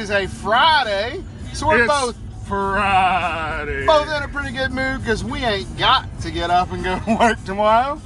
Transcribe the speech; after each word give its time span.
is 0.00 0.10
a 0.10 0.26
Friday. 0.26 1.22
So 1.52 1.68
we're 1.68 1.84
It's 1.84 1.88
both 1.92 2.16
Friday. 2.48 3.84
both 3.86 4.08
in 4.08 4.22
a 4.22 4.28
pretty 4.28 4.52
good 4.56 4.70
mood 4.72 5.00
because 5.00 5.22
we 5.22 5.40
ain't 5.44 5.78
got 5.78 6.06
to 6.22 6.30
get 6.30 6.50
up 6.50 6.72
and 6.72 6.82
go 6.82 6.98
to 7.06 7.16
work 7.16 7.44
tomorrow. 7.44 8.00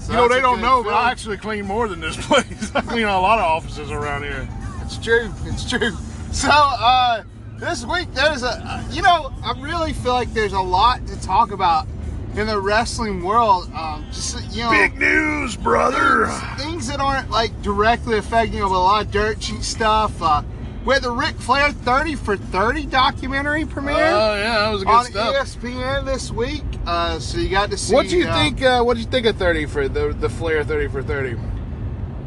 So 0.00 0.12
you 0.12 0.16
know, 0.18 0.28
they 0.28 0.40
don't 0.40 0.60
know, 0.60 0.82
but. 0.82 0.92
I 0.92 1.10
actually 1.10 1.36
clean 1.36 1.66
more 1.66 1.86
than 1.88 2.00
this 2.00 2.16
place. 2.26 2.74
I 2.74 2.80
clean 2.80 3.04
a 3.06 3.20
lot 3.20 3.38
of 3.38 3.44
offices 3.44 3.90
around 3.90 4.24
here. 4.24 4.48
It's 4.82 4.98
true. 4.98 5.32
It's 5.44 5.68
true. 5.70 5.92
So, 6.32 6.50
uh, 6.50 7.22
this 7.58 7.84
week 7.86 8.12
there's 8.12 8.42
a, 8.42 8.48
uh, 8.64 8.82
you 8.90 9.02
know, 9.02 9.32
I 9.44 9.52
really 9.60 9.92
feel 9.92 10.12
like 10.14 10.32
there's 10.32 10.52
a 10.52 10.60
lot 10.60 11.06
to 11.06 11.20
talk 11.20 11.52
about 11.52 11.86
in 12.34 12.46
the 12.46 12.58
wrestling 12.60 13.22
world. 13.22 13.70
Um, 13.74 14.04
just 14.10 14.36
you 14.56 14.64
know, 14.64 14.70
Big 14.70 14.96
news, 14.98 15.56
brother. 15.56 16.26
things, 16.26 16.62
things 16.62 16.86
that 16.88 16.98
aren't 17.00 17.30
like 17.30 17.60
directly 17.62 18.18
affecting 18.18 18.58
you, 18.58 18.62
but 18.64 18.74
a 18.74 18.78
lot 18.78 19.04
of 19.06 19.12
dirt 19.12 19.42
sheet 19.42 19.62
stuff. 19.62 20.20
Uh, 20.20 20.42
we 20.84 20.94
had 20.94 21.02
the 21.02 21.10
Ric 21.10 21.36
Flair 21.36 21.72
30 21.72 22.14
for 22.16 22.36
30 22.36 22.86
documentary 22.86 23.66
premiere 23.66 23.96
Oh 23.96 24.34
yeah, 24.36 24.58
that 24.60 24.70
was 24.70 24.84
good 24.84 24.90
on 24.90 25.04
stuff. 25.06 25.34
ESPN 25.36 26.04
this 26.04 26.30
week. 26.30 26.64
Uh, 26.86 27.18
so 27.18 27.38
you 27.38 27.48
got 27.48 27.70
to 27.70 27.76
see. 27.76 27.94
What 27.94 28.08
do 28.08 28.16
you 28.16 28.26
uh, 28.26 28.34
think? 28.34 28.62
Uh, 28.62 28.82
what 28.82 28.94
do 28.94 29.00
you 29.00 29.06
think 29.06 29.26
of 29.26 29.36
thirty 29.36 29.66
for 29.66 29.88
the 29.88 30.12
the 30.12 30.28
Flair 30.28 30.64
thirty 30.64 30.88
for 30.88 31.02
thirty? 31.02 31.38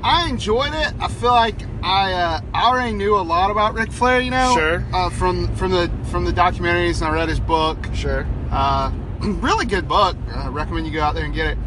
I 0.03 0.29
enjoyed 0.29 0.73
it. 0.73 0.93
I 0.99 1.07
feel 1.07 1.31
like 1.31 1.55
I 1.81 2.13
uh, 2.13 2.41
I 2.53 2.65
already 2.65 2.93
knew 2.93 3.15
a 3.15 3.23
lot 3.23 3.49
about 3.51 3.73
Ric 3.73 3.91
Flair, 3.91 4.19
you 4.19 4.31
know, 4.31 4.53
Sure. 4.53 4.85
uh, 4.93 5.09
from 5.09 5.53
from 5.55 5.71
the 5.71 5.89
from 6.11 6.25
the 6.25 6.31
documentaries, 6.31 7.01
and 7.01 7.09
I 7.09 7.13
read 7.13 7.29
his 7.29 7.39
book. 7.39 7.77
Sure. 7.95 8.27
Uh, 8.51 8.91
really 9.21 9.65
good 9.65 9.87
book. 9.87 10.15
I 10.35 10.49
recommend 10.49 10.85
you 10.85 10.93
go 10.93 11.01
out 11.01 11.15
there 11.15 11.25
and 11.25 11.33
get 11.33 11.51
it. 11.51 11.57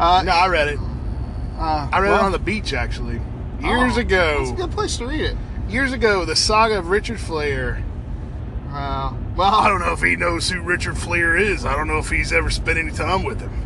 Uh, 0.00 0.22
No, 0.24 0.32
I 0.32 0.48
read 0.48 0.68
it. 0.68 0.78
uh, 1.58 1.88
I 1.92 2.00
read 2.00 2.10
well, 2.10 2.20
it 2.20 2.24
on 2.24 2.32
the 2.32 2.38
beach 2.38 2.72
actually. 2.72 3.20
Years 3.60 3.96
oh, 3.96 4.00
ago. 4.00 4.38
It's 4.40 4.50
a 4.50 4.54
good 4.54 4.72
place 4.72 4.96
to 4.96 5.06
read 5.06 5.20
it. 5.20 5.36
Years 5.68 5.92
ago, 5.92 6.24
the 6.24 6.36
saga 6.36 6.78
of 6.78 6.88
Richard 6.88 7.18
Flair. 7.20 7.82
Uh, 8.70 9.14
well, 9.36 9.54
I 9.54 9.68
don't 9.68 9.80
know 9.80 9.92
if 9.92 10.00
he 10.02 10.16
knows 10.16 10.48
who 10.50 10.60
Richard 10.60 10.96
Flair 10.98 11.36
is. 11.36 11.64
I 11.64 11.74
don't 11.76 11.88
know 11.88 11.98
if 11.98 12.10
he's 12.10 12.32
ever 12.32 12.50
spent 12.50 12.78
any 12.78 12.90
time 12.92 13.24
with 13.24 13.40
him. 13.40 13.60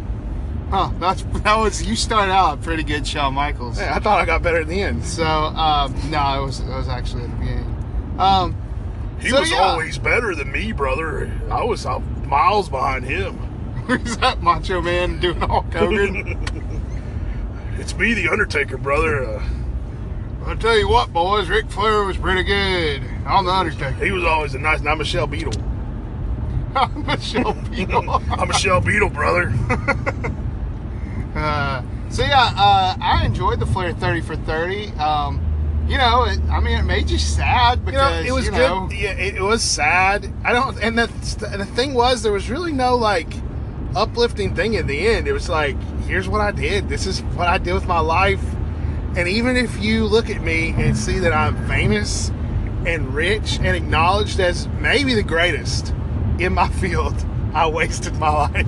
Huh, 0.70 0.90
that's 1.00 1.22
that 1.44 1.56
was 1.56 1.82
you 1.82 1.96
started 1.96 2.32
out 2.32 2.62
pretty 2.62 2.82
good 2.82 3.06
Shawn 3.06 3.34
Michaels. 3.34 3.78
Yeah, 3.78 3.94
I 3.94 4.00
thought 4.00 4.20
I 4.20 4.26
got 4.26 4.42
better 4.42 4.60
at 4.60 4.68
the 4.68 4.80
end. 4.82 5.04
So 5.04 5.24
um, 5.24 5.94
no, 6.10 6.42
it 6.42 6.46
was 6.46 6.60
it 6.60 6.66
was 6.68 6.88
actually 6.88 7.24
at 7.24 7.30
the 7.30 7.36
beginning. 7.36 8.16
Um, 8.18 8.54
He 9.20 9.30
So, 9.30 9.40
was 9.40 9.50
yeah. 9.50 9.58
always 9.58 9.96
better 9.98 10.34
than 10.34 10.52
me, 10.52 10.72
brother. 10.72 11.30
I 11.50 11.64
was 11.64 11.86
uh, 11.86 11.98
miles 12.26 12.68
behind 12.68 13.04
him. 13.04 13.38
is 13.88 14.18
that 14.18 14.42
Macho 14.42 14.82
Man 14.82 15.18
doing 15.20 15.40
Hulk 15.40 15.72
Hogan? 15.72 16.38
It's 17.78 17.94
me, 17.96 18.12
the 18.12 18.28
Undertaker, 18.28 18.76
brother. 18.76 19.24
Uh, 19.24 19.42
I'll 20.48 20.56
tell 20.56 20.78
you 20.78 20.88
what, 20.88 21.12
boys, 21.12 21.50
Ric 21.50 21.68
Flair 21.70 22.04
was 22.04 22.16
pretty 22.16 22.42
good. 22.42 23.02
I'm 23.26 23.44
the 23.44 23.52
Undertaker. 23.52 24.02
he 24.02 24.12
was 24.12 24.24
always 24.24 24.54
a 24.54 24.58
nice. 24.58 24.78
And 24.80 24.88
I'm 24.88 24.96
Michelle 24.96 25.26
Beadle. 25.26 25.52
I'm 26.74 27.04
Michelle 27.04 27.52
Beadle. 27.70 28.10
I'm 28.32 28.48
Michelle 28.48 28.80
Beadle, 28.80 29.10
brother. 29.10 29.52
uh, 31.36 31.82
so 32.08 32.22
yeah, 32.22 32.50
uh, 32.56 32.96
I 32.98 33.26
enjoyed 33.26 33.60
the 33.60 33.66
Flair 33.66 33.92
30 33.92 34.22
for 34.22 34.36
30. 34.36 34.86
Um, 34.92 35.84
you 35.86 35.98
know, 35.98 36.24
it, 36.24 36.40
I 36.50 36.60
mean, 36.60 36.78
it 36.78 36.84
made 36.84 37.10
you 37.10 37.18
sad 37.18 37.80
You 37.80 37.84
because 37.84 38.24
know, 38.24 38.28
it 38.28 38.32
was 38.32 38.46
you 38.46 38.52
know, 38.52 38.86
good. 38.86 38.98
Yeah, 38.98 39.12
it, 39.12 39.34
it 39.34 39.42
was 39.42 39.62
sad. 39.62 40.32
I 40.44 40.54
don't. 40.54 40.82
And 40.82 40.96
the 40.98 41.08
the 41.58 41.66
thing 41.66 41.92
was, 41.92 42.22
there 42.22 42.32
was 42.32 42.48
really 42.48 42.72
no 42.72 42.96
like 42.96 43.34
uplifting 43.94 44.54
thing 44.54 44.72
in 44.74 44.86
the 44.86 45.08
end. 45.08 45.28
It 45.28 45.32
was 45.32 45.50
like, 45.50 45.76
here's 46.04 46.26
what 46.26 46.40
I 46.40 46.52
did. 46.52 46.88
This 46.88 47.06
is 47.06 47.20
what 47.20 47.48
I 47.48 47.58
did 47.58 47.74
with 47.74 47.86
my 47.86 48.00
life. 48.00 48.42
And 49.18 49.26
even 49.26 49.56
if 49.56 49.82
you 49.82 50.04
look 50.04 50.30
at 50.30 50.40
me 50.42 50.74
and 50.76 50.96
see 50.96 51.18
that 51.18 51.32
I'm 51.32 51.66
famous 51.66 52.30
and 52.86 53.12
rich 53.12 53.58
and 53.58 53.74
acknowledged 53.76 54.38
as 54.38 54.68
maybe 54.78 55.12
the 55.12 55.24
greatest 55.24 55.92
in 56.38 56.54
my 56.54 56.68
field, 56.80 57.26
I 57.52 57.66
wasted 57.66 58.14
my 58.14 58.30
life. 58.30 58.66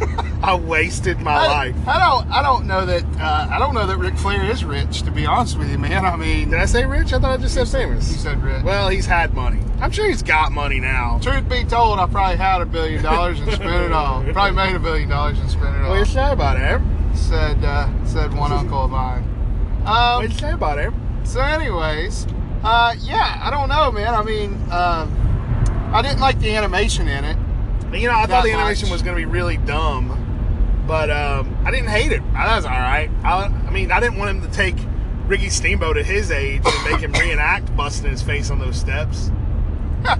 I 0.42 0.56
wasted 0.56 1.20
my 1.20 1.34
I, 1.34 1.46
life. 1.46 1.76
I 1.86 1.98
don't, 2.00 2.28
I 2.32 2.42
don't 2.42 2.66
know 2.66 2.84
that, 2.84 3.04
uh, 3.20 3.48
I 3.48 3.60
don't 3.60 3.74
know 3.74 3.86
that 3.86 3.96
Ric 3.98 4.16
Flair 4.16 4.44
is 4.50 4.64
rich. 4.64 5.02
To 5.02 5.12
be 5.12 5.24
honest 5.24 5.56
with 5.56 5.70
you, 5.70 5.78
man. 5.78 6.04
I 6.04 6.16
mean, 6.16 6.50
Did 6.50 6.58
I 6.58 6.64
say 6.64 6.84
rich? 6.84 7.12
I 7.12 7.20
thought 7.20 7.38
I 7.38 7.40
just 7.40 7.54
said 7.54 7.68
famous. 7.68 8.10
you 8.10 8.18
said 8.18 8.42
rich. 8.42 8.64
Well, 8.64 8.88
he's 8.88 9.06
had 9.06 9.34
money. 9.34 9.60
I'm 9.80 9.92
sure 9.92 10.08
he's 10.08 10.24
got 10.24 10.50
money 10.50 10.80
now. 10.80 11.20
Truth 11.22 11.48
be 11.48 11.62
told, 11.62 12.00
I 12.00 12.06
probably 12.06 12.38
had 12.38 12.60
a 12.60 12.66
billion 12.66 13.04
dollars 13.04 13.38
and 13.38 13.52
spent 13.52 13.84
it 13.84 13.92
all. 13.92 14.24
Probably 14.32 14.56
made 14.56 14.74
a 14.74 14.80
billion 14.80 15.08
dollars 15.08 15.38
and 15.38 15.48
spent 15.48 15.76
it 15.76 15.82
all. 15.82 15.90
What 15.90 15.94
all. 15.94 15.98
you 16.00 16.04
say 16.06 16.32
about 16.32 16.56
it? 16.56 17.16
Said, 17.16 17.62
uh, 17.64 17.88
said 18.04 18.34
one 18.34 18.50
uncle 18.50 18.84
of 18.84 18.90
mine. 18.90 19.27
Um, 19.88 20.22
What 20.22 20.30
you 20.30 20.38
say 20.38 20.52
about 20.52 20.78
it? 20.78 20.92
So, 21.24 21.40
anyways, 21.40 22.26
uh, 22.62 22.94
yeah, 23.00 23.40
I 23.42 23.50
don't 23.50 23.68
know, 23.70 23.90
man. 23.90 24.14
I 24.14 24.22
mean, 24.22 24.52
um, 24.70 25.90
I 25.94 26.02
didn't 26.02 26.20
like 26.20 26.38
the 26.40 26.54
animation 26.54 27.08
in 27.08 27.24
it. 27.24 27.36
You 27.92 28.08
know, 28.08 28.14
I 28.14 28.26
thought 28.26 28.44
the 28.44 28.52
animation 28.52 28.88
much. 28.88 28.92
was 28.92 29.02
going 29.02 29.16
to 29.16 29.20
be 29.20 29.24
really 29.24 29.56
dumb, 29.56 30.84
but 30.86 31.10
um, 31.10 31.56
I 31.64 31.70
didn't 31.70 31.88
hate 31.88 32.12
it. 32.12 32.20
I, 32.34 32.46
that 32.46 32.56
was 32.56 32.64
all 32.66 32.72
right. 32.72 33.08
I, 33.24 33.44
I 33.44 33.70
mean, 33.70 33.90
I 33.90 33.98
didn't 33.98 34.18
want 34.18 34.30
him 34.30 34.42
to 34.42 34.50
take 34.54 34.76
Ricky 35.26 35.48
Steamboat 35.48 35.96
at 35.96 36.04
his 36.04 36.30
age 36.30 36.60
and 36.66 36.90
make 36.90 37.00
him 37.00 37.12
reenact 37.12 37.74
busting 37.74 38.10
his 38.10 38.20
face 38.20 38.50
on 38.50 38.58
those 38.58 38.78
steps. 38.78 39.30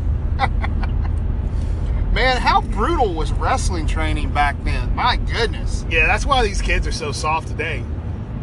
Man, 2.12 2.38
how 2.38 2.62
brutal 2.62 3.12
was 3.12 3.32
wrestling 3.32 3.86
training 3.86 4.30
back 4.32 4.56
then? 4.64 4.94
My 4.94 5.16
goodness. 5.16 5.84
Yeah, 5.90 6.06
that's 6.06 6.24
why 6.24 6.42
these 6.42 6.62
kids 6.62 6.86
are 6.86 6.92
so 6.92 7.12
soft 7.12 7.48
today. 7.48 7.84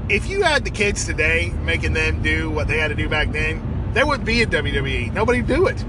If 0.08 0.28
you 0.28 0.44
had 0.44 0.64
the 0.64 0.70
kids 0.70 1.06
today 1.06 1.52
making 1.64 1.94
them 1.94 2.22
do 2.22 2.52
what 2.52 2.68
they 2.68 2.78
had 2.78 2.90
to 2.90 2.96
do 2.96 3.10
back 3.10 3.32
then, 3.32 3.90
there 3.94 4.06
would 4.06 4.24
be 4.24 4.42
a 4.44 4.46
WWE. 4.46 5.12
Nobody 5.14 5.42
do 5.42 5.66
it. 5.68 5.84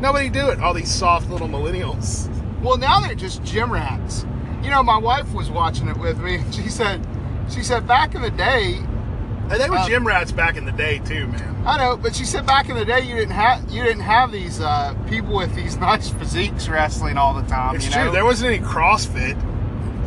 Nobody 0.00 0.28
do 0.30 0.48
it. 0.48 0.60
All 0.60 0.72
these 0.72 0.90
soft 0.90 1.28
little 1.28 1.48
millennials. 1.48 2.30
Well, 2.62 2.78
now 2.78 3.00
they're 3.00 3.14
just 3.14 3.42
gym 3.44 3.70
rats. 3.72 4.24
You 4.62 4.70
know, 4.70 4.82
my 4.82 4.96
wife 4.96 5.32
was 5.34 5.50
watching 5.50 5.88
it 5.88 5.98
with 5.98 6.18
me. 6.18 6.42
She 6.50 6.68
said, 6.68 7.06
she 7.50 7.62
said 7.62 7.86
back 7.86 8.14
in 8.14 8.22
the 8.22 8.30
day, 8.30 8.76
And 9.48 9.60
they 9.60 9.68
were 9.68 9.76
Uh, 9.76 9.86
gym 9.86 10.06
rats 10.06 10.32
back 10.32 10.56
in 10.56 10.64
the 10.64 10.72
day 10.72 10.98
too, 11.04 11.26
man. 11.28 11.62
I 11.66 11.76
know, 11.78 11.96
but 11.96 12.16
she 12.16 12.24
said 12.24 12.46
back 12.46 12.68
in 12.68 12.76
the 12.76 12.84
day 12.84 13.00
you 13.00 13.14
didn't 13.14 13.32
have 13.34 13.68
you 13.70 13.82
didn't 13.82 14.02
have 14.02 14.32
these 14.32 14.60
uh, 14.60 14.94
people 15.08 15.36
with 15.36 15.54
these 15.54 15.76
nice 15.90 16.08
physiques 16.08 16.68
wrestling 16.68 17.18
all 17.18 17.34
the 17.34 17.46
time. 17.48 17.76
It's 17.76 17.84
you 17.86 17.92
true. 17.92 18.04
know? 18.06 18.12
There 18.12 18.24
wasn't 18.24 18.54
any 18.54 18.64
CrossFit. 18.64 19.36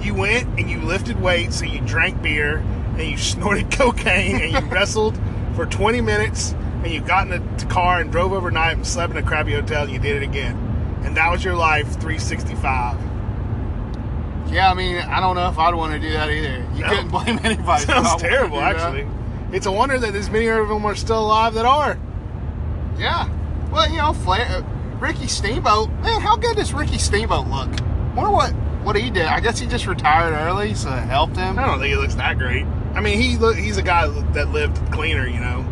You 0.03 0.13
went 0.15 0.47
and 0.59 0.69
you 0.69 0.81
lifted 0.81 1.21
weights 1.21 1.61
and 1.61 1.69
you 1.71 1.79
drank 1.81 2.21
beer 2.21 2.63
and 2.99 3.09
you 3.09 3.17
snorted 3.17 3.71
cocaine 3.71 4.35
and 4.41 4.51
you 4.53 4.59
wrestled 4.71 5.19
for 5.55 5.65
20 5.65 6.01
minutes 6.01 6.53
and 6.83 6.87
you 6.87 7.01
got 7.01 7.27
in 7.29 7.57
the 7.57 7.65
car 7.65 7.99
and 7.99 8.11
drove 8.11 8.31
overnight 8.33 8.75
and 8.77 8.85
slept 8.85 9.11
in 9.11 9.17
a 9.17 9.23
crappy 9.23 9.53
hotel 9.53 9.83
and 9.83 9.91
you 9.91 9.99
did 9.99 10.17
it 10.21 10.23
again. 10.23 10.55
And 11.03 11.15
that 11.17 11.31
was 11.31 11.43
your 11.43 11.55
life 11.55 11.87
365. 11.93 12.97
Yeah, 14.51 14.69
I 14.71 14.73
mean, 14.73 14.95
I 14.97 15.19
don't 15.19 15.35
know 15.35 15.47
if 15.49 15.57
I'd 15.59 15.75
want 15.75 15.93
to 15.93 15.99
do 15.99 16.11
that 16.13 16.29
either. 16.29 16.65
You 16.75 16.81
No. 16.81 16.89
couldn't 16.89 17.07
blame 17.09 17.39
anybody. 17.43 17.81
for 17.85 17.91
Sounds 17.91 18.15
terrible, 18.21 18.57
that. 18.57 18.75
actually. 18.77 19.07
It's 19.51 19.65
a 19.65 19.71
wonder 19.71 19.97
that 19.99 20.15
as 20.15 20.29
many 20.29 20.47
of 20.47 20.67
them 20.67 20.85
are 20.85 20.95
still 20.95 21.19
alive 21.23 21.53
that 21.53 21.65
are. 21.65 21.97
Yeah. 22.97 23.29
Well, 23.71 23.89
you 23.89 23.97
know, 23.97 24.13
Flair, 24.13 24.45
uh, 24.47 24.61
Ricky 24.99 25.27
Steamboat. 25.27 25.89
Man, 26.01 26.19
how 26.21 26.35
good 26.35 26.55
does 26.57 26.73
Ricky 26.73 26.97
Steamboat 26.97 27.47
look? 27.47 27.69
Wonder 28.15 28.31
what 28.31 28.51
what 28.83 28.95
he 28.95 29.09
did. 29.09 29.25
I 29.25 29.39
guess 29.39 29.59
he 29.59 29.67
just 29.67 29.85
retired 29.87 30.33
early, 30.33 30.73
so 30.73 30.89
it 30.93 31.01
helped 31.01 31.35
him. 31.37 31.59
I 31.59 31.65
don't 31.65 31.79
think 31.79 31.91
he 31.91 31.95
looks 31.95 32.15
that 32.15 32.37
great. 32.37 32.65
I 32.95 33.01
mean, 33.01 33.17
he 33.19 33.37
he's 33.61 33.77
a 33.77 33.81
guy 33.83 34.07
that 34.33 34.49
lived 34.49 34.91
cleaner, 34.91 35.27
you 35.27 35.39
know. 35.39 35.65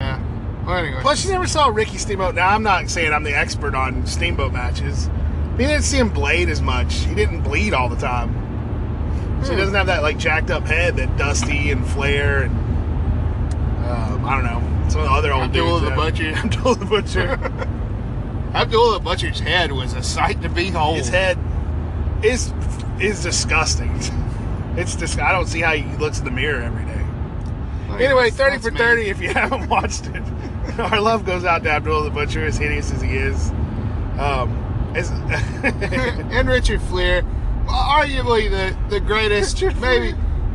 Yeah. 0.00 0.20
Well, 0.64 0.76
anyway. 0.76 1.00
Plus, 1.00 1.24
you 1.24 1.30
never 1.32 1.46
saw 1.46 1.66
Ricky 1.68 1.98
Steamboat. 1.98 2.34
Now, 2.34 2.48
I'm 2.48 2.62
not 2.62 2.88
saying 2.88 3.12
I'm 3.12 3.24
the 3.24 3.36
expert 3.36 3.74
on 3.74 4.06
Steamboat 4.06 4.52
matches. 4.52 5.08
But 5.52 5.60
you 5.62 5.66
didn't 5.68 5.82
see 5.84 5.98
him 5.98 6.08
blade 6.08 6.48
as 6.48 6.62
much. 6.62 6.94
He 7.04 7.14
didn't 7.14 7.42
bleed 7.42 7.74
all 7.74 7.88
the 7.88 7.96
time. 7.96 8.32
So 9.42 9.48
he 9.50 9.54
Hmm. 9.54 9.58
doesn't 9.60 9.74
have 9.74 9.86
that 9.86 10.02
like 10.02 10.18
jacked 10.18 10.50
up 10.50 10.64
head 10.66 10.96
that 10.96 11.16
Dusty 11.16 11.70
and 11.70 11.86
Flair 11.86 12.42
and 12.44 12.52
um, 13.86 14.24
I 14.24 14.36
don't 14.36 14.44
know 14.44 14.88
some 14.88 15.00
of 15.02 15.06
the 15.08 15.12
other 15.12 15.32
old 15.32 15.44
Abdullah 15.44 15.80
dudes. 15.80 15.90
the. 15.90 15.96
Butcher. 15.96 16.32
Abdullah 16.44 16.76
the 16.76 16.84
Butcher. 16.84 17.28
Abdullah 18.54 18.98
the 18.98 19.04
Butcher's 19.04 19.40
head 19.40 19.72
was 19.72 19.94
a 19.94 20.02
sight 20.02 20.40
to 20.42 20.48
behold. 20.48 20.96
His 20.96 21.08
head 21.08 21.38
is 22.22 22.52
is 23.00 23.22
disgusting. 23.22 23.98
It's 24.76 24.96
just 24.96 25.18
I 25.18 25.32
don't 25.32 25.46
see 25.46 25.60
how 25.60 25.72
he 25.74 25.96
looks 25.98 26.18
in 26.18 26.24
the 26.24 26.30
mirror 26.30 26.62
every 26.62 26.84
day. 26.84 28.04
Anyway, 28.04 28.30
That's- 28.30 28.36
30 28.36 28.50
that's 28.56 28.64
for 28.66 28.70
me. 28.72 28.78
30 28.78 29.02
if 29.10 29.20
you 29.20 29.28
haven't 29.34 29.68
watched 29.68 30.06
it. 30.06 30.22
Our 30.78 31.00
love 31.00 31.26
goes 31.26 31.44
out 31.44 31.62
to 31.64 31.70
Abdul 31.70 32.04
the 32.04 32.10
Butcher, 32.10 32.44
as 32.44 32.56
hideous 32.56 32.92
as 32.92 33.02
he 33.02 33.16
is. 33.16 33.50
Um, 34.18 34.92
as, 34.94 35.10
and 35.62 36.48
Richard 36.48 36.80
Flair, 36.82 37.22
arguably 37.66 38.50
the 38.50 38.76
the 38.88 39.00
greatest, 39.00 39.60
Richard 39.60 39.80
maybe 39.80 40.14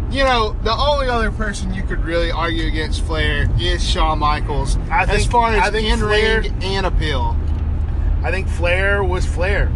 you 0.10 0.24
know, 0.24 0.56
the 0.63 0.72
only 0.72 1.08
other 1.10 1.31
person 1.31 1.74
you 1.74 1.84
could 1.84 2.04
really 2.06 2.31
argue 2.31 2.66
against 2.68 3.04
Flair 3.04 3.50
is 3.60 3.88
Shawn 3.88 4.20
Michaels. 4.20 4.78
I 4.90 5.04
as 5.04 5.25
far 5.25 5.52
as 5.52 5.62
I 5.62 5.70
think 5.72 5.88
in 5.90 6.02
ring 6.02 6.63
and 6.63 6.86
appeal. 6.86 7.36
I 8.24 8.31
think 8.31 8.48
Flair 8.48 9.04
was 9.04 9.25
Flair. 9.25 9.72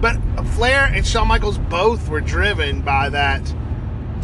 But 0.00 0.16
Flair 0.54 0.84
and 0.84 1.04
Shawn 1.04 1.28
Michaels 1.28 1.58
both 1.58 2.08
were 2.08 2.20
driven 2.20 2.82
by 2.82 3.08
that 3.08 3.42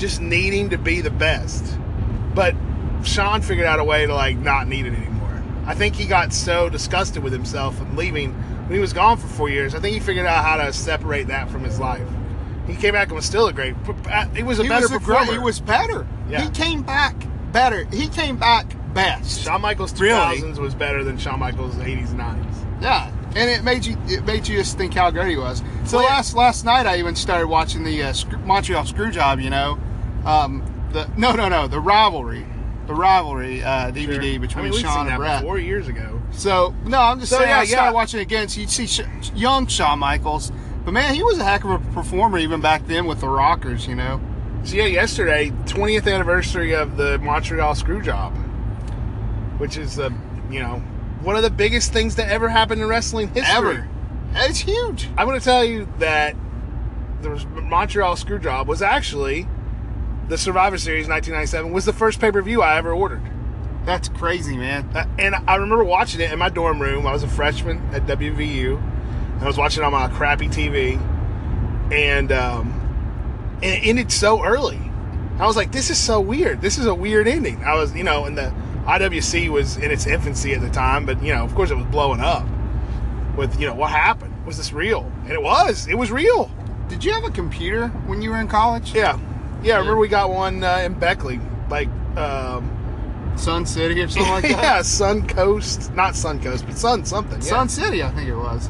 just 0.01 0.21
needing 0.21 0.71
to 0.71 0.79
be 0.79 1.01
the 1.01 1.11
best. 1.11 1.77
But 2.35 2.55
Shawn 3.05 3.43
figured 3.43 3.67
out 3.67 3.79
a 3.79 3.85
way 3.85 4.07
to 4.07 4.15
like 4.15 4.37
not 4.39 4.67
need 4.67 4.87
it 4.87 4.95
anymore. 4.95 5.43
I 5.67 5.75
think 5.75 5.95
he 5.95 6.07
got 6.07 6.33
so 6.33 6.69
disgusted 6.69 7.23
with 7.23 7.33
himself 7.33 7.81
and 7.81 7.97
leaving 7.97 8.33
when 8.33 8.73
he 8.73 8.79
was 8.81 8.93
gone 8.93 9.17
for 9.19 9.29
four 9.29 9.49
years. 9.49 9.75
I 9.75 9.81
think 9.81 9.95
he 9.95 10.01
figured 10.01 10.27
out 10.27 10.45
how 10.45 10.57
to 10.57 10.73
separate 10.73 11.29
that 11.29 11.49
from 11.51 11.63
his 11.63 11.79
life. 11.79 12.07
He 12.67 12.75
came 12.77 12.93
back 12.95 13.09
and 13.09 13.17
was 13.17 13.25
still 13.25 13.47
a 13.49 13.53
great. 13.53 13.75
He 14.35 14.43
was 14.43 14.59
a 14.59 14.63
He 14.63 14.69
better 14.69 14.83
was, 14.83 14.93
a 14.93 14.99
great- 14.99 15.07
performer. 15.19 15.33
he 15.33 15.39
was 15.39 15.61
better. 15.61 16.07
Yeah. 16.29 16.43
He 16.43 16.51
came 16.51 16.83
back 16.83 17.15
better. 17.53 17.85
He 17.93 18.09
came 18.09 18.37
back 18.37 18.67
best. 18.95 19.43
Shawn 19.43 19.61
Michaels 19.61 19.99
Really? 20.01 20.39
2000s 20.41 20.59
was 20.59 20.75
better 20.75 21.03
than 21.05 21.19
Shawn 21.19 21.39
Michaels 21.41 21.75
80s 21.77 22.11
and 22.11 22.21
90s. 22.21 22.55
Yeah, 22.83 23.11
and 23.37 23.51
it 23.51 23.63
made 23.65 23.85
you 23.85 23.97
it 24.07 24.25
made 24.25 24.47
you 24.49 24.57
just 24.59 24.79
think 24.79 24.95
how 24.95 25.11
great 25.11 25.29
he 25.31 25.37
was. 25.37 25.63
So 25.85 25.99
Well, 25.99 26.07
last 26.07 26.35
last 26.35 26.65
night 26.65 26.87
I 26.87 26.99
even 26.99 27.15
started 27.17 27.49
watching 27.49 27.83
the 27.85 28.03
uh, 28.05 28.13
Screw- 28.13 28.39
Montreal 28.39 28.85
Screwjob. 28.85 29.43
You 29.43 29.51
know, 29.51 29.79
um, 30.27 30.63
the 30.93 31.09
no 31.17 31.33
no 31.33 31.49
no 31.49 31.67
the 31.69 31.81
rivalry, 31.81 32.47
the 32.87 32.95
rivalry 32.95 33.63
uh, 33.63 33.91
DVD 33.93 34.33
Sure. 34.33 34.41
between 34.41 34.67
I 34.67 34.71
mean, 34.71 34.81
Shawn 34.81 35.01
and 35.01 35.09
that 35.11 35.19
Bret. 35.19 35.43
four 35.43 35.59
years 35.59 35.89
ago. 35.89 36.21
So 36.33 36.75
no, 36.85 37.01
I'm 37.01 37.19
just 37.21 37.31
So, 37.33 37.39
saying 37.39 37.51
yeah, 37.51 37.59
I 37.59 37.65
started 37.65 37.89
yeah. 37.91 37.93
watching 37.93 38.21
it 38.21 38.25
again. 38.25 38.49
So 38.49 38.61
you'd 38.61 38.71
see 38.71 38.87
Sh- 38.87 39.01
young 39.35 39.67
Shawn 39.67 39.99
Michaels, 39.99 40.53
but 40.85 40.93
man, 40.93 41.15
he 41.15 41.23
was 41.23 41.39
a 41.39 41.45
heck 41.45 41.65
of 41.65 41.71
a 41.71 41.79
performer 41.93 42.39
even 42.39 42.61
back 42.61 42.87
then 42.87 43.07
with 43.07 43.21
the 43.21 43.29
Rockers. 43.29 43.87
You 43.87 43.95
know, 43.97 44.21
So 44.65 44.77
yeah, 44.77 44.87
yesterday, 44.87 45.51
20th 45.67 46.13
anniversary 46.13 46.73
of 46.75 46.97
the 46.97 47.19
Montreal 47.19 47.75
Screwjob, 47.75 48.33
which 49.59 49.77
is 49.77 49.97
the 49.97 50.13
you 50.51 50.61
know 50.61 50.83
one 51.23 51.37
of 51.37 51.43
the 51.43 51.51
biggest 51.51 51.93
things 51.93 52.17
that 52.17 52.29
ever 52.31 52.49
happened 52.49 52.81
in 52.81 52.89
wrestling 52.89 53.29
history. 53.29 53.45
ever, 53.55 53.89
it's 54.35 54.59
huge. 54.61 55.09
I'm 55.19 55.27
going 55.27 55.39
to 55.39 55.45
tell 55.45 55.65
you 55.65 55.87
that 55.99 56.35
the 57.23 57.31
Montreal 57.63 58.17
Screwjob 58.17 58.67
was 58.67 58.81
actually 58.83 59.47
the 60.31 60.39
Survivor 60.39 60.79
Series 60.79 61.09
1997 61.09 61.73
was 61.73 61.85
the 61.85 61.93
first 61.93 62.21
pay 62.21 62.31
per 62.31 62.41
view 62.41 62.63
I 62.63 62.77
ever 62.79 62.93
ordered. 62.93 63.23
That's 63.85 64.09
crazy, 64.09 64.57
man. 64.57 64.89
Uh, 64.95 65.05
And 65.19 65.35
I 65.35 65.57
remember 65.57 65.85
watching 65.85 66.21
it 66.21 66.33
in 66.33 66.39
my 66.39 66.49
dorm 66.49 66.81
room. 66.81 67.07
I 67.07 67.13
was 67.13 67.23
a 67.23 67.29
freshman 67.29 67.79
at 67.93 68.07
WVU. 68.07 68.79
And 68.79 69.43
I 69.43 69.47
was 69.47 69.59
watching 69.59 69.83
it 69.83 69.87
on 69.87 69.93
my 69.93 70.09
crappy 70.09 70.49
TV. 70.49 71.01
And, 71.93 72.31
um, 72.31 73.59
and 73.63 73.65
it 73.65 73.87
ended 73.87 74.13
so 74.13 74.45
early. 74.45 74.79
I 75.39 75.47
was 75.47 75.57
like, 75.57 75.73
this 75.73 75.91
is 75.91 75.99
so 75.99 76.21
weird. 76.21 76.61
This 76.61 76.79
is 76.79 76.87
a 76.87 76.95
weird 76.95 77.27
ending. 77.27 77.65
I 77.65 77.75
was, 77.75 77.95
you 77.95 78.05
know, 78.05 78.27
and 78.27 78.37
the 78.39 78.53
IWC 78.85 79.49
was 79.49 79.79
in 79.79 79.91
its 79.91 80.07
infancy 80.07 80.53
at 80.53 80.61
the 80.61 80.71
time, 80.71 81.07
but, 81.07 81.23
you 81.23 81.35
know, 81.35 81.43
of 81.43 81.55
course 81.55 81.71
it 81.71 81.77
was 81.77 81.87
blowing 81.87 82.21
up 82.21 82.47
with, 83.37 83.59
you 83.59 83.67
know, 83.67 83.75
what 83.75 83.91
happened? 83.91 84.47
Was 84.47 84.59
this 84.59 84.73
real? 84.73 85.11
And 85.25 85.33
it 85.33 85.43
was. 85.43 85.89
It 85.89 85.97
was 85.97 86.11
real. 86.13 86.51
Did 86.89 87.03
you 87.03 87.13
have 87.13 87.25
a 87.25 87.31
computer 87.31 87.89
when 88.07 88.21
you 88.21 88.31
were 88.31 88.41
in 88.41 88.49
college? 88.49 88.95
Yeah. 88.95 89.19
Yeah, 89.63 89.75
I 89.77 89.79
remember 89.79 89.99
we 90.01 90.09
got 90.09 90.31
one 90.31 90.63
uh, 90.65 90.79
in 90.85 90.95
Beckley. 90.95 91.41
Like, 91.69 91.89
um, 92.17 92.77
Sun 93.37 93.65
City 93.67 94.01
or 94.01 94.09
something 94.09 94.31
like 94.33 94.43
that. 94.43 94.51
yeah, 94.51 94.83
Sun 94.83 95.27
Coast. 95.29 95.93
Not 95.95 96.17
Sun 96.17 96.41
Coast, 96.43 96.67
but 96.67 96.77
Sun 96.77 97.05
something. 97.05 97.39
Yeah. 97.41 97.49
Sun 97.49 97.69
City, 97.69 98.03
I 98.03 98.11
think 98.11 98.29
it 98.29 98.37
was. 98.37 98.69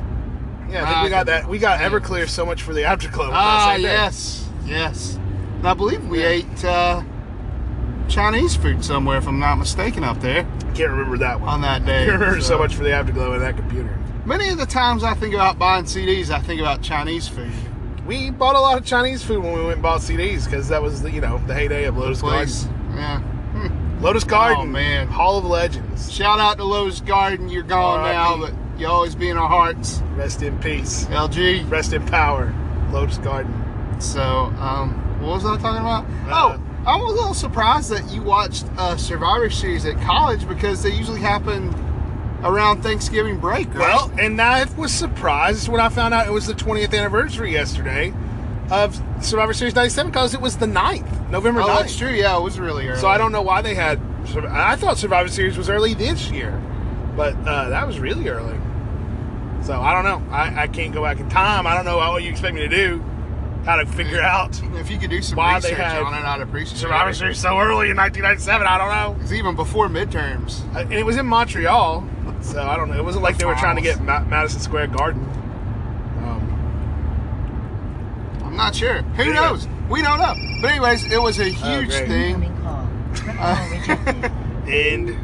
Yeah, 0.69 0.83
I 0.83 0.87
think 0.87 0.97
Ah, 0.99 1.03
we 1.05 1.11
got 1.11 1.27
that. 1.27 1.49
We 1.49 1.59
got 1.59 1.81
Everclear 1.81 2.29
so 2.29 2.45
much 2.47 2.63
for 2.63 2.73
the 2.75 2.85
afterglow. 2.85 3.31
Ah, 3.33 3.67
that 3.69 3.75
same 3.77 3.83
day. 3.83 3.89
yes, 3.93 4.49
yes. 4.67 5.19
And 5.59 5.67
I 5.69 5.75
believe 5.75 6.07
we 6.07 6.21
Yeah. 6.21 6.29
ate 6.29 6.65
uh, 6.65 7.03
Chinese 8.09 8.57
food 8.57 8.85
somewhere, 8.85 9.19
if 9.19 9.27
I'm 9.27 9.39
not 9.39 9.57
mistaken, 9.57 10.05
up 10.05 10.21
there 10.21 10.45
Can't 10.75 10.91
remember 10.91 11.17
that 11.19 11.41
one. 11.41 11.49
on 11.49 11.61
that 11.63 11.85
day. 11.87 12.05
I 12.05 12.13
remember 12.13 12.41
so 12.41 12.59
much 12.59 12.75
for 12.75 12.83
the 12.85 12.93
afterglow 12.93 13.33
of 13.33 13.41
that 13.41 13.57
computer. 13.57 13.97
Many 14.27 14.49
of 14.51 14.59
the 14.59 14.67
times 14.67 15.03
I 15.03 15.15
think 15.15 15.35
about 15.35 15.59
buying 15.59 15.85
CDs, 15.85 16.31
I 16.31 16.41
think 16.41 16.61
about 16.61 16.83
Chinese 16.83 17.27
food. 17.29 17.51
We 18.11 18.29
bought 18.31 18.57
a 18.57 18.61
lot 18.61 18.77
of 18.77 18.85
Chinese 18.85 19.23
food 19.23 19.41
when 19.41 19.53
we 19.53 19.61
went 19.61 19.75
and 19.75 19.83
bought 19.83 20.01
CDs 20.01 20.45
because 20.45 20.67
that 20.71 20.83
was 20.83 21.01
the 21.01 21.13
you 21.13 21.21
know 21.21 21.41
the 21.47 21.55
heyday 21.55 21.85
of 21.85 21.97
Lotus 21.97 22.21
Please. 22.23 22.65
Garden. 22.65 22.97
Yeah. 22.97 23.21
Hmm. 23.21 24.03
Lotus 24.03 24.25
Garden, 24.25 24.57
Oh, 24.59 24.67
man. 24.67 25.07
Hall 25.07 25.39
of 25.39 25.45
Legends. 25.45 26.11
Shout 26.11 26.41
out 26.41 26.57
to 26.57 26.65
Lotus 26.65 27.01
Garden. 27.03 27.49
You're 27.49 27.63
gone 27.63 28.03
now, 28.03 28.37
but 28.37 28.53
you 28.81 28.89
always 28.89 29.15
be 29.15 29.29
in 29.29 29.37
our 29.37 29.47
hearts. 29.47 30.03
Rest 30.17 30.43
in 30.43 30.59
peace. 30.59 31.05
LG. 31.05 31.71
Rest 31.71 31.93
in 31.93 32.05
power. 32.07 32.53
Lotus 32.91 33.19
Garden. 33.19 33.55
So, 34.01 34.21
um, 34.21 34.91
what 35.21 35.35
was 35.35 35.47
I 35.47 35.57
talking 35.59 35.79
about? 35.81 36.05
Uh, 36.29 36.57
oh, 36.59 36.63
I'm 36.89 37.03
a 37.03 37.13
little 37.13 37.33
surprised 37.33 37.91
that 37.91 38.11
you 38.11 38.23
watched 38.23 38.67
uh, 38.77 38.97
Survivor 38.97 39.51
Series 39.51 39.87
at 39.87 39.95
college 40.01 40.49
because 40.49 40.83
they 40.83 40.91
usually 40.91 41.21
happen 41.21 41.73
around 42.43 42.83
Thanksgiving 42.83 43.39
break, 43.39 43.69
right? 43.75 43.79
Well, 43.79 44.13
and 44.19 44.41
I 44.41 44.65
was 44.75 44.93
surprised 44.93 45.69
when 45.69 45.81
I 45.81 45.89
found 45.89 46.15
out 46.15 46.27
it 46.27 46.33
was 46.33 46.47
the 46.47 46.55
20th 46.55 46.97
anniversary 46.97 47.53
yesterday 47.53 48.15
of 48.71 49.01
Survivor 49.21 49.53
Series 49.53 49.75
97 49.75 50.11
because 50.11 50.35
it 50.35 50.41
was 50.41 50.57
the 50.57 50.67
9th, 50.67 51.31
November 51.31 51.63
oh, 51.63 51.67
9th. 51.67 51.81
that's 51.81 51.97
true. 51.97 52.11
Yeah, 52.11 52.37
it 52.39 52.43
was 52.43 52.59
really 52.59 52.89
early. 52.89 53.01
So 53.01 53.09
I 53.09 53.19
don't 53.19 53.33
know 53.33 53.43
why 53.43 53.63
they 53.63 53.75
had. 53.75 54.01
I 54.49 54.77
thought 54.77 54.97
Survivor 54.99 55.29
Series 55.29 55.59
was 55.59 55.69
early 55.69 55.95
this 55.95 56.31
year, 56.31 56.61
but 57.17 57.35
uh, 57.47 57.71
that 57.71 57.87
was 57.87 57.99
really 57.99 58.29
early. 58.29 58.59
So 59.63 59.81
I 59.81 59.93
don't 59.93 60.05
know. 60.05 60.35
I, 60.35 60.63
I 60.63 60.67
can't 60.69 60.95
go 60.95 61.03
back 61.03 61.21
in 61.21 61.29
time. 61.29 61.67
I 61.67 61.75
don't 61.75 61.85
know 61.85 61.97
what 61.97 62.23
you 62.23 62.31
expect 62.31 62.55
me 62.55 62.61
to 62.61 62.69
do. 62.69 63.05
How 63.65 63.77
to 63.77 63.85
figure 63.87 64.23
out 64.23 64.59
If 64.77 64.91
you 64.91 64.99
could 64.99 65.11
do 65.11 65.21
some 65.21 65.37
Why 65.37 65.61
they 65.61 65.71
research 65.73 65.85
had 65.85 66.03
on 66.03 66.15
it, 66.15 66.25
I'd 66.25 66.41
appreciate 66.41 66.79
Survivor 66.79 67.11
it. 67.11 67.15
Series 67.15 67.39
so 67.39 67.59
early 67.59 67.91
in 67.91 67.97
1997. 67.97 68.67
I 68.67 68.79
don't 68.79 68.89
know. 69.19 69.23
It's 69.23 69.33
even 69.33 69.55
before 69.55 69.89
midterms. 69.89 70.65
Uh, 70.75 70.79
And 70.81 70.93
it 70.95 71.05
was 71.05 71.17
in 71.19 71.27
Montreal, 71.27 72.03
so 72.41 72.63
I 72.63 72.77
don't 72.77 72.89
know. 72.89 72.97
It 72.97 73.05
wasn't 73.05 73.23
like 73.25 73.37
they 73.39 73.45
were 73.45 73.55
trying 73.57 73.77
to 73.77 73.83
get 73.83 74.01
Ma- 74.03 74.21
Madison 74.25 74.61
Square 74.61 74.89
Garden. 74.89 75.23
Um, 76.25 78.41
I'm 78.45 78.57
not 78.57 78.75
sure. 78.75 79.03
Who 79.03 79.25
Yeah. 79.25 79.33
knows? 79.35 79.69
We 79.91 80.01
don't 80.03 80.19
know. 80.19 80.35
But 80.63 80.71
anyways, 80.71 81.13
it 81.13 81.21
was 81.21 81.39
a 81.39 81.45
huge 81.49 81.89
great. 81.91 82.09
thing. 82.09 82.43
Incoming 82.43 82.57
call. 82.63 82.89
Call 83.37 83.69
rejected. 83.71 84.33
and 84.69 85.17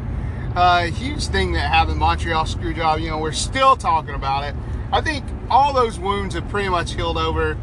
uh, 0.55 0.83
huge 0.83 1.25
thing 1.27 1.53
that 1.53 1.71
happened 1.71 1.97
Montreal 1.99 2.45
screw 2.45 2.73
job. 2.73 2.99
You 2.99 3.09
know, 3.09 3.17
we're 3.17 3.31
still 3.31 3.75
talking 3.75 4.13
about 4.13 4.43
it. 4.43 4.55
I 4.91 5.01
think 5.01 5.25
all 5.49 5.73
those 5.73 5.97
wounds 5.99 6.35
have 6.35 6.47
pretty 6.49 6.69
much 6.69 6.93
healed 6.93 7.17
over. 7.17 7.57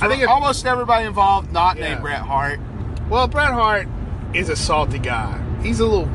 I 0.00 0.08
think 0.08 0.26
almost 0.28 0.64
everybody 0.66 1.06
involved, 1.06 1.52
not 1.52 1.76
Yeah. 1.76 1.88
named 1.90 2.02
Bret 2.02 2.20
Hart. 2.20 2.60
well, 3.08 3.26
Bret 3.28 3.50
Hart 3.52 3.88
is 4.34 4.48
a 4.48 4.56
salty 4.56 4.98
guy. 4.98 5.40
He's 5.62 5.80
a 5.80 5.86
little, 5.86 6.08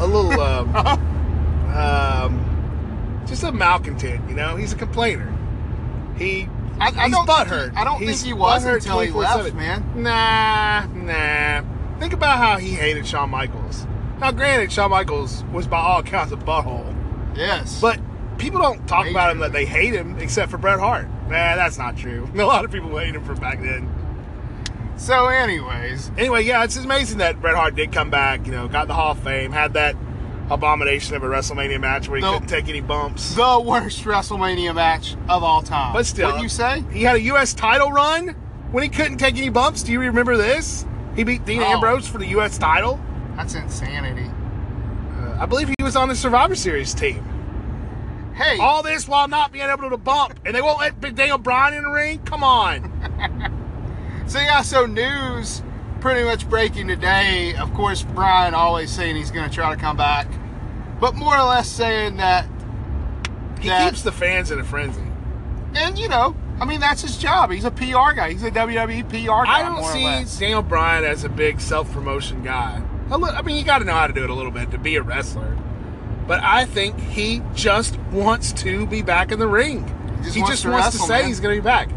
a 0.00 0.06
little, 0.06 0.40
um, 0.40 1.70
um, 1.74 3.22
just 3.26 3.42
a 3.44 3.52
malcontent. 3.52 4.28
You 4.28 4.34
know, 4.34 4.56
he's 4.56 4.72
a 4.72 4.76
complainer. 4.76 5.32
He 6.16 6.48
I, 6.80 6.88
I 6.88 7.04
he's 7.04 7.12
don't 7.14 7.26
butthurt. 7.28 7.72
he- 7.72 7.76
I 7.76 7.84
don't 7.84 8.00
He's 8.00 8.22
think 8.22 8.26
he 8.26 8.32
was 8.32 8.64
until 8.64 9.00
he 9.00 9.10
24/7. 9.10 9.14
left, 9.14 9.54
man. 9.54 9.84
Nah, 10.02 10.86
nah. 10.86 11.98
Think 11.98 12.12
about 12.12 12.38
how 12.38 12.56
he 12.58 12.70
hated 12.70 13.06
Shawn 13.06 13.30
Michaels. 13.30 13.86
Now, 14.20 14.30
granted, 14.32 14.72
Shawn 14.72 14.90
Michaels 14.90 15.44
was 15.52 15.66
by 15.66 15.78
all 15.78 16.00
accounts 16.00 16.32
a 16.32 16.36
butthole, 16.36 16.94
Yes, 17.34 17.80
but 17.80 17.98
people 18.38 18.60
don't 18.60 18.86
talk 18.86 19.08
about 19.08 19.30
him 19.30 19.38
that 19.40 19.52
they 19.52 19.64
hate 19.66 19.92
him, 19.94 20.16
except 20.18 20.50
for 20.50 20.58
Bret 20.58 20.78
Hart. 20.78 21.06
Nah, 21.24 21.56
that's 21.56 21.78
not 21.78 21.96
true. 21.96 22.28
A 22.36 22.42
lot 22.42 22.64
of 22.64 22.70
people 22.70 22.96
hate 22.98 23.14
him 23.14 23.24
from 23.24 23.38
back 23.40 23.60
then. 23.60 23.88
so 24.96 25.26
anyways, 25.26 26.10
Anyway, 26.16 26.42
yeah, 26.44 26.64
it's 26.64 26.76
amazing 26.76 27.18
that 27.18 27.40
Bret 27.40 27.54
Hart 27.54 27.74
did 27.74 27.92
come 27.92 28.10
back. 28.10 28.46
You 28.46 28.52
know, 28.52 28.68
got 28.68 28.88
the 28.88 28.94
Hall 28.94 29.12
of 29.12 29.18
Fame, 29.20 29.52
had 29.52 29.74
that 29.74 29.96
abomination 30.50 31.16
of 31.16 31.22
a 31.24 31.26
WrestleMania 31.26 31.80
match 31.80 32.08
where 32.08 32.18
he 32.18 32.22
No. 32.22 32.34
couldn't 32.34 32.48
take 32.48 32.68
any 32.68 32.80
bumps. 32.80 33.34
the 33.34 33.60
worst 33.60 34.04
WrestleMania 34.04 34.74
match 34.74 35.16
of 35.28 35.42
all 35.42 35.60
time. 35.62 35.92
But 35.92 36.06
still, 36.06 36.26
wouldn't 36.28 36.42
you 36.44 36.48
say? 36.48 36.84
He 36.92 37.02
had 37.02 37.16
a 37.16 37.20
U.S. 37.22 37.52
title 37.52 37.90
run 37.90 38.28
when 38.70 38.82
he 38.84 38.88
couldn't 38.88 39.18
take 39.18 39.36
any 39.36 39.48
bumps. 39.48 39.82
Do 39.82 39.90
you 39.92 40.00
remember 40.00 40.36
this? 40.36 40.86
He 41.16 41.24
beat 41.24 41.44
Dean 41.44 41.62
Oh. 41.62 41.66
Ambrose 41.66 42.06
for 42.06 42.18
the 42.18 42.26
U.S. 42.28 42.58
title. 42.58 43.00
That's 43.36 43.54
insanity. 43.54 44.30
Uh, 45.18 45.36
I 45.40 45.46
believe 45.46 45.68
he 45.68 45.82
was 45.84 45.96
on 45.96 46.08
the 46.08 46.14
Survivor 46.14 46.54
Series 46.54 46.94
team. 46.94 47.24
Hey, 48.36 48.58
All 48.58 48.82
this 48.82 49.08
while 49.08 49.28
not 49.28 49.50
being 49.50 49.68
able 49.68 49.88
to 49.90 49.96
bump, 49.96 50.38
and 50.44 50.54
they 50.54 50.60
won't 50.60 50.78
let 50.78 51.00
Big 51.00 51.14
Daniel 51.16 51.38
Bryan 51.38 51.74
in 51.74 51.82
the 51.84 51.90
ring. 51.90 52.18
Come 52.24 52.44
on. 52.44 52.92
So 54.28 54.40
yeah, 54.40 54.62
so 54.62 54.86
news 54.86 55.62
pretty 56.00 56.24
much 56.24 56.48
breaking 56.48 56.88
today. 56.88 57.54
Of 57.54 57.72
course, 57.74 58.02
Bryan 58.02 58.54
always 58.54 58.90
saying 58.90 59.14
he's 59.14 59.30
going 59.30 59.48
to 59.48 59.54
try 59.54 59.72
to 59.72 59.80
come 59.80 59.96
back, 59.96 60.26
but 61.00 61.14
more 61.14 61.36
or 61.38 61.44
less 61.44 61.68
saying 61.68 62.16
that. 62.16 62.48
He 63.60 63.68
that- 63.68 63.88
keeps 63.88 64.02
the 64.02 64.10
fans 64.10 64.50
in 64.50 64.58
a 64.58 64.64
frenzy. 64.64 65.00
and 65.76 65.96
you 65.96 66.08
know, 66.08 66.34
I 66.60 66.64
mean 66.64 66.80
that's 66.80 67.02
his 67.02 67.16
job. 67.16 67.52
He's 67.52 67.64
a 67.64 67.70
PR 67.70 68.12
guy. 68.16 68.32
He's 68.32 68.42
a 68.42 68.50
WWE 68.50 69.08
PR 69.08 69.44
guy. 69.46 69.60
I 69.60 69.62
don't 69.62 69.84
see. 69.84 70.40
Daniel 70.40 70.62
Bryan 70.62 71.04
as 71.04 71.22
a 71.22 71.28
big 71.28 71.60
self 71.60 71.90
promotion 71.92 72.42
guy. 72.42 72.82
I 73.12 73.42
mean, 73.42 73.56
you 73.56 73.62
got 73.64 73.78
to 73.78 73.84
know 73.84 73.94
how 73.94 74.08
to 74.08 74.12
do 74.12 74.24
it 74.24 74.30
a 74.30 74.34
little 74.34 74.50
bit 74.50 74.72
to 74.72 74.78
be 74.78 74.96
a 74.96 75.02
wrestler. 75.02 75.56
But 76.26 76.42
I 76.42 76.64
think 76.64 76.98
he 76.98 77.42
just 77.54 77.98
wants 78.12 78.52
to 78.54 78.86
be 78.86 79.02
back 79.02 79.30
in 79.30 79.38
the 79.38 79.46
ring. 79.46 79.84
just 80.22 80.34
he 80.34 80.40
wants 80.40 80.52
just 80.54 80.62
to 80.64 80.70
wants 80.70 80.86
wrestle, 80.86 81.06
to 81.06 81.12
say 81.12 81.20
man. 81.20 81.28
he's 81.28 81.40
going 81.40 81.54
to 81.56 81.62
be 81.62 81.64
back. 81.64 81.88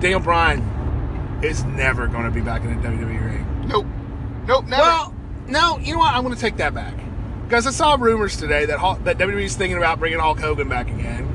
Daniel 0.00 0.20
Bryan 0.20 1.40
is 1.42 1.64
never 1.64 2.06
going 2.06 2.24
to 2.24 2.30
be 2.30 2.40
back 2.40 2.62
in 2.62 2.80
the 2.80 2.88
WWE 2.88 3.24
ring. 3.24 3.68
Nope. 3.68 3.86
Nope. 4.46 4.64
Never. 4.66 4.82
Well, 4.82 5.14
no, 5.48 5.78
you 5.78 5.94
know 5.94 6.00
what? 6.00 6.14
I'm 6.14 6.22
going 6.22 6.34
to 6.34 6.40
take 6.40 6.56
that 6.56 6.74
back 6.74 6.94
because 7.44 7.66
I 7.66 7.70
saw 7.70 7.96
rumors 7.98 8.36
today 8.36 8.66
that 8.66 8.78
Hulk, 8.78 9.04
that 9.04 9.18
WWE's 9.18 9.56
thinking 9.56 9.76
about 9.76 9.98
bringing 9.98 10.18
Hulk 10.18 10.40
Hogan 10.40 10.68
back 10.68 10.88
again. 10.88 11.26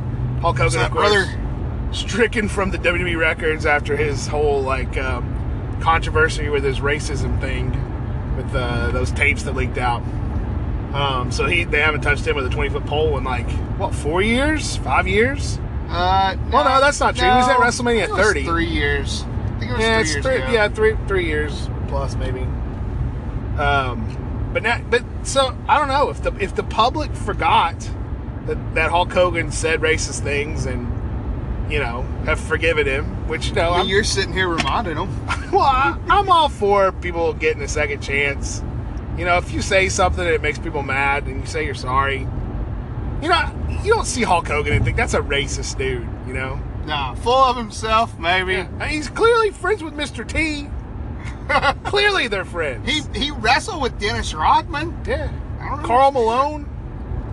Hulk 0.42 0.58
Hogan, 0.58 0.82
of 0.82 0.92
course, 0.92 1.10
brother? 1.10 1.92
stricken 1.94 2.48
from 2.50 2.72
the 2.72 2.78
WWE 2.78 3.18
records 3.18 3.66
after 3.66 3.96
his 3.96 4.28
whole 4.28 4.62
like 4.62 4.98
um, 4.98 5.80
controversy 5.82 6.50
with 6.50 6.64
his 6.64 6.80
racism 6.80 7.40
thing, 7.40 7.70
with 8.36 8.54
uh, 8.56 8.92
those 8.92 9.12
tapes 9.12 9.44
that 9.44 9.56
leaked 9.56 9.78
out. 9.78 10.02
Um, 10.94 11.32
so 11.32 11.46
he 11.46 11.64
they 11.64 11.80
haven't 11.80 12.02
touched 12.02 12.26
him 12.28 12.36
with 12.36 12.46
a 12.46 12.50
20 12.50 12.70
foot 12.70 12.86
pole 12.86 13.18
in 13.18 13.24
like 13.24 13.50
what 13.78 13.94
four 13.96 14.22
years, 14.22 14.78
five 14.78 15.08
years? 15.08 15.58
uh, 15.90 16.36
Well, 16.52 16.66
no, 16.66 16.82
that's 16.82 17.00
not 17.00 17.16
true. 17.16 17.28
He 17.28 17.34
was 17.34 17.48
at. 17.48 17.58
WrestleMania 17.58 18.04
I 18.04 18.06
think 18.08 18.10
it 18.10 18.12
was 18.12 18.28
30. 18.28 18.46
Three 18.46 18.66
years. 18.66 19.24
I 19.24 19.60
think 19.60 19.72
it 19.72 19.76
was 19.76 19.82
yeah, 19.82 19.94
three 19.96 20.02
it's 20.02 20.14
years 20.14 20.26
three, 20.26 20.54
yeah, 20.54 20.68
three 20.70 20.98
three 21.08 21.26
years 21.26 21.70
plus 21.88 22.16
maybe. 22.16 22.42
Um, 23.58 24.50
but 24.54 24.64
now, 24.64 24.82
but 24.90 25.04
so 25.24 25.56
I 25.68 25.78
don't 25.78 25.88
know 25.88 26.10
if 26.10 26.22
the 26.24 26.36
if 26.38 26.56
the 26.56 26.64
public 26.64 27.14
forgot 27.16 27.80
that 28.48 28.76
that 28.76 28.90
Hulk 28.90 29.12
Hogan 29.14 29.52
said 29.52 29.82
racist 29.82 30.22
things 30.22 30.66
and 30.66 30.88
you 31.72 31.80
know 31.80 32.02
have 32.26 32.40
forgiven 32.40 32.86
him, 32.88 33.06
which 33.28 33.50
you 33.50 33.54
know, 33.56 33.70
I 33.70 33.72
mean, 33.72 33.80
I'm, 33.82 33.88
you're 33.88 34.04
sitting 34.04 34.34
here 34.34 34.48
reminding 34.50 34.96
them. 34.96 35.26
well, 35.52 35.62
I, 35.62 35.98
I'm 36.10 36.30
all 36.30 36.50
for 36.50 36.92
people 36.92 37.34
getting 37.34 37.62
a 37.62 37.68
second 37.68 38.02
chance. 38.02 38.64
You 39.18 39.26
know, 39.26 39.38
if 39.38 39.52
you 39.52 39.62
say 39.62 39.90
something 39.90 40.24
that 40.24 40.42
makes 40.42 40.58
people 40.60 40.84
mad 40.84 41.26
and 41.28 41.42
you 41.42 41.46
say 41.46 41.66
you're 41.66 41.76
sorry, 41.76 42.20
you 43.22 43.30
know, 43.30 43.68
you 43.84 43.94
don't 43.94 44.06
see 44.06 44.24
Hulk 44.24 44.48
Hogan 44.48 44.74
and 44.74 44.84
think 44.86 44.98
that's 44.98 45.14
a 45.14 45.20
racist 45.22 45.78
dude. 45.78 46.08
You 46.28 46.34
know, 46.34 46.60
Nah, 46.86 47.14
full 47.16 47.34
of 47.34 47.56
himself, 47.58 48.18
maybe. 48.18 48.56
And 48.56 48.84
he's 48.84 49.08
clearly 49.10 49.52
friends 49.52 49.84
with 49.84 49.94
Mr. 49.94 50.28
T. 50.28 50.68
clearly, 51.84 52.28
they're 52.28 52.46
friends. 52.46 52.90
He 52.90 53.02
he 53.20 53.32
wrestled 53.32 53.82
with 53.82 54.00
Dennis 54.00 54.34
Rodman. 54.34 54.98
Yeah. 55.06 55.32
I 55.60 55.70
don't 55.70 55.82
know. 55.82 55.88
Karl 55.88 56.12
Malone. 56.12 56.68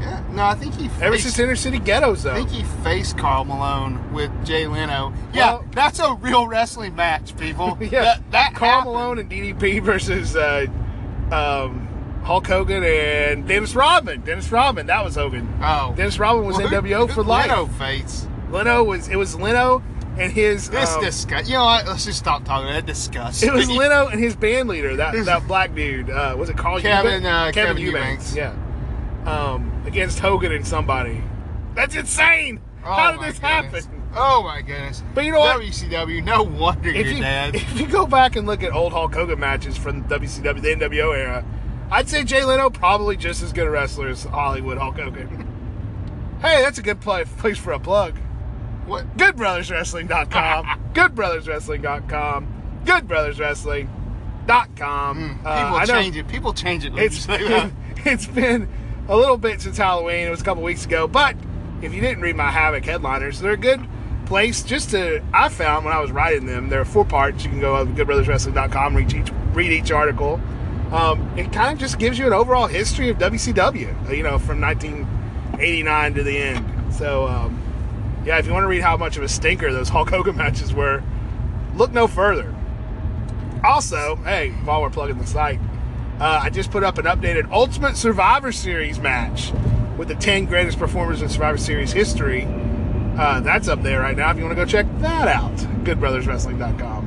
Yeah. 0.00 0.22
No, 0.30 0.44
I 0.44 0.54
think 0.54 0.74
he 0.74 0.90
Ever 1.02 1.18
since 1.18 1.38
Inner 1.38 1.56
City 1.56 1.78
Ghettos, 1.78 2.22
though. 2.22 2.32
I 2.32 2.34
think 2.36 2.50
he 2.50 2.62
faced 2.84 3.16
Karl 3.18 3.44
Malone 3.44 4.12
with 4.12 4.30
Jay 4.44 4.66
Leno. 4.66 5.12
Yeah, 5.32 5.54
Well- 5.54 5.64
that's 5.72 5.98
a 5.98 6.14
real 6.14 6.46
wrestling 6.46 6.94
match, 6.94 7.36
people. 7.36 7.76
yeah. 7.80 8.02
That, 8.02 8.30
that 8.32 8.54
Karl 8.54 8.70
happened. 8.70 8.94
Malone 8.94 9.18
and 9.18 9.30
DDP 9.30 9.82
versus 9.82 10.36
uh, 10.36 10.66
um, 11.32 11.86
Hulk 12.24 12.46
Hogan 12.46 12.84
and 12.84 13.46
Dennis 13.48 13.74
Rodman. 13.74 14.22
Dennis 14.22 14.50
Rodman. 14.50 14.86
That 14.86 15.04
was 15.04 15.14
Hogan. 15.16 15.48
Oh. 15.62 15.94
Dennis 15.96 16.18
Rodman 16.18 16.46
was 16.46 16.58
Well, 16.58 16.68
who- 16.68 16.76
NWO 16.82 17.06
for 17.08 17.22
who 17.22 17.22
life. 17.22 17.48
Leno 17.48 17.66
face. 17.66 18.26
Leno 18.50 18.84
was. 18.84 19.08
It 19.08 19.16
was 19.16 19.34
Leno 19.34 19.82
and 20.18 20.32
his. 20.32 20.70
This 20.70 20.94
um, 20.94 21.02
disgust. 21.04 21.48
You 21.50 21.56
know 21.56 21.64
what? 21.64 21.86
Let's 21.86 22.04
just 22.04 22.18
stop 22.18 22.44
talking. 22.44 22.66
That 22.72 22.86
disgust. 22.86 23.42
It 23.42 23.52
was 23.52 23.68
Leno 23.70 24.08
and 24.08 24.18
his 24.20 24.34
band 24.36 24.68
leader, 24.68 24.96
that 24.96 25.14
that 25.26 25.46
black 25.46 25.74
dude. 25.74 26.10
Uh, 26.10 26.34
was 26.38 26.48
it 26.48 26.56
Carl 26.56 26.80
Kevin, 26.80 27.22
Eubanks? 27.22 27.26
uh, 27.26 27.52
Kevin, 27.52 27.76
Kevin 27.76 27.82
Eubanks. 27.82 28.34
Eubanks. 28.34 28.36
Yeah. 28.36 28.54
Um, 29.52 29.82
against 29.86 30.18
Hogan 30.20 30.52
and 30.52 30.66
somebody. 30.66 31.22
That's 31.74 31.94
insane. 31.94 32.60
Oh 32.84 32.92
How 32.92 33.12
did 33.12 33.20
this 33.20 33.38
goodness. 33.38 33.84
happen? 33.84 33.97
Oh 34.14 34.42
my 34.42 34.62
goodness. 34.62 35.02
But 35.14 35.24
you 35.24 35.32
know 35.32 35.40
what? 35.40 35.60
WCW. 35.60 36.24
No 36.24 36.42
wonder 36.42 36.88
if 36.88 36.96
you're 36.96 37.06
you, 37.14 37.22
dead. 37.22 37.54
if 37.54 37.78
you 37.78 37.86
go 37.86 38.06
back 38.06 38.36
and 38.36 38.46
look 38.46 38.62
at 38.62 38.72
old 38.72 38.92
Hulk 38.92 39.14
Hogan 39.14 39.38
matches 39.38 39.76
from 39.76 40.06
the 40.08 40.18
WCW, 40.18 40.62
the 40.62 40.74
NWO 40.74 41.16
era, 41.16 41.44
I'd 41.90 42.08
say 42.08 42.24
Jay 42.24 42.44
Leno 42.44 42.70
probably 42.70 43.16
just 43.16 43.42
as 43.42 43.52
good 43.52 43.66
a 43.66 43.70
wrestler 43.70 44.08
as 44.08 44.24
Hollywood 44.24 44.78
Hulk 44.78 44.96
Hogan. 44.98 45.46
hey, 46.40 46.62
that's 46.62 46.78
a 46.78 46.82
good 46.82 47.00
play, 47.00 47.24
place 47.24 47.58
for 47.58 47.72
a 47.72 47.78
plug. 47.78 48.16
What? 48.86 49.16
GoodBrothersWrestling.com. 49.18 50.90
GoodBrothersWrestling.com. 50.94 52.82
GoodBrothersWrestling.com. 52.84 55.28
People 55.28 55.46
Uh, 55.46 55.50
I 55.50 55.84
know 55.84 55.94
change 55.94 56.16
it. 56.16 56.26
People 56.28 56.54
change 56.54 56.84
it. 56.86 56.92
It's 56.96 57.26
been, 57.26 57.76
it's 57.98 58.26
been 58.26 58.68
a 59.08 59.16
little 59.16 59.36
bit 59.36 59.60
since 59.60 59.76
Halloween. 59.76 60.26
It 60.26 60.30
was 60.30 60.40
a 60.40 60.44
couple 60.44 60.62
weeks 60.62 60.86
ago, 60.86 61.06
but 61.06 61.36
if 61.82 61.92
you 61.94 62.00
didn't 62.00 62.22
read 62.22 62.34
my 62.36 62.50
Havoc 62.50 62.84
headliners, 62.84 63.40
they're 63.40 63.52
a 63.52 63.56
good 63.58 63.86
place 64.28 64.62
just 64.62 64.90
to. 64.90 65.22
I 65.32 65.48
found 65.48 65.84
when 65.84 65.94
I 65.94 66.00
was 66.00 66.12
writing 66.12 66.46
them, 66.46 66.68
there 66.68 66.80
are 66.80 66.84
four 66.84 67.04
parts. 67.04 67.42
You 67.44 67.50
can 67.50 67.60
go 67.60 67.84
to 67.84 67.90
GoodBrothersWrestling.com, 67.90 68.94
read 68.94 69.12
each 69.12 69.32
read 69.52 69.72
each 69.72 69.90
article. 69.90 70.40
Um, 70.92 71.36
it 71.36 71.52
kind 71.52 71.72
of 71.72 71.78
just 71.78 71.98
gives 71.98 72.18
you 72.18 72.26
an 72.26 72.32
overall 72.32 72.66
history 72.66 73.08
of 73.10 73.18
WCW. 73.18 74.16
You 74.16 74.22
know, 74.22 74.38
from 74.38 74.60
1989 74.60 76.14
to 76.14 76.22
the 76.22 76.38
end. 76.38 76.94
So. 76.94 77.26
Um, 77.26 77.64
yeah, 78.24 78.38
if 78.38 78.46
you 78.46 78.52
want 78.52 78.64
to 78.64 78.68
read 78.68 78.82
how 78.82 78.98
much 78.98 79.16
of 79.16 79.22
a 79.22 79.28
stinker 79.28 79.72
those 79.72 79.88
Hulk 79.88 80.10
Hogan 80.10 80.36
matches 80.44 80.74
were, 80.74 81.02
look 81.74 81.92
no 81.92 82.06
further. 82.06 82.54
Also, 83.64 84.16
hey, 84.16 84.50
while 84.64 84.82
we're 84.82 84.90
plugging 84.90 85.16
the 85.16 85.26
site, 85.26 85.58
uh, 86.20 86.40
I 86.42 86.50
just 86.50 86.70
put 86.70 86.84
up 86.84 86.98
an 86.98 87.06
updated 87.06 87.50
Ultimate 87.50 87.96
Survivor 87.96 88.52
Series 88.52 88.98
match 88.98 89.52
with 89.96 90.08
the 90.08 90.14
10 90.14 90.44
greatest 90.44 90.78
performers 90.78 91.22
in 91.22 91.28
Survivor 91.28 91.56
Series 91.56 91.92
history. 91.92 92.42
Uh, 93.18 93.40
that's 93.40 93.66
up 93.68 93.82
there 93.82 94.00
right 94.00 94.16
now 94.16 94.30
if 94.30 94.36
you 94.36 94.44
want 94.44 94.56
to 94.56 94.64
go 94.64 94.68
check 94.70 94.86
that 95.00 95.26
out. 95.28 95.52
GoodBrothersWrestling.com. 95.84 97.06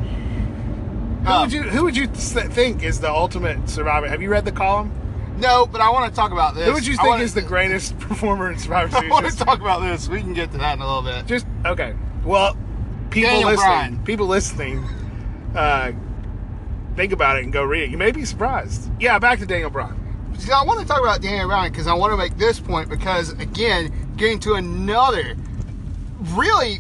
Who 1.25 1.31
Um, 1.31 1.41
would 1.43 1.53
you 1.53 1.61
Who 1.63 1.83
would 1.85 1.95
you 1.95 2.07
think 2.07 2.83
is 2.83 2.99
the 2.99 3.09
Ultimate 3.09 3.69
Survivor? 3.69 4.07
Have 4.07 4.21
you 4.21 4.29
read 4.29 4.43
the 4.45 4.51
column? 4.51 4.91
No, 5.37 5.65
but 5.65 5.79
I 5.81 5.89
want 5.89 6.11
to 6.11 6.15
talk 6.15 6.31
about 6.31 6.55
this. 6.55 6.67
Who 6.67 6.73
would 6.73 6.85
you 6.85 6.95
think 6.97 7.07
wanna- 7.09 7.23
is 7.23 7.33
the 7.33 7.41
greatest 7.41 7.97
performer 7.99 8.51
in 8.51 8.57
Survivor 8.59 8.91
Series? 8.91 9.09
I 9.11 9.13
want 9.13 9.27
to 9.27 9.37
talk 9.37 9.61
about 9.61 9.81
this. 9.81 10.09
We 10.09 10.19
can 10.19 10.33
get 10.33 10.51
to 10.51 10.57
that 10.57 10.75
in 10.75 10.81
a 10.81 10.85
little 10.85 11.01
bit. 11.03 11.25
Just 11.27 11.45
okay. 11.65 11.93
Well, 12.25 12.57
people 13.09 13.29
Daniel 13.31 13.49
listening, 13.49 13.67
Bryan. 13.69 14.03
people 14.03 14.27
listening, 14.27 14.85
uh, 15.55 15.91
think 16.95 17.13
about 17.13 17.37
it 17.37 17.43
and 17.45 17.53
go 17.53 17.63
read 17.63 17.83
it. 17.83 17.89
You 17.89 17.97
may 17.97 18.11
be 18.11 18.25
surprised. 18.25 18.91
Yeah, 18.99 19.17
back 19.17 19.39
to 19.39 19.45
Daniel 19.45 19.69
Bryan. 19.69 19.97
See, 20.37 20.51
I 20.51 20.63
want 20.63 20.79
to 20.81 20.85
talk 20.85 20.99
about 20.99 21.21
Daniel 21.21 21.47
Bryan 21.47 21.71
because 21.71 21.87
I 21.87 21.93
want 21.93 22.11
to 22.13 22.17
make 22.17 22.37
this 22.37 22.59
point 22.59 22.89
because 22.89 23.29
again, 23.33 23.91
getting 24.17 24.39
to 24.41 24.55
another 24.55 25.35
really, 26.21 26.79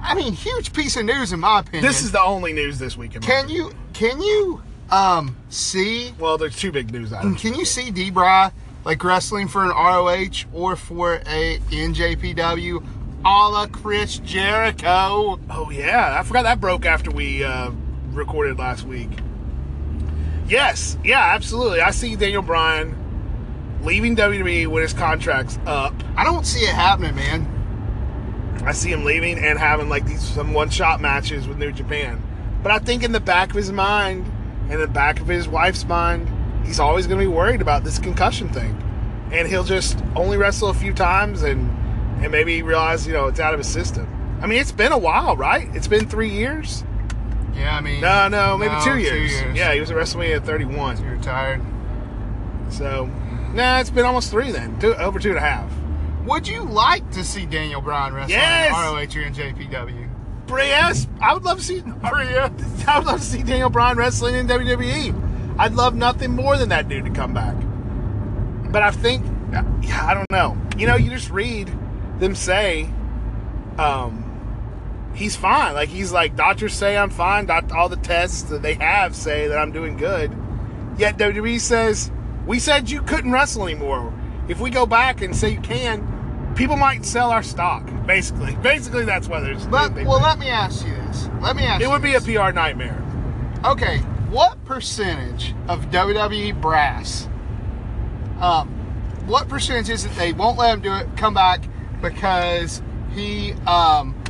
I 0.00 0.14
mean, 0.14 0.32
huge 0.32 0.72
piece 0.72 0.96
of 0.96 1.04
news 1.04 1.32
in 1.32 1.40
my 1.40 1.60
opinion. 1.60 1.84
This 1.84 2.02
is 2.02 2.12
the 2.12 2.22
only 2.22 2.52
news 2.52 2.78
this 2.78 2.96
week. 2.96 3.12
Can 3.12 3.22
opinion. 3.22 3.48
you 3.48 3.72
can 3.92 4.20
you 4.20 4.62
um 4.90 5.36
see 5.48 6.12
Well, 6.18 6.38
there's 6.38 6.56
two 6.56 6.72
big 6.72 6.92
news 6.92 7.12
items. 7.12 7.40
can 7.40 7.54
you 7.54 7.64
see 7.64 7.90
D. 7.90 8.10
Bry 8.10 8.52
like 8.84 9.02
wrestling 9.04 9.48
for 9.48 9.62
an 9.64 9.70
ROH 9.70 10.44
or 10.52 10.76
for 10.76 11.16
a 11.26 11.58
NJPW 11.70 12.84
a 13.24 13.28
la 13.28 13.66
Chris 13.66 14.18
Jericho? 14.18 15.38
Oh 15.50 15.70
yeah, 15.70 16.18
I 16.18 16.22
forgot 16.24 16.42
that 16.42 16.60
broke 16.60 16.84
after 16.84 17.10
we 17.10 17.44
uh, 17.44 17.70
recorded 18.10 18.58
last 18.58 18.84
week. 18.84 19.10
Yes, 20.48 20.98
yeah, 21.04 21.20
absolutely. 21.34 21.80
I 21.80 21.92
see 21.92 22.16
Daniel 22.16 22.42
Bryan 22.42 22.98
leaving 23.82 24.16
WWE 24.16 24.66
when 24.66 24.82
his 24.82 24.92
contract's 24.92 25.58
up. 25.66 25.94
I 26.16 26.24
don't 26.24 26.44
see 26.46 26.60
it 26.60 26.74
happening, 26.74 27.14
man. 27.14 27.48
I 28.64 28.72
see 28.72 28.90
him 28.92 29.04
leaving 29.04 29.38
and 29.38 29.58
having 29.58 29.88
like 29.88 30.06
these 30.06 30.22
some 30.22 30.52
one 30.54 30.70
shot 30.70 31.00
matches 31.00 31.48
with 31.48 31.58
New 31.58 31.72
Japan. 31.72 32.22
But 32.62 32.72
I 32.72 32.78
think 32.78 33.02
in 33.02 33.12
the 33.12 33.20
back 33.20 33.50
of 33.50 33.56
his 33.56 33.72
mind, 33.72 34.30
in 34.70 34.78
the 34.78 34.86
back 34.86 35.20
of 35.20 35.26
his 35.26 35.48
wife's 35.48 35.84
mind, 35.84 36.28
he's 36.64 36.78
always 36.78 37.06
going 37.06 37.18
to 37.18 37.24
be 37.26 37.32
worried 37.32 37.60
about 37.60 37.82
this 37.82 37.98
concussion 37.98 38.48
thing, 38.50 38.80
and 39.32 39.48
he'll 39.48 39.64
just 39.64 39.98
only 40.14 40.36
wrestle 40.36 40.68
a 40.68 40.74
few 40.74 40.92
times 40.92 41.42
and 41.42 41.68
and 42.22 42.30
maybe 42.30 42.62
realize 42.62 43.06
you 43.06 43.12
know 43.12 43.26
it's 43.26 43.40
out 43.40 43.52
of 43.52 43.58
his 43.58 43.68
system. 43.68 44.06
I 44.40 44.46
mean, 44.46 44.60
it's 44.60 44.72
been 44.72 44.92
a 44.92 44.98
while, 44.98 45.36
right? 45.36 45.68
It's 45.74 45.88
been 45.88 46.08
three 46.08 46.30
years. 46.30 46.84
Yeah, 47.54 47.76
I 47.76 47.80
mean, 47.80 48.00
No, 48.00 48.28
no, 48.28 48.56
maybe 48.56 48.72
No, 48.72 48.80
two, 48.84 48.92
two 48.94 48.98
years. 49.00 49.32
years. 49.32 49.56
Yeah, 49.56 49.72
he 49.74 49.80
was 49.80 49.90
at 49.90 49.96
WrestleMania 49.96 50.36
at 50.36 50.44
31. 50.46 51.02
you're 51.04 51.16
tired. 51.18 51.60
So, 52.70 53.06
nah, 53.54 53.78
it's 53.80 53.90
been 53.90 54.04
almost 54.04 54.30
three 54.30 54.50
then, 54.50 54.78
two, 54.80 54.94
over 54.94 55.18
two 55.18 55.28
and 55.28 55.38
a 55.38 55.42
half. 55.42 55.70
Would 56.24 56.46
you 56.46 56.62
like 56.62 57.10
to 57.12 57.24
see 57.24 57.46
Daniel 57.46 57.80
Bryan 57.80 58.14
wrestle 58.14 58.30
Yes! 58.30 58.68
in 58.68 59.22
ROH 59.22 59.30
NJPW? 59.30 60.08
Yes, 60.50 61.06
I 61.20 61.32
would 61.34 61.44
love 61.44 61.58
to 61.58 61.64
see. 61.64 61.82
I 62.02 62.48
would 62.98 63.06
love 63.06 63.20
to 63.20 63.24
see 63.26 63.42
Daniel 63.42 63.70
Bryan 63.70 63.96
wrestling 63.96 64.34
in 64.34 64.46
WWE. 64.46 65.56
I'd 65.58 65.72
love 65.74 65.94
nothing 65.94 66.32
more 66.36 66.56
than 66.58 66.68
that 66.70 66.88
dude 66.88 67.04
to 67.06 67.10
come 67.10 67.32
back. 67.32 67.54
But 68.70 68.82
I 68.82 68.90
think, 68.90 69.24
yeah, 69.52 70.06
I 70.06 70.14
don't 70.14 70.30
know. 70.30 70.56
You 70.76 70.86
know, 70.86 70.96
you 70.96 71.10
just 71.10 71.30
read 71.30 71.70
them 72.18 72.34
say, 72.34 72.88
um, 73.78 75.10
he's 75.14 75.36
fine. 75.36 75.74
Like 75.74 75.88
he's 75.88 76.12
like 76.12 76.36
doctors 76.36 76.74
say 76.74 76.96
I'm 76.96 77.10
fine. 77.10 77.46
Doc- 77.46 77.72
all 77.72 77.88
the 77.88 77.96
tests 77.96 78.42
that 78.44 78.62
they 78.62 78.74
have 78.74 79.16
say 79.16 79.48
that 79.48 79.58
I'm 79.58 79.72
doing 79.72 79.96
good. 79.96 80.30
Yet 80.98 81.16
WWE 81.16 81.60
says 81.60 82.10
we 82.46 82.58
said 82.58 82.90
you 82.90 83.02
couldn't 83.02 83.32
wrestle 83.32 83.64
anymore. 83.64 84.12
If 84.48 84.60
we 84.60 84.70
go 84.70 84.86
back 84.86 85.22
and 85.22 85.34
say 85.34 85.50
you 85.50 85.60
can, 85.60 86.52
people 86.56 86.76
might 86.76 87.04
sell 87.04 87.30
our 87.30 87.42
stock. 87.42 87.88
Basically, 88.06 88.54
basically 88.62 89.04
that's 89.04 89.28
why 89.28 89.40
there's. 89.40 89.66
Let, 89.68 89.94
well, 89.94 90.20
let 90.20 90.38
me 90.38 90.48
ask 90.48 90.86
you 90.86 90.94
this. 90.94 91.28
Let 91.40 91.56
me 91.56 91.62
ask 91.62 91.82
it 91.82 91.88
would 91.88 92.02
be 92.02 92.14
a. 92.14 92.20
PR 92.20 92.52
nightmare. 92.52 92.98
Okay, 93.64 93.98
what 94.30 94.64
percentage 94.64 95.54
of 95.68 95.90
WWE 95.90 96.60
brass, 96.60 97.28
um, 98.40 98.68
what 99.26 99.48
percentage 99.48 99.90
is 99.90 100.04
it 100.04 100.12
they 100.16 100.32
won't 100.32 100.58
let 100.58 100.74
him 100.74 100.80
do 100.80 100.92
it, 100.92 101.06
come 101.16 101.34
back 101.34 101.62
because 102.00 102.82
he, 103.14 103.52
um, 103.66 104.20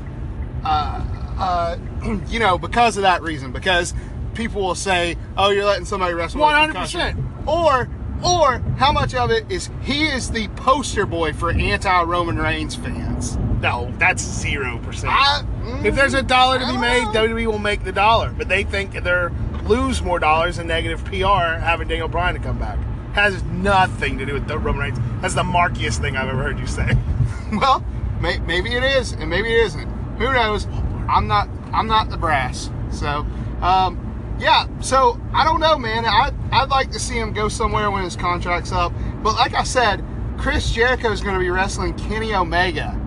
uh, 0.65 1.05
uh, 1.39 1.77
you 2.29 2.39
know, 2.39 2.59
because 2.59 2.97
of 2.97 3.03
that 3.03 3.23
reason, 3.23 3.53
because 3.53 3.95
people 4.35 4.63
will 4.63 4.75
say, 4.75 5.17
"Oh, 5.37 5.51
you're 5.51 5.65
letting 5.65 5.85
somebody 5.85 6.15
wrestle." 6.15 6.41
100%. 6.41 7.47
Or, 7.47 7.89
or 8.25 8.59
how 8.79 8.93
much 8.93 9.15
of 9.15 9.31
it 9.31 9.51
is 9.51 9.71
he 9.83 10.05
is 10.07 10.31
the 10.31 10.49
poster 10.49 11.07
boy 11.07 11.33
for 11.33 11.51
anti-Roman 11.51 12.39
Reigns 12.39 12.75
fans? 12.75 13.37
No, 13.61 13.93
that's 13.99 14.23
zero 14.23 14.79
percent. 14.79 15.13
I, 15.13 15.45
If 15.85 15.95
there's 15.95 16.15
a 16.15 16.23
dollar 16.23 16.59
to 16.59 16.67
be 16.67 16.77
made. 16.77 17.05
WWE 17.09 17.47
will 17.47 17.59
make 17.59 17.85
the 17.85 17.93
dollar. 17.93 18.31
But 18.31 18.49
they 18.49 18.65
think 18.65 18.93
they're 19.05 19.33
lose 19.65 20.03
more 20.03 20.19
dollars 20.19 20.59
in 20.59 20.67
negative 20.67 21.05
PR 21.05 21.59
having 21.61 21.87
Daniel 21.89 22.09
Bryan 22.09 22.35
to 22.35 22.41
come 22.41 22.59
back. 22.59 22.79
Has 23.15 23.43
nothing 23.45 24.19
to 24.19 24.27
do 24.27 24.33
with 24.35 24.49
the 24.49 24.59
Roman 24.59 24.81
Reigns. 24.81 24.99
That's 25.21 25.35
the 25.35 25.43
markiest 25.45 26.01
thing 26.01 26.17
I've 26.17 26.29
ever 26.29 26.43
heard 26.43 26.59
you 26.59 26.67
say. 26.67 26.97
Well, 27.53 27.85
may, 28.19 28.39
maybe 28.39 28.73
it 28.73 28.83
is, 28.83 29.13
and 29.13 29.29
maybe 29.29 29.53
it 29.53 29.67
isn't. 29.67 29.87
Who 30.17 30.33
knows? 30.33 30.67
I'm 31.07 31.27
not. 31.27 31.51
I'm 31.75 31.87
not 31.87 32.09
the 32.09 32.17
brass. 32.17 32.71
So, 32.91 33.27
um, 33.61 34.12
yeah. 34.39 34.67
So 34.81 35.21
I 35.33 35.45
don't 35.45 35.61
know, 35.61 35.79
man. 35.79 36.05
I 36.05 36.33
I'd 36.53 36.69
like 36.69 36.91
to 36.93 36.99
see 36.99 37.19
him 37.19 37.33
go 37.33 37.49
somewhere 37.49 37.91
when 37.91 38.05
his 38.05 38.17
contract's 38.17 38.73
up. 38.73 38.93
But 39.23 39.35
like 39.35 39.55
I 39.55 39.63
said, 39.63 40.05
Chris 40.39 40.71
Jericho 40.71 41.11
is 41.13 41.21
going 41.21 41.35
to 41.35 41.41
be 41.41 41.51
wrestling 41.51 41.95
Kenny 41.95 42.35
Omega 42.35 42.99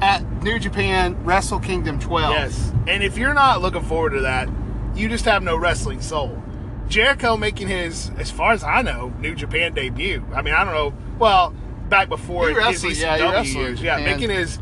at 0.00 0.24
New 0.42 0.58
Japan 0.58 1.22
Wrestle 1.24 1.60
Kingdom 1.60 1.98
12. 1.98 2.30
Yes. 2.32 2.72
And 2.86 3.02
if 3.02 3.18
you're 3.18 3.34
not 3.34 3.60
looking 3.60 3.82
forward 3.82 4.10
to 4.10 4.20
that, 4.22 4.48
you 4.94 5.08
just 5.08 5.24
have 5.24 5.42
no 5.42 5.56
wrestling 5.56 6.00
soul. 6.00 6.42
Jericho 6.88 7.36
making 7.36 7.68
his, 7.68 8.10
as 8.16 8.30
far 8.30 8.52
as 8.52 8.64
I 8.64 8.82
know, 8.82 9.12
New 9.18 9.34
Japan 9.34 9.74
debut. 9.74 10.24
I 10.34 10.42
mean, 10.42 10.54
I 10.54 10.64
don't 10.64 10.74
know. 10.74 10.94
Well, 11.18 11.54
back 11.88 12.08
before 12.08 12.48
He 12.48 12.54
his 12.54 13.00
yeah, 13.00 13.30
wrestled 13.30 13.56
years. 13.56 13.82
Yeah, 13.82 13.98
making 13.98 14.30
his 14.30 14.58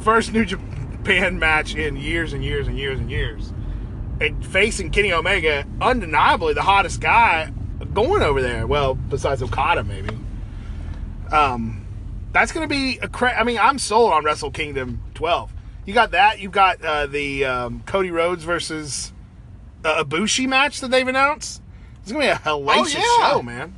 first 0.00 0.32
New 0.32 0.44
Japan 0.44 1.38
match 1.38 1.74
in 1.74 1.96
years 1.96 2.32
and 2.32 2.44
years 2.44 2.68
and 2.68 2.78
years 2.78 2.98
and 2.98 3.10
years. 3.10 3.52
And 4.22 4.46
facing 4.46 4.90
Kenny 4.90 5.12
Omega, 5.12 5.66
undeniably 5.80 6.54
the 6.54 6.62
hottest 6.62 7.00
guy 7.00 7.52
going 7.92 8.22
over 8.22 8.40
there. 8.40 8.66
Well, 8.66 8.94
besides 8.94 9.42
Okada, 9.42 9.82
maybe. 9.84 10.16
Um, 11.30 11.86
that's 12.32 12.52
going 12.52 12.68
to 12.68 12.72
be 12.72 12.98
a 12.98 13.08
cra- 13.08 13.38
I 13.38 13.44
mean, 13.44 13.58
I'm 13.58 13.78
sold 13.78 14.12
on 14.12 14.24
Wrestle 14.24 14.50
Kingdom 14.50 15.02
12. 15.14 15.52
You 15.86 15.94
got 15.94 16.12
that. 16.12 16.38
You've 16.40 16.52
got 16.52 16.82
uh, 16.84 17.06
the 17.06 17.44
um, 17.44 17.82
Cody 17.86 18.10
Rhodes 18.10 18.44
versus 18.44 19.12
uh, 19.84 20.04
Ibushi 20.04 20.46
match 20.48 20.80
that 20.80 20.90
they've 20.90 21.06
announced. 21.08 21.60
It's 22.02 22.12
going 22.12 22.26
to 22.26 22.28
be 22.28 22.32
a 22.32 22.36
hellacious 22.36 22.94
Oh, 22.96 23.18
yeah. 23.20 23.30
show, 23.32 23.42
man. 23.42 23.74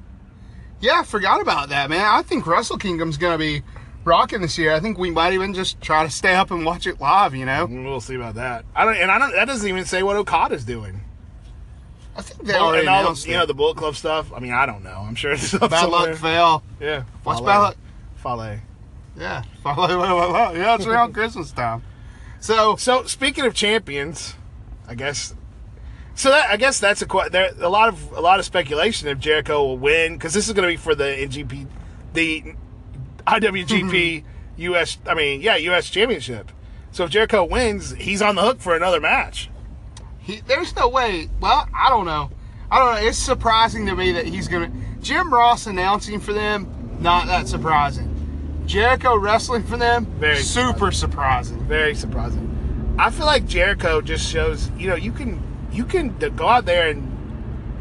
Yeah, 0.81 1.01
I 1.01 1.03
forgot 1.05 1.41
about 1.41 1.71
that, 1.71 1.89
man. 1.89 2.05
I 2.05 2.23
think 2.23 2.47
Wrestle 2.47 2.77
Kingdom's 2.77 3.17
going 3.17 3.33
to 3.33 3.39
be 3.39 3.63
rocking 4.05 4.41
this 4.43 4.59
year. 4.59 4.73
I 4.73 4.81
think 4.81 4.99
we 4.99 5.11
might 5.11 5.33
even 5.33 5.55
just 5.55 5.81
try 5.81 6.05
to 6.05 6.11
stay 6.11 6.35
up 6.35 6.51
and 6.51 6.65
watch 6.65 6.87
it 6.87 7.01
live. 7.01 7.35
You 7.35 7.47
know, 7.47 7.67
We'll 7.67 8.01
see 8.01 8.15
about 8.17 8.35
that. 8.37 8.65
I 8.75 8.85
don't, 8.85 8.97
and 8.97 9.11
I 9.11 9.19
don't. 9.19 9.33
That 9.33 9.47
doesn't 9.47 9.69
even 9.69 9.85
say 9.85 10.03
what 10.03 10.17
Okada's 10.17 10.65
doing. 10.65 11.01
I 12.17 12.23
think 12.23 12.43
they 12.45 12.55
already 12.55 12.81
and 12.81 12.89
all 12.89 13.01
announced 13.01 13.25
the, 13.25 13.33
you 13.33 13.37
know, 13.39 13.47
the 13.47 13.55
Bullet 13.55 13.77
Club 13.77 13.97
stuff. 13.97 14.33
I 14.33 14.39
mean, 14.39 14.53
I 14.53 14.67
don't 14.67 14.85
know. 14.85 15.05
I'm 15.07 15.17
sure 15.17 15.33
it's 15.33 15.53
Bad 15.53 15.71
somewhere. 15.71 16.11
luck, 16.11 16.15
Fale. 16.17 16.63
Yeah. 16.81 17.03
What's 17.25 17.41
Fale. 17.41 17.47
bad 17.47 17.59
luck? 17.59 17.77
Fale. 18.17 18.59
Yeah, 19.17 19.43
yeah, 19.65 20.75
it's 20.75 20.87
around 20.87 21.13
Christmas 21.15 21.53
time. 21.53 21.83
So 22.41 22.77
So 22.77 23.05
speaking 23.05 23.45
of 23.47 23.55
champions, 23.55 24.35
I 24.89 24.95
guess. 24.95 25.35
So 26.17 26.31
that 26.31 26.51
I 26.51 26.57
guess 26.57 26.79
that's 26.79 27.03
a 27.03 27.07
there 27.31 27.51
a 27.61 27.69
lot 27.69 27.89
of 27.89 28.13
a 28.13 28.21
lot 28.21 28.39
of 28.39 28.45
speculation 28.45 29.09
if 29.09 29.19
Jericho 29.19 29.65
will 29.65 29.79
win 29.79 30.15
because 30.15 30.33
this 30.35 30.47
is 30.47 30.55
going 30.55 30.69
to 30.69 30.73
be 30.73 30.77
for 30.77 30.95
the 30.95 31.05
NGP, 31.05 31.67
the 32.13 32.55
IWGP 33.41 33.91
mm-hmm. 33.91 34.63
US. 34.63 34.99
I 35.07 35.15
mean, 35.15 35.41
yeah, 35.41 35.57
US 35.57 35.91
Championship. 35.91 36.51
So 36.93 37.05
if 37.05 37.11
Jericho 37.11 37.45
wins, 37.45 37.93
he's 37.93 38.23
on 38.23 38.37
the 38.37 38.43
hook 38.43 38.61
for 38.61 38.77
another 38.77 39.01
match. 39.01 39.51
he, 40.21 40.41
there's 40.47 40.75
no 40.77 40.89
way. 40.89 41.29
Well, 41.41 41.69
I 41.75 41.89
don't 41.89 42.07
know. 42.07 42.31
I 42.71 42.79
don't 42.79 42.95
know. 42.95 43.09
It's 43.09 43.19
surprising 43.19 43.87
to 43.87 43.95
me 43.97 44.13
that 44.13 44.27
he's 44.27 44.49
gonna. 44.49 44.71
Jim 45.01 45.33
Ross 45.33 45.67
announcing 45.67 46.21
for 46.21 46.33
them, 46.33 46.97
not 47.01 47.27
that 47.27 47.49
surprising. 47.49 48.11
Jericho 48.67 49.17
wrestling 49.17 49.63
for 49.63 49.77
them, 49.77 50.07
Very 50.19 50.37
super 50.37 50.91
surprising. 50.91 51.59
Very 51.65 51.95
surprising. 51.95 52.95
I 52.99 53.11
feel 53.11 53.27
like 53.27 53.47
Jericho 53.47 54.01
just 54.01 54.27
shows 54.27 54.71
you 54.79 54.89
know 54.89 54.95
you 54.95 55.13
can 55.13 55.43
you 55.73 55.85
can 55.85 56.17
go 56.37 56.49
out 56.49 56.65
there 56.65 56.89
and 56.89 57.11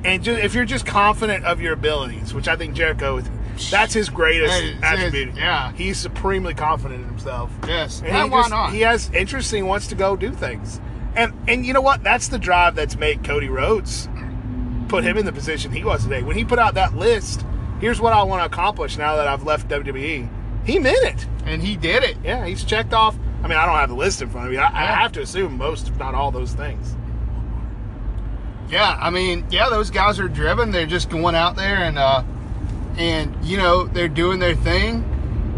and 0.06 0.24
just, 0.24 0.42
if 0.44 0.54
you're 0.54 0.66
just 0.66 0.86
confident 0.86 1.46
of 1.46 1.62
your 1.62 1.74
abilities, 1.74 2.34
which 2.34 2.48
I 2.48 2.56
think 2.56 2.76
Jericho 2.76 3.18
is, 3.18 3.30
that's 3.72 3.94
his 3.94 4.10
greatest 4.10 4.54
Hey, 4.54 4.70
it's- 4.70 4.84
attribute. 4.84 5.36
yeah. 5.36 5.72
he's 5.74 5.98
supremely 5.98 6.54
confident 6.54 7.02
in 7.02 7.08
himself. 7.08 7.52
Yes, 7.68 8.00
And 8.00 8.10
and 8.10 8.24
he 8.26 8.30
why 8.30 8.40
just- 8.42 8.50
not? 8.50 8.72
He 8.74 8.82
has 8.82 9.10
interest 9.14 9.52
he 9.52 9.62
wants 9.62 9.88
to 9.88 9.96
go 9.96 10.16
do 10.16 10.32
things. 10.32 10.80
And 11.16 11.34
and 11.48 11.66
you 11.66 11.74
know 11.74 11.82
what? 11.82 12.04
That's 12.04 12.28
the 12.30 12.40
drive 12.40 12.76
that's 12.76 12.96
made 12.98 13.24
Cody 13.24 13.50
Rhodes 13.50 14.10
put 14.88 15.04
him 15.04 15.18
in 15.18 15.26
the 15.26 15.32
position 15.32 15.72
he 15.72 15.84
was 15.84 16.04
today. 16.04 16.22
When 16.24 16.36
he 16.38 16.44
put 16.46 16.60
out 16.60 16.74
that 16.76 16.96
list, 16.96 17.46
here's 17.80 18.00
what 18.02 18.14
I 18.14 18.24
want 18.24 18.42
to 18.42 18.46
accomplish 18.46 18.98
now 18.98 19.16
that 19.16 19.28
I've 19.28 19.44
left 19.44 19.68
WWE. 19.70 20.30
He 20.66 20.80
meant 20.80 21.04
it. 21.04 21.28
and 21.46 21.62
he 21.62 21.76
did 21.76 22.04
it. 22.04 22.16
Yeah, 22.24 22.46
he's 22.46 22.64
checked 22.64 22.94
off. 22.94 23.16
I 23.44 23.48
mean, 23.48 23.58
I 23.58 23.66
don't 23.66 23.76
have 23.76 23.90
the 23.90 23.96
list 23.96 24.22
in 24.22 24.30
front 24.30 24.48
of 24.48 24.54
me. 24.54 24.58
I, 24.58 24.68
I 24.68 24.86
have 24.86 25.12
to 25.14 25.22
assume 25.22 25.58
most, 25.58 25.90
if 25.90 25.98
not 26.00 26.16
all, 26.16 26.32
those 26.32 26.54
things. 26.54 26.96
Yeah, 28.70 28.98
I 29.00 29.10
mean, 29.10 29.46
yeah, 29.52 29.70
those 29.70 29.90
guys 29.92 30.20
are 30.20 30.28
driven. 30.30 30.72
They're 30.72 30.86
just 30.86 31.10
going 31.10 31.36
out 31.36 31.56
there 31.56 31.78
and 31.78 32.00
uh 32.00 32.24
and 32.98 33.44
you 33.44 33.58
know, 33.58 33.86
they're 33.86 34.08
doing 34.08 34.40
their 34.40 34.56
thing. 34.56 35.04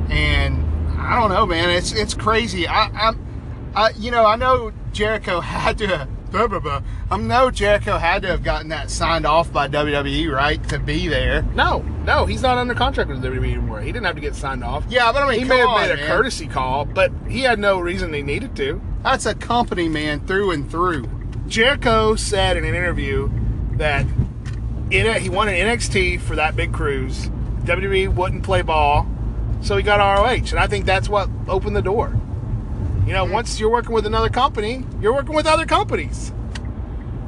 And 0.09 0.63
I 0.99 1.19
don't 1.19 1.29
know, 1.29 1.45
man. 1.45 1.69
It's 1.69 1.91
it's 1.91 2.13
crazy. 2.13 2.67
I 2.67 2.87
I'm 2.87 3.25
I 3.75 3.89
you 3.91 4.11
know, 4.11 4.25
I 4.25 4.35
know 4.35 4.71
Jericho 4.91 5.39
had 5.41 5.77
to 5.79 6.07
blah, 6.35 6.47
blah, 6.47 6.59
blah. 6.59 6.81
I 7.09 7.17
know 7.17 7.49
Jericho 7.49 7.97
had 7.97 8.23
to 8.23 8.27
have 8.27 8.43
gotten 8.43 8.69
that 8.69 8.89
signed 8.89 9.25
off 9.25 9.51
by 9.53 9.67
WWE, 9.67 10.31
right, 10.31 10.61
to 10.69 10.79
be 10.79 11.07
there. 11.07 11.43
No, 11.53 11.79
no, 12.05 12.25
he's 12.25 12.41
not 12.41 12.57
under 12.57 12.73
contract 12.73 13.09
with 13.09 13.23
WWE 13.23 13.53
anymore. 13.53 13.81
He 13.81 13.91
didn't 13.91 14.05
have 14.05 14.15
to 14.15 14.21
get 14.21 14.35
signed 14.35 14.63
off. 14.63 14.83
Yeah, 14.89 15.11
but 15.11 15.23
I 15.23 15.29
mean, 15.29 15.39
he 15.39 15.45
may 15.45 15.59
have 15.59 15.69
on, 15.69 15.81
made 15.81 15.91
a 15.91 15.95
man. 15.95 16.07
courtesy 16.07 16.47
call, 16.47 16.85
but 16.85 17.11
he 17.27 17.41
had 17.41 17.59
no 17.59 17.79
reason 17.79 18.13
he 18.13 18.21
needed 18.21 18.55
to. 18.57 18.81
That's 19.03 19.25
a 19.25 19.35
company 19.35 19.87
man 19.87 20.25
through 20.25 20.51
and 20.51 20.69
through. 20.69 21.09
Jericho 21.47 22.15
said 22.15 22.57
in 22.57 22.65
an 22.65 22.75
interview 22.75 23.29
that 23.77 24.05
in 24.91 25.21
he 25.21 25.29
an 25.29 25.33
NXT 25.33 26.21
for 26.21 26.35
that 26.35 26.55
big 26.55 26.73
cruise. 26.73 27.29
WWE 27.63 28.13
wouldn't 28.13 28.43
play 28.43 28.61
ball, 28.61 29.07
so 29.61 29.75
he 29.75 29.83
got 29.83 29.97
ROH, 29.97 30.51
and 30.51 30.59
I 30.59 30.67
think 30.67 30.85
that's 30.85 31.09
what 31.09 31.29
opened 31.47 31.75
the 31.75 31.81
door. 31.81 32.15
You 33.07 33.13
know, 33.13 33.25
once 33.25 33.59
you're 33.59 33.71
working 33.71 33.93
with 33.93 34.05
another 34.05 34.29
company, 34.29 34.83
you're 35.01 35.13
working 35.13 35.35
with 35.35 35.47
other 35.47 35.65
companies, 35.65 36.31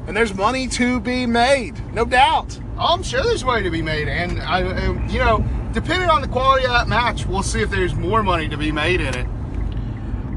and 0.06 0.16
there's 0.16 0.34
money 0.34 0.68
to 0.70 1.00
be 1.00 1.26
made, 1.26 1.80
no 1.94 2.06
doubt. 2.06 2.60
Oh, 2.78 2.94
I'm 2.94 3.04
sure 3.04 3.24
there's 3.24 3.44
money 3.44 3.64
to 3.64 3.72
be 3.72 3.82
made, 3.82 4.08
and 4.08 4.40
I, 4.42 4.62
and, 4.62 5.12
you 5.12 5.20
know, 5.20 5.44
depending 5.74 6.10
on 6.10 6.22
the 6.22 6.28
quality 6.28 6.66
of 6.66 6.72
that 6.72 6.88
match, 6.88 7.26
we'll 7.26 7.44
see 7.44 7.62
if 7.62 7.72
there's 7.72 7.96
more 7.96 8.22
money 8.22 8.48
to 8.50 8.58
be 8.58 8.72
made 8.72 9.02
in 9.02 9.16
it. 9.16 9.28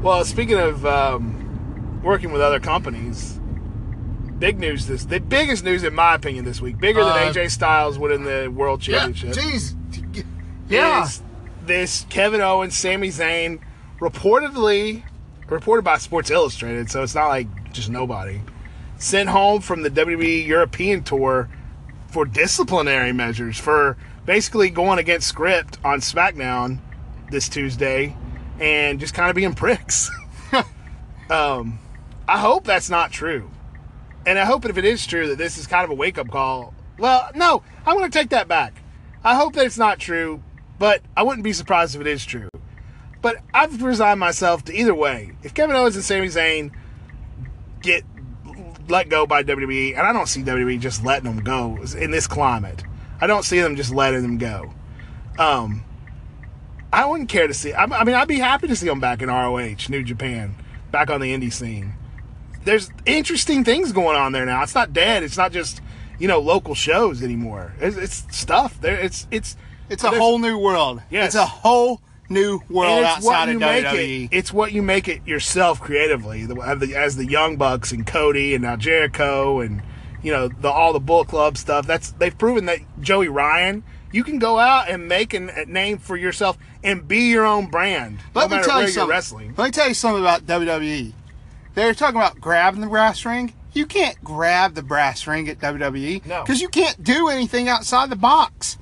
Well, 0.01 0.25
speaking 0.25 0.57
of 0.57 0.83
um, 0.85 2.01
working 2.03 2.31
with 2.31 2.41
other 2.41 2.59
companies, 2.59 3.39
big 4.41 4.59
news 4.59 4.87
this 4.87 5.05
the 5.05 5.19
biggest 5.19 5.63
news 5.63 5.83
in 5.83 5.93
my 5.93 6.15
opinion 6.15 6.43
this 6.43 6.59
week, 6.59 6.77
bigger 6.79 7.01
Uh, 7.01 7.13
than 7.13 7.33
AJ 7.33 7.51
Styles 7.51 7.97
winning 7.97 8.23
the 8.23 8.49
World 8.49 8.81
Championship. 8.81 9.35
Yeah, 9.35 9.41
jeez. 9.41 9.75
Yeah. 10.67 11.03
is 11.03 11.21
this 11.65 12.05
Kevin 12.09 12.41
Owens, 12.41 12.75
Sami 12.75 13.09
Zayn, 13.09 13.59
reportedly 13.99 15.03
reported 15.47 15.83
by 15.83 15.97
Sports 15.97 16.31
Illustrated, 16.31 16.89
so 16.89 17.03
it's 17.03 17.13
not 17.15 17.27
like 17.27 17.47
just 17.71 17.89
nobody, 17.89 18.41
sent 18.97 19.29
home 19.29 19.61
from 19.61 19.83
the 19.83 19.89
WWE 19.89 20.45
European 20.45 21.03
tour 21.03 21.49
for 22.07 22.25
disciplinary 22.25 23.13
measures 23.13 23.57
for 23.57 23.95
basically 24.25 24.69
going 24.69 24.97
against 24.99 25.27
script 25.27 25.77
on 25.83 25.99
SmackDown 25.99 26.79
this 27.29 27.47
Tuesday 27.47 28.15
and 28.59 28.99
just 28.99 29.13
kind 29.13 29.29
of 29.29 29.35
being 29.35 29.53
pricks. 29.53 30.09
um, 31.29 31.79
I 32.27 32.39
hope 32.39 32.63
that's 32.65 32.89
not 32.89 33.11
true. 33.11 33.49
And 34.25 34.37
I 34.37 34.45
hope 34.45 34.65
if 34.65 34.77
it 34.77 34.85
is 34.85 35.05
true 35.05 35.27
that 35.27 35.37
this 35.37 35.57
is 35.57 35.67
kind 35.67 35.83
of 35.83 35.89
a 35.89 35.95
wake 35.95 36.17
up 36.17 36.29
call. 36.29 36.73
Well, 36.97 37.29
no, 37.33 37.63
I'm 37.85 37.97
going 37.97 38.09
to 38.09 38.17
take 38.17 38.29
that 38.29 38.47
back. 38.47 38.73
I 39.23 39.35
hope 39.35 39.53
that 39.53 39.65
it's 39.65 39.77
not 39.77 39.99
true, 39.99 40.41
but 40.77 41.01
I 41.15 41.23
wouldn't 41.23 41.43
be 41.43 41.53
surprised 41.53 41.95
if 41.95 42.01
it 42.01 42.07
is 42.07 42.25
true. 42.25 42.49
But 43.21 43.37
I've 43.53 43.81
resigned 43.81 44.19
myself 44.19 44.63
to 44.65 44.75
either 44.75 44.95
way. 44.95 45.33
If 45.43 45.53
Kevin 45.53 45.75
Owens 45.75 45.95
and 45.95 46.03
Sami 46.05 46.27
Zayn 46.27 46.71
get 47.81 48.03
let 48.87 49.09
go 49.09 49.25
by 49.25 49.43
WWE, 49.43 49.97
and 49.97 50.01
I 50.05 50.11
don't 50.11 50.27
see 50.27 50.43
WWE 50.43 50.79
just 50.79 51.03
letting 51.03 51.23
them 51.23 51.43
go 51.43 51.77
in 51.97 52.11
this 52.11 52.27
climate. 52.27 52.83
I 53.19 53.27
don't 53.27 53.43
see 53.43 53.59
them 53.59 53.75
just 53.75 53.93
letting 53.93 54.21
them 54.21 54.37
go. 54.37 54.73
Um, 55.37 55.83
I 56.91 57.05
wouldn't 57.05 57.29
care 57.29 57.47
to 57.47 57.53
see. 57.53 57.73
I, 57.73 57.83
I 57.85 58.03
mean, 58.03 58.15
I'd 58.15 58.27
be 58.27 58.39
happy 58.39 58.67
to 58.67 58.75
see 58.75 58.87
them 58.87 58.99
back 58.99 59.21
in 59.21 59.29
ROH, 59.29 59.87
New 59.89 60.03
Japan, 60.03 60.55
back 60.91 61.09
on 61.09 61.21
the 61.21 61.33
indie 61.33 61.53
scene. 61.53 61.93
There's 62.63 62.91
interesting 63.05 63.63
things 63.63 63.91
going 63.91 64.17
on 64.17 64.31
there 64.31 64.45
now. 64.45 64.63
It's 64.63 64.75
not 64.75 64.93
dead. 64.93 65.23
It's 65.23 65.37
not 65.37 65.51
just 65.51 65.81
you 66.19 66.27
know 66.27 66.39
local 66.39 66.75
shows 66.75 67.23
anymore. 67.23 67.73
It's, 67.79 67.97
it's 67.97 68.37
stuff. 68.37 68.79
There, 68.81 68.99
it's 68.99 69.27
it's 69.31 69.57
It's 69.89 70.03
a 70.03 70.11
whole 70.11 70.39
new 70.39 70.57
world. 70.57 71.01
Yes. 71.09 71.27
It's 71.27 71.35
a 71.35 71.45
whole 71.45 72.01
new 72.29 72.61
world 72.69 73.03
and 73.03 73.17
it's 73.17 73.25
what 73.25 73.35
outside 73.35 73.49
you 73.49 73.55
of 73.55 73.61
make 73.61 73.85
WWE. 73.85 74.25
it. 74.25 74.29
It's 74.35 74.53
what 74.53 74.71
you 74.71 74.81
make 74.81 75.07
it 75.07 75.27
yourself 75.27 75.81
creatively. 75.81 76.45
The, 76.45 76.55
as 76.95 77.17
the 77.17 77.25
Young 77.25 77.57
Bucks 77.57 77.91
and 77.91 78.07
Cody 78.07 78.53
and 78.53 78.63
now 78.63 78.77
Jericho 78.77 79.59
and 79.59 79.81
you 80.23 80.31
know, 80.31 80.47
the 80.47 80.69
all 80.69 80.93
the 80.93 80.99
Bullet 80.99 81.27
Club 81.27 81.57
stuff. 81.57 81.87
That's 81.87 82.11
they've 82.11 82.37
proven 82.37 82.65
that 82.65 82.79
Joey 83.01 83.27
Ryan, 83.27 83.83
you 84.11 84.23
can 84.23 84.39
go 84.39 84.59
out 84.59 84.89
and 84.89 85.07
make 85.07 85.33
an, 85.33 85.49
a 85.49 85.65
name 85.65 85.97
for 85.97 86.15
yourself 86.15 86.57
and 86.83 87.07
be 87.07 87.29
your 87.29 87.45
own 87.45 87.67
brand. 87.67 88.19
Let 88.33 88.49
no 88.49 88.57
me 88.57 88.63
tell 88.63 88.81
you 88.81 88.87
something. 88.89 89.09
wrestling. 89.09 89.53
Let 89.57 89.65
me 89.65 89.71
tell 89.71 89.87
you 89.87 89.93
something 89.93 90.21
about 90.21 90.45
WWE. 90.45 91.13
They're 91.73 91.93
talking 91.93 92.17
about 92.17 92.39
grabbing 92.41 92.81
the 92.81 92.87
brass 92.87 93.25
ring. 93.25 93.53
You 93.73 93.85
can't 93.85 94.21
grab 94.23 94.75
the 94.75 94.83
brass 94.83 95.25
ring 95.27 95.47
at 95.47 95.59
WWE 95.59 96.25
No. 96.25 96.41
because 96.43 96.61
you 96.61 96.67
can't 96.69 97.01
do 97.03 97.29
anything 97.29 97.69
outside 97.69 98.09
the 98.09 98.15
box. 98.17 98.77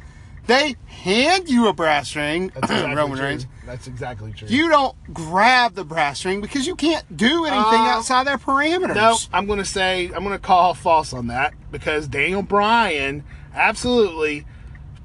They 0.47 0.75
hand 0.87 1.47
you 1.47 1.67
a 1.67 1.73
brass 1.73 2.15
ring, 2.15 2.51
That's 2.55 2.63
exactly 2.71 2.95
Roman 2.95 3.17
true. 3.17 3.27
Reigns. 3.27 3.47
That's 3.67 3.85
exactly 3.85 4.31
true. 4.33 4.47
You 4.47 4.67
don't 4.69 4.95
grab 5.13 5.75
the 5.75 5.83
brass 5.83 6.25
ring 6.25 6.41
because 6.41 6.65
you 6.65 6.75
can't 6.75 7.05
do 7.15 7.45
anything 7.45 7.81
Uh, 7.81 7.93
outside 7.93 8.25
their 8.25 8.39
parameters. 8.39 8.95
No, 8.95 9.15
I'm 9.31 9.45
going 9.45 9.59
to 9.59 9.65
say 9.65 10.07
I'm 10.07 10.23
going 10.23 10.31
to 10.31 10.39
call 10.39 10.73
false 10.73 11.13
on 11.13 11.27
that 11.27 11.53
because 11.71 12.07
Daniel 12.07 12.41
Bryan 12.41 13.23
absolutely, 13.53 14.45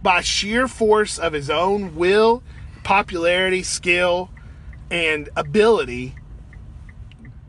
by 0.03 0.23
sheer 0.23 0.67
force 0.67 1.19
of 1.19 1.35
his 1.35 1.51
own 1.51 1.95
will, 1.95 2.43
popularity, 2.83 3.63
skill, 3.63 4.31
and 4.91 5.29
ability, 5.37 6.15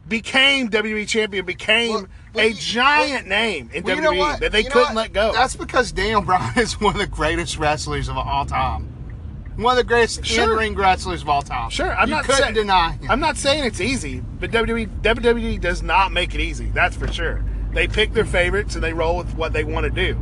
became 0.07 0.69
WWE 0.69 1.07
champion. 1.07 1.45
Became 1.45 2.07
Well, 2.33 2.45
a 2.45 2.49
you- 2.49 2.53
giant 2.55 3.27
name 3.27 3.69
in 3.73 3.83
Well, 3.83 3.95
WWE 3.97 4.13
you 4.13 4.19
know 4.19 4.35
that 4.37 4.51
they 4.51 4.63
You 4.63 4.69
couldn't 4.69 4.95
let 4.95 5.13
go. 5.13 5.31
That's 5.33 5.55
because 5.55 5.91
Daniel 5.91 6.21
Bryan 6.21 6.53
is 6.59 6.79
one 6.79 6.93
of 6.95 6.99
the 6.99 7.07
greatest 7.07 7.57
wrestlers 7.57 8.09
of 8.09 8.17
all 8.17 8.45
time. 8.45 8.91
One 9.57 9.71
of 9.71 9.77
the 9.77 9.83
greatest 9.87 10.25
Sure. 10.25 10.51
in-ring 10.51 10.75
wrestlers 10.75 11.21
of 11.21 11.29
all 11.29 11.41
time. 11.41 11.69
Sure, 11.69 11.95
I'm 11.95 12.09
you 12.09 12.15
not 12.15 12.25
couldn't 12.25 12.41
saying- 12.41 12.53
deny 12.55 12.91
him. 12.91 13.09
I'm 13.09 13.19
not 13.21 13.37
saying 13.37 13.63
it's 13.63 13.79
easy, 13.79 14.21
but 14.39 14.51
WWE 14.51 14.87
WWE 15.01 15.59
does 15.61 15.81
not 15.81 16.11
make 16.11 16.35
it 16.35 16.41
easy. 16.41 16.65
That's 16.73 16.95
for 16.95 17.07
sure. 17.11 17.43
They 17.73 17.87
pick 17.87 18.13
their 18.13 18.25
favorites 18.25 18.75
and 18.75 18.83
they 18.83 18.93
roll 18.93 19.17
with 19.17 19.33
what 19.35 19.53
they 19.53 19.63
want 19.63 19.85
to 19.85 19.89
do. 19.89 20.17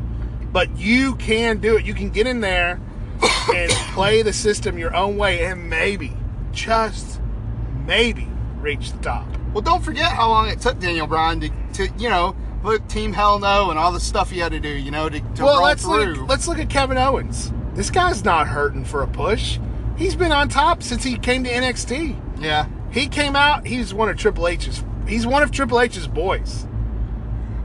But 0.51 0.77
you 0.77 1.15
can 1.15 1.57
do 1.57 1.77
it. 1.77 1.85
You 1.85 1.95
can 1.95 2.09
get 2.11 2.27
in 2.27 2.41
there 2.41 2.79
and 3.55 3.71
play 3.93 4.21
the 4.21 4.33
system 4.33 4.77
your 4.77 4.95
own 4.95 5.17
way 5.17 5.45
and 5.45 5.67
maybe, 5.67 6.13
just 6.51 7.19
maybe, 7.87 8.27
reach 8.59 8.91
the 8.91 8.99
top. 8.99 9.25
Well, 9.53 9.61
don't 9.61 9.83
forget 9.83 10.11
how 10.11 10.29
long 10.29 10.49
it 10.49 10.59
took 10.59 10.79
Daniel 10.79 11.07
Bryan 11.07 11.39
to, 11.41 11.49
to 11.73 11.87
you 11.97 12.09
know, 12.09 12.35
put 12.63 12.89
Team 12.89 13.13
Hell 13.13 13.39
No 13.39 13.69
and 13.69 13.77
all 13.77 13.91
the 13.91 13.99
stuff 13.99 14.31
he 14.31 14.39
had 14.39 14.51
to 14.51 14.59
do, 14.59 14.69
you 14.69 14.89
know, 14.91 15.09
to, 15.09 15.19
to 15.19 15.43
well, 15.43 15.55
roll 15.57 15.63
let's 15.65 15.83
through. 15.83 16.15
look. 16.15 16.29
Let's 16.29 16.47
look 16.47 16.59
at 16.59 16.69
Kevin 16.69 16.97
Owens. 16.97 17.51
This 17.75 17.89
guy's 17.89 18.23
not 18.23 18.47
hurting 18.47 18.85
for 18.85 19.03
a 19.03 19.07
push. 19.07 19.59
He's 19.97 20.15
been 20.15 20.31
on 20.31 20.49
top 20.49 20.81
since 20.81 21.03
he 21.03 21.17
came 21.17 21.43
to 21.43 21.49
NXT. 21.49 22.41
yeah. 22.41 22.67
He 22.91 23.07
came 23.07 23.35
out. 23.35 23.65
He's 23.65 23.91
one 23.91 24.07
of 24.09 24.17
Triple 24.17 24.47
H's. 24.47 24.83
He's 25.07 25.25
one 25.25 25.41
of 25.41 25.51
Triple 25.51 25.81
H's 25.81 26.05
boys. 26.07 26.67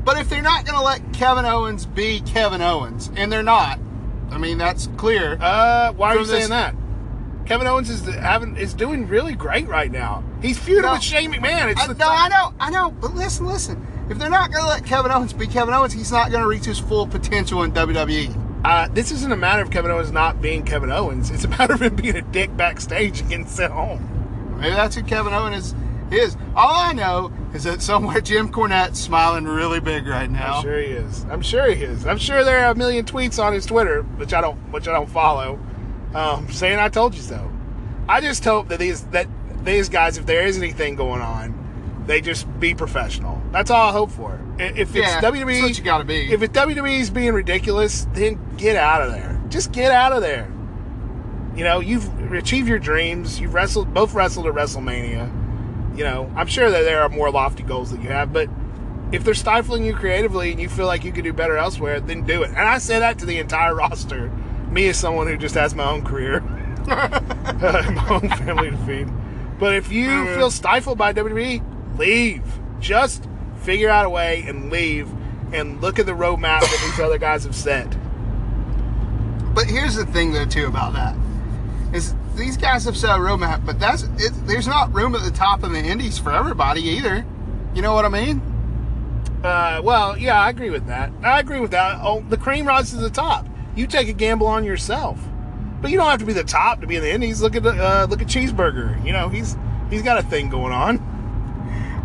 But 0.02 0.16
if 0.18 0.30
they're 0.30 0.40
not 0.40 0.64
going 0.64 0.78
to 0.78 0.82
let 0.82 1.12
Kevin 1.12 1.44
Owens 1.44 1.84
be 1.84 2.20
Kevin 2.20 2.62
Owens, 2.62 3.10
and 3.14 3.30
they're 3.30 3.42
not, 3.42 3.78
I 4.30 4.38
mean, 4.38 4.56
that's 4.56 4.86
clear. 4.96 5.36
Uh, 5.38 5.92
why 5.92 6.14
are 6.14 6.18
you 6.18 6.24
saying 6.24 6.48
that? 6.48 6.74
Kevin 7.48 7.66
Owens 7.66 7.88
is 7.88 8.04
having 8.14 8.58
is 8.58 8.74
doing 8.74 9.08
really 9.08 9.34
great 9.34 9.66
right 9.68 9.90
now. 9.90 10.22
He's 10.42 10.58
feuding 10.58 10.82
No. 10.82 10.92
with 10.92 11.02
Shane 11.02 11.32
McMahon. 11.32 11.72
It's 11.72 11.80
I, 11.80 11.86
no, 11.94 12.06
I 12.06 12.28
know, 12.28 12.52
I 12.60 12.70
know. 12.70 12.90
But 12.90 13.14
listen, 13.14 13.46
listen. 13.46 13.86
If 14.10 14.18
they're 14.18 14.28
not 14.28 14.52
going 14.52 14.64
to 14.64 14.68
let 14.68 14.84
Kevin 14.84 15.10
Owens 15.10 15.32
be 15.32 15.46
Kevin 15.46 15.72
Owens, 15.72 15.94
he's 15.94 16.12
not 16.12 16.30
going 16.30 16.42
to 16.42 16.48
reach 16.48 16.66
his 16.66 16.78
full 16.78 17.06
potential 17.06 17.62
in. 17.62 17.72
WWE. 17.72 18.60
Uh, 18.66 18.88
this 18.92 19.10
isn't 19.12 19.32
a 19.32 19.36
matter 19.36 19.62
of 19.62 19.70
Kevin 19.70 19.90
Owens 19.90 20.12
not 20.12 20.42
being 20.42 20.62
Kevin 20.62 20.90
Owens. 20.92 21.30
It's 21.30 21.44
a 21.44 21.48
matter 21.58 21.72
of 21.72 21.80
him 21.80 21.96
being 21.96 22.16
a 22.16 22.22
dick 22.22 22.54
backstage 22.54 23.20
and 23.20 23.30
getting 23.30 23.46
sent 23.46 23.72
home. 23.72 24.58
Maybe 24.60 24.74
that's 24.74 24.94
who 24.96 25.02
Kevin 25.02 25.32
Owens 25.32 25.74
is. 26.10 26.34
is. 26.34 26.36
All 26.54 26.74
I 26.76 26.92
know 26.92 27.32
is 27.54 27.64
that 27.64 27.80
somewhere 27.80 28.20
Jim 28.22 28.50
Cornette's 28.52 29.00
smiling 29.00 29.44
really 29.44 29.80
big 29.80 30.06
right 30.06 30.30
now. 30.30 30.56
I'm 30.56 30.62
sure 30.64 30.78
he 30.80 30.88
is. 30.88 31.24
I'm 31.30 31.40
sure 31.40 31.70
he 31.72 31.82
is. 31.84 32.06
I'm 32.06 32.18
sure 32.18 32.44
there 32.44 32.66
are 32.66 32.72
a 32.72 32.74
million 32.74 33.06
tweets 33.06 33.42
on 33.42 33.54
his 33.54 33.64
Twitter, 33.64 34.02
which 34.02 34.34
I 34.34 34.42
don't, 34.42 34.56
which 34.72 34.86
I 34.86 34.92
don't 34.92 35.08
follow, 35.08 35.58
um, 36.14 36.50
saying 36.50 36.78
"I 36.78 36.88
told 36.88 37.14
you 37.14 37.22
so." 37.22 37.50
I 38.08 38.20
just 38.20 38.44
hope 38.44 38.68
that 38.68 38.78
these 38.78 39.02
that 39.06 39.28
these 39.64 39.88
guys, 39.88 40.16
if 40.18 40.26
there 40.26 40.46
is 40.46 40.56
anything 40.58 40.96
going 40.96 41.20
on, 41.20 42.04
they 42.06 42.20
just 42.20 42.46
be 42.58 42.74
professional. 42.74 43.40
That's 43.52 43.70
all 43.70 43.88
I 43.88 43.92
hope 43.92 44.10
for. 44.10 44.40
If 44.58 44.96
it's 44.96 44.96
Yeah, 44.96 45.20
WWE, 45.20 45.62
what 45.62 45.78
you 45.78 45.84
gotta 45.84 46.04
be. 46.04 46.32
If 46.32 46.42
it's 46.42 46.56
WWE's 46.58 47.10
being 47.10 47.32
ridiculous, 47.32 48.06
then 48.14 48.38
get 48.56 48.76
out 48.76 49.02
of 49.02 49.12
there. 49.12 49.40
Just 49.48 49.72
get 49.72 49.92
out 49.92 50.12
of 50.12 50.22
there. 50.22 50.50
You 51.54 51.64
know, 51.64 51.80
you've 51.80 52.32
achieved 52.32 52.68
your 52.68 52.78
dreams. 52.78 53.40
You've 53.40 53.54
wrestled, 53.54 53.92
both 53.92 54.14
wrestled 54.14 54.46
at 54.46 54.54
WrestleMania. 54.54 55.96
You 55.96 56.04
know, 56.04 56.32
I'm 56.36 56.46
sure 56.46 56.70
that 56.70 56.82
there 56.82 57.02
are 57.02 57.08
more 57.08 57.30
lofty 57.30 57.62
goals 57.62 57.90
that 57.90 58.00
you 58.02 58.08
have, 58.10 58.32
but 58.32 58.48
if 59.10 59.24
they're 59.24 59.34
stifling 59.34 59.84
you 59.84 59.94
creatively 59.94 60.52
and 60.52 60.60
you 60.60 60.68
feel 60.68 60.86
like 60.86 61.02
you 61.02 61.12
could 61.12 61.24
do 61.24 61.32
better 61.32 61.56
elsewhere, 61.56 61.98
then 61.98 62.24
do 62.24 62.42
it. 62.42 62.50
And 62.50 62.58
I 62.60 62.78
say 62.78 62.98
that 63.00 63.18
to 63.20 63.26
the 63.26 63.38
entire 63.38 63.74
roster. 63.76 64.30
Me 64.78 64.86
as 64.90 64.96
someone 64.96 65.26
who 65.26 65.36
just 65.36 65.56
has 65.56 65.74
my 65.74 65.82
own 65.90 66.02
career, 66.04 66.38
my 66.86 68.06
own 68.10 68.28
family 68.28 68.70
to 68.70 68.76
feed. 68.86 69.08
But 69.58 69.74
if 69.74 69.90
you 69.90 70.06
Mhm. 70.08 70.36
feel 70.36 70.52
stifled 70.52 70.96
by 70.96 71.12
WWE, 71.12 71.60
leave. 71.98 72.44
Just 72.78 73.26
figure 73.62 73.90
out 73.90 74.06
a 74.06 74.08
way 74.08 74.44
and 74.46 74.70
leave 74.70 75.08
and 75.52 75.82
look 75.82 75.98
at 75.98 76.06
the 76.06 76.12
roadmap 76.12 76.60
that 76.60 76.78
these 76.80 77.00
other 77.00 77.18
guys 77.18 77.42
have 77.42 77.56
set. 77.56 77.88
But 79.52 79.64
here's 79.66 79.96
the 79.96 80.06
thing, 80.06 80.32
though, 80.32 80.44
too, 80.44 80.66
about 80.68 80.92
that 80.92 81.16
is 81.92 82.14
these 82.36 82.56
guys 82.56 82.84
have 82.84 82.96
set 82.96 83.10
a 83.10 83.18
roadmap, 83.18 83.66
but 83.66 83.80
that's 83.80 84.04
it, 84.04 84.32
there's 84.46 84.68
not 84.68 84.94
room 84.94 85.16
at 85.16 85.24
the 85.24 85.32
top 85.32 85.64
of 85.64 85.72
the 85.72 85.80
Indies 85.80 86.18
for 86.20 86.30
everybody 86.30 86.82
either. 86.82 87.26
You 87.74 87.82
know 87.82 87.94
what 87.94 88.04
I 88.04 88.10
mean? 88.10 88.40
Uh, 89.42 89.80
well, 89.82 90.16
yeah, 90.16 90.40
I 90.40 90.50
agree 90.50 90.70
with 90.70 90.86
that. 90.86 91.10
I 91.24 91.40
agree 91.40 91.58
with 91.58 91.72
that. 91.72 91.98
Oh, 92.00 92.22
the 92.28 92.36
cream 92.36 92.64
rises 92.64 92.92
to 92.92 92.98
the 93.00 93.10
top. 93.10 93.44
You 93.78 93.86
take 93.86 94.08
a 94.08 94.12
gamble 94.12 94.48
on 94.48 94.64
yourself, 94.64 95.20
but 95.80 95.92
you 95.92 95.98
don't 95.98 96.10
have 96.10 96.18
to 96.18 96.26
be 96.26 96.32
the 96.32 96.42
top 96.42 96.80
to 96.80 96.88
be 96.88 96.96
in 96.96 97.02
the 97.02 97.12
Indies. 97.12 97.40
Look 97.40 97.54
at 97.54 97.62
the, 97.62 97.70
uh, 97.70 98.08
look 98.10 98.20
at 98.20 98.26
Cheeseburger. 98.26 99.04
You 99.06 99.12
know, 99.12 99.28
he's 99.28 99.56
he's 99.88 100.02
got 100.02 100.18
a 100.18 100.22
thing 100.24 100.50
going 100.50 100.72
on. 100.72 100.98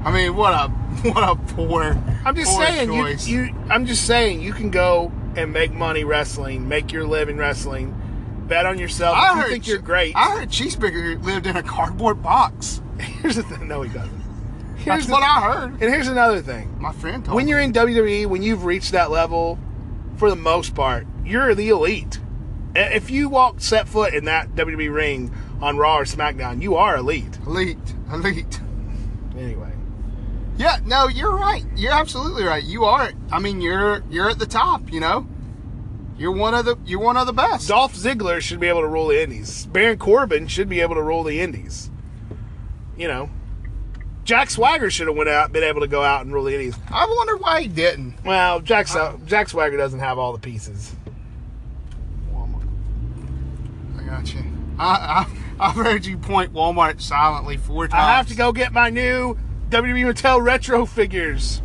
I 0.06 0.12
mean, 0.12 0.36
what 0.36 0.54
a 0.54 0.68
what 1.10 1.28
a 1.28 1.36
poor. 1.56 2.00
I'm 2.26 2.36
just 2.36 2.52
poor 2.52 2.64
saying, 2.64 2.94
you, 2.94 3.02
choice. 3.02 3.28
you. 3.28 3.56
I'm 3.72 3.88
just 3.88 4.06
saying, 4.06 4.42
you 4.42 4.54
can 4.54 4.70
go 4.70 5.12
and 5.36 5.52
make 5.52 5.74
money 5.74 6.04
wrestling, 6.04 6.68
make 6.68 6.92
your 6.92 7.08
living 7.08 7.38
wrestling, 7.38 8.00
bet 8.48 8.68
on 8.68 8.78
yourself. 8.78 9.18
I 9.18 9.32
you 9.32 9.42
heard 9.42 9.50
think 9.50 9.66
you're 9.66 9.80
great. 9.80 10.16
I 10.16 10.38
heard 10.38 10.50
Cheeseburger 10.50 11.24
lived 11.24 11.48
in 11.48 11.58
a 11.58 11.64
cardboard 11.64 12.22
box. 12.22 12.84
Here's 13.00 13.38
the 13.38 13.44
thing. 13.44 13.68
No, 13.68 13.82
he 13.82 13.92
doesn't. 13.92 14.22
Here's 14.76 14.86
That's 14.86 15.06
the, 15.08 15.14
what 15.14 15.24
I 15.24 15.42
heard. 15.42 15.72
And 15.72 15.82
here's 15.82 16.10
another 16.10 16.42
thing. 16.42 16.80
My 16.80 16.92
friend 16.92 17.24
told 17.26 17.36
when 17.36 17.48
you're 17.48 17.60
in 17.60 17.74
WWE, 17.74 18.28
when 18.28 18.44
you've 18.44 18.66
reached 18.66 18.92
that 18.92 19.10
level, 19.10 19.58
for 20.18 20.30
the 20.30 20.36
most 20.36 20.76
part, 20.76 21.08
you're 21.26 21.56
the 21.56 21.70
elite. 21.70 22.20
If 22.76 23.12
you 23.12 23.30
walk 23.30 23.62
set 23.62 23.88
foot 23.88 24.14
in 24.14 24.26
that 24.26 24.56
WWE 24.56 24.94
ring 24.94 25.32
on 25.62 25.78
Raw 25.78 26.00
or 26.00 26.06
SmackDown, 26.06 26.62
you 26.62 26.76
are 26.76 26.98
elite. 26.98 27.38
elite, 27.46 27.78
elite. 28.12 28.60
Anyway, 29.38 29.72
Yeah, 30.58 30.78
no, 30.86 31.08
you're 31.08 31.36
right. 31.36 31.64
You're 31.76 31.94
absolutely 31.94 32.44
right. 32.44 32.64
You 32.64 32.86
are. 32.86 33.12
I 33.32 33.40
mean, 33.40 33.62
you're 33.62 34.04
you're 34.10 34.30
at 34.30 34.40
the 34.40 34.46
top. 34.46 34.92
You 34.92 35.00
know, 35.00 35.28
you're 36.18 36.32
one 36.32 36.54
of 36.54 36.66
the 36.66 36.78
you're 36.86 37.00
one 37.00 37.18
of 37.18 37.28
the 37.28 37.34
best. 37.34 37.68
Dolph 37.68 37.94
Ziggler 37.96 38.42
should 38.42 38.60
be 38.60 38.68
able 38.68 38.82
to 38.82 38.88
rule 38.88 39.08
the 39.08 39.22
Indies. 39.22 39.66
Baron 39.68 39.98
Corbin 39.98 40.48
should 40.48 40.70
be 40.70 40.82
able 40.82 40.96
to 40.96 41.02
rule 41.04 41.24
the 41.24 41.40
Indies. 41.42 41.90
You 42.98 43.08
know, 43.08 43.30
Jack 44.24 44.50
Swagger 44.50 44.90
should 44.90 45.08
have 45.08 45.16
went 45.16 45.30
out, 45.30 45.52
been 45.52 45.64
able 45.64 45.82
to 45.82 45.88
go 45.88 46.04
out 46.04 46.22
and 46.26 46.34
rule 46.34 46.44
the 46.44 46.54
Indies. 46.54 46.76
I 46.92 47.06
wonder 47.06 47.38
why 47.38 47.62
he 47.64 47.68
didn't. 47.68 48.16
Well, 48.24 48.62
Jack 48.62 48.88
Jack 49.26 49.50
Swagger 49.50 49.78
doesn't 49.78 50.00
have 50.00 50.18
all 50.18 50.32
the 50.34 50.40
pieces. 50.40 50.96
I 54.14 54.18
got 54.18 54.34
you. 54.34 54.44
I, 54.78 55.26
I 55.60 55.68
I've 55.70 55.76
heard 55.76 56.06
you 56.06 56.18
point 56.18 56.54
Walmart 56.54 57.02
silently 57.02 57.58
four 57.58 57.88
times. 57.88 58.04
I 58.04 58.12
have 58.16 58.28
to 58.28 58.36
go 58.36 58.52
get 58.52 58.72
my 58.72 58.90
new 58.90 59.38
WWE 59.70 60.14
Mattel 60.14 60.44
retro 60.44 60.86
figures. 60.86 61.62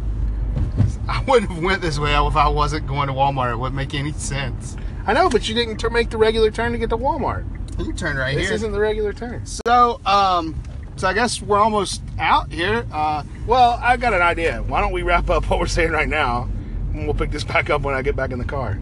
I 1.08 1.22
wouldn't 1.24 1.50
have 1.50 1.62
went 1.62 1.82
this 1.82 1.98
way 1.98 2.14
if 2.14 2.36
I 2.36 2.48
wasn't 2.48 2.86
going 2.86 3.08
to 3.08 3.14
Walmart. 3.14 3.52
It 3.52 3.56
wouldn't 3.56 3.76
make 3.76 3.94
any 3.94 4.12
sense. 4.12 4.76
I 5.06 5.14
know, 5.14 5.30
but 5.30 5.48
you 5.48 5.54
didn't 5.54 5.82
make 5.90 6.10
the 6.10 6.18
regular 6.18 6.50
turn 6.50 6.72
to 6.72 6.78
get 6.78 6.90
to 6.90 6.98
Walmart. 6.98 7.46
You 7.78 7.92
turn 7.92 8.16
right 8.16 8.32
here. 8.32 8.40
This 8.40 8.48
here. 8.48 8.56
isn't 8.56 8.72
the 8.72 8.80
regular 8.80 9.12
turn. 9.12 9.46
So, 9.46 10.00
um, 10.04 10.60
so 10.96 11.08
I 11.08 11.14
guess 11.14 11.40
we're 11.40 11.58
almost 11.58 12.02
out 12.18 12.52
here. 12.52 12.86
Uh, 12.92 13.22
Well, 13.46 13.78
I 13.82 13.96
got 13.96 14.12
an 14.12 14.20
idea. 14.20 14.62
Why 14.66 14.80
don't 14.80 14.92
we 14.92 15.02
wrap 15.02 15.30
up 15.30 15.48
what 15.48 15.58
we're 15.58 15.66
saying 15.66 15.92
right 15.92 16.08
now, 16.08 16.48
and 16.92 17.04
we'll 17.04 17.14
pick 17.14 17.30
this 17.30 17.44
back 17.44 17.70
up 17.70 17.82
when 17.82 17.94
I 17.94 18.02
get 18.02 18.16
back 18.16 18.30
in 18.30 18.38
the 18.38 18.44
car. 18.44 18.78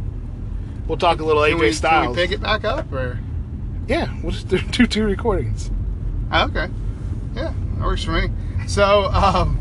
We'll 0.89 0.99
talk 0.99 1.21
a 1.21 1.25
little 1.25 1.43
AJ 1.43 1.61
we, 1.61 1.73
Styles. 1.73 2.05
Can 2.05 2.17
we 2.17 2.23
pick 2.23 2.33
it 2.33 2.41
back 2.41 2.65
up 2.65 2.93
or? 2.93 3.19
Yeah, 3.89 4.13
we'll 4.23 4.33
just 4.33 4.49
do 4.49 4.59
two 4.73 4.87
two 4.87 5.05
recordings. 5.05 5.71
Oh, 6.33 6.45
okay. 6.47 6.69
Yeah, 7.35 7.53
that 7.79 7.85
works 7.85 8.03
for 8.05 8.13
me. 8.13 8.29
So, 8.67 9.05
um, 9.13 9.59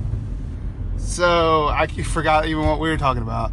so 0.98 1.68
I 1.68 1.88
forgot 1.88 2.46
even 2.48 2.66
what 2.66 2.80
we 2.80 2.90
were 2.90 2.98
talking 2.98 3.22
about. 3.22 3.52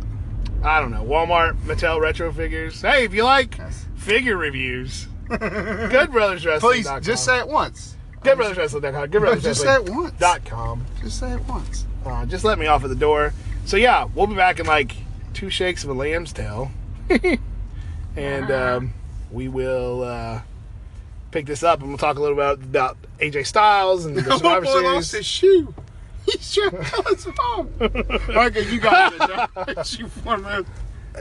I 0.62 0.80
don't 0.80 0.90
know. 0.92 1.02
Walmart, 1.04 1.56
Mattel 1.64 2.00
retro 2.00 2.32
figures. 2.32 2.80
Hey, 2.80 3.04
if 3.04 3.12
you 3.12 3.24
like 3.24 3.58
Yes. 3.58 3.84
figure 3.96 4.36
reviews, 4.36 5.08
GoodBrothersWrestling.com. 5.28 6.60
Please, 6.60 6.88
just 7.06 7.24
say 7.24 7.38
it 7.40 7.48
once. 7.48 7.96
GoodBrothersWrestling.com. 8.22 9.40
Just 9.40 9.60
say 9.60 9.74
it 9.74 9.88
once. 9.88 10.12
GoodBrothersWrestling.com. 10.12 10.86
Just 11.02 11.18
say 11.18 11.32
it 11.32 11.44
once. 11.48 11.86
Uh, 12.06 12.26
just 12.26 12.44
let 12.44 12.58
me 12.58 12.66
off 12.66 12.82
at 12.84 12.90
the 12.90 12.96
door. 12.96 13.32
So 13.64 13.76
yeah, 13.76 14.08
we'll 14.14 14.26
be 14.28 14.34
back 14.36 14.60
in 14.60 14.66
like 14.66 14.94
two 15.34 15.50
shakes 15.50 15.84
of 15.84 15.90
a 15.90 15.94
lamb's 15.94 16.32
tail, 16.32 16.70
and 18.16 18.50
um, 18.50 18.92
we 19.30 19.48
will 19.48 20.02
uh, 20.02 20.40
pick 21.32 21.46
this 21.46 21.62
up 21.62 21.80
and 21.80 21.88
we'll 21.88 21.98
talk 21.98 22.16
a 22.18 22.20
little 22.20 22.36
bit 22.36 22.64
about 22.64 22.96
AJ 23.18 23.46
Styles 23.46 24.04
and 24.04 24.16
the 24.16 24.22
Survivor 24.36 24.66
boy 24.66 24.82
lost 24.82 25.12
his 25.12 25.26
shoe. 25.26 25.74
He's 26.26 26.54
trying 26.54 26.70
to 26.70 26.82
tell 26.84 27.02
his 27.02 27.26
mom. 27.26 27.70
okay, 27.80 28.70
you 28.72 28.78
got 28.78 29.12
it. 29.68 29.86
She. 29.86 30.04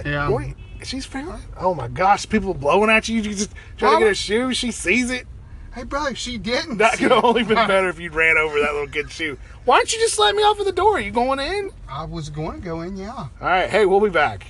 Yeah. 0.06 0.30
Boy, 0.30 0.56
she's 0.84 1.06
feeling. 1.06 1.42
Oh 1.58 1.74
my 1.74 1.88
gosh, 1.88 2.30
people 2.30 2.54
blowing 2.54 2.90
at 2.90 3.10
you. 3.10 3.16
You 3.22 3.34
just 3.34 3.52
trying 3.78 3.94
to 3.94 4.00
get 4.00 4.08
her 4.10 4.16
shoe. 4.16 4.54
She 4.54 4.72
sees 4.72 5.10
it. 5.10 5.28
Hey, 5.74 5.84
brother, 5.84 6.16
she 6.16 6.38
didn't. 6.38 6.78
That 6.80 6.98
could 6.98 7.12
have 7.12 7.24
only 7.24 7.44
been 7.44 7.56
better 7.56 7.88
if 7.90 8.00
you'd 8.00 8.14
ran 8.14 8.38
over 8.38 8.60
that 8.60 8.74
little 8.74 8.88
kid's 8.90 9.14
shoe. 9.14 9.38
Why 9.64 9.78
don't 9.78 9.92
you 9.94 10.00
just 10.00 10.20
let 10.20 10.36
me 10.36 10.44
off 10.44 10.60
at 10.60 10.66
the 10.66 10.72
door? 10.74 10.98
Are 10.98 11.00
you 11.00 11.12
going 11.12 11.40
in? 11.40 11.72
I 11.90 12.04
was 12.04 12.30
going 12.30 12.60
to 12.60 12.66
go 12.66 12.82
in, 12.82 12.98
yeah. 12.98 13.14
All 13.14 13.30
right. 13.40 13.70
Hey, 13.70 13.86
we'll 13.86 14.02
be 14.02 14.10
back. 14.10 14.46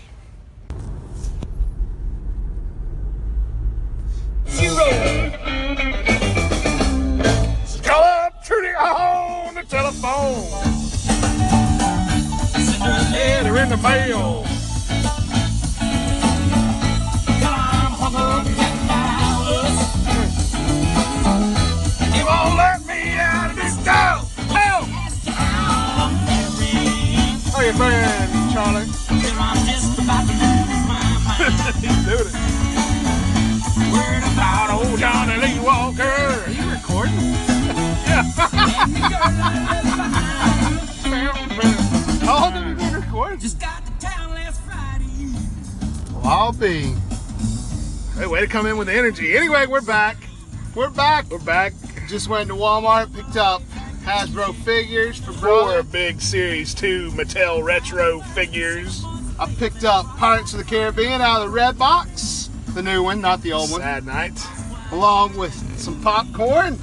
Call 7.84 8.04
up 8.04 8.44
Trudy 8.44 8.76
on 8.76 9.56
the 9.56 9.64
telephone. 9.64 10.46
Letter 12.82 13.58
in 13.58 13.70
the 13.70 13.78
mail. 13.78 14.46
You 22.14 22.26
won't 22.26 22.56
let 22.58 22.86
me 22.86 23.18
out 23.18 23.52
of 23.52 23.56
this 23.56 23.76
town. 23.86 24.26
Help! 24.50 24.88
How 27.54 27.62
you 27.62 27.74
been, 27.74 28.50
Charlie? 28.52 28.86
He's 31.82 31.98
doing 32.06 32.28
it. 32.28 32.71
Word 33.92 34.24
about 34.34 34.70
old 34.72 35.00
Johnny 35.00 35.38
Lee 35.38 35.60
Walker. 35.60 36.04
Are 36.04 36.50
you 36.50 36.70
recording? 36.72 37.14
yeah. 37.20 38.22
How 42.22 42.40
long 42.40 42.52
have 42.54 42.68
you 42.68 42.76
been 42.76 42.94
recording? 42.94 43.40
Just 43.40 43.60
got 43.60 43.84
to 43.86 43.92
town 44.08 44.32
last 44.32 44.62
Friday. 44.62 45.06
Well, 46.14 46.26
I'll 46.28 46.54
be. 46.54 46.94
Hey, 48.18 48.28
way 48.28 48.40
to 48.42 48.48
come 48.48 48.66
in 48.68 48.78
with 48.78 48.88
the 48.88 48.94
energy. 48.94 49.36
Anyway, 49.36 49.66
we're 49.68 49.82
back. 49.82 50.18
We're 50.76 50.90
back. 50.90 51.30
We're 51.30 51.40
back. 51.40 51.74
Just 52.08 52.30
went 52.30 52.48
to 52.50 52.56
Walmart, 52.56 53.14
picked 53.14 53.38
up 53.38 53.62
Hasbro 54.04 54.54
figures 54.64 55.18
for 55.20 55.32
Four 55.34 55.42
brother. 55.42 55.84
big 55.84 56.22
Series 56.22 56.74
2 56.74 57.12
Mattel 57.12 57.64
Retro 57.64 58.20
figures. 58.20 59.04
I 59.40 59.54
picked 59.58 59.84
up 59.84 60.06
Pirates 60.18 60.54
of 60.54 60.60
the 60.60 60.66
Caribbean 60.66 61.22
out 61.22 61.42
of 61.42 61.48
the 61.48 61.54
red 61.56 61.78
box, 61.78 62.41
the 62.74 62.82
new 62.82 63.04
one, 63.04 63.22
not 63.22 63.42
the 63.42 63.54
old 63.54 63.72
one, 63.72 63.82
Sad 63.82 64.06
night. 64.06 64.40
along 64.92 65.36
with 65.38 65.54
some 65.80 66.02
popcorn. 66.02 66.78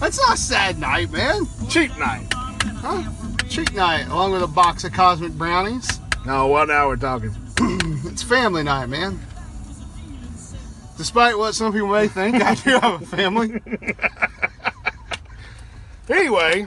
That's 0.00 0.18
not 0.20 0.34
a 0.34 0.36
sad 0.36 0.78
night, 0.78 1.10
man. 1.10 1.46
Cheap 1.68 1.96
night. 1.98 2.26
Huh? 2.32 3.10
Cheap 3.48 3.72
night, 3.74 4.06
along 4.08 4.32
with 4.32 4.42
a 4.42 4.46
box 4.46 4.84
of 4.84 4.92
cosmic 4.92 5.32
brownies. 5.32 6.00
No, 6.26 6.46
what 6.46 6.68
now 6.68 6.88
we're 6.88 6.96
talking. 6.96 7.34
It's 8.06 8.22
family 8.22 8.62
night, 8.62 8.86
man. 8.86 9.18
Despite 10.96 11.36
what 11.36 11.54
some 11.54 11.72
people 11.72 11.88
may 11.88 12.06
think, 12.06 12.40
I 12.40 12.54
do 12.54 12.78
have 12.78 13.02
a 13.02 13.06
family. 13.06 13.60
Anyway. 16.08 16.66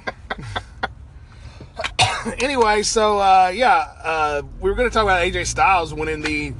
anyway, 2.41 2.81
so 2.81 3.19
uh, 3.19 3.51
yeah, 3.53 3.87
uh, 4.03 4.41
we 4.59 4.69
were 4.69 4.75
going 4.75 4.89
to 4.89 4.93
talk 4.93 5.03
about 5.03 5.21
AJ 5.21 5.45
Styles 5.45 5.93
winning 5.93 6.21
the 6.21 6.53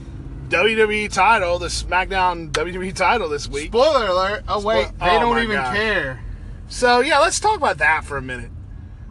WWE 0.49 1.11
title, 1.11 1.59
the 1.59 1.67
SmackDown 1.67 2.51
WWE 2.51 2.93
title 2.95 3.27
this 3.27 3.49
week. 3.49 3.67
Spoiler 3.67 4.07
alert. 4.07 4.43
Oh, 4.47 4.63
wait, 4.63 4.87
Spo- 4.87 4.99
they 4.99 5.17
oh 5.17 5.19
don't 5.19 5.43
even 5.43 5.57
God. 5.57 5.75
care. 5.75 6.23
So 6.69 7.01
yeah, 7.01 7.19
let's 7.19 7.39
talk 7.39 7.57
about 7.57 7.79
that 7.79 8.05
for 8.05 8.17
a 8.17 8.21
minute. 8.21 8.51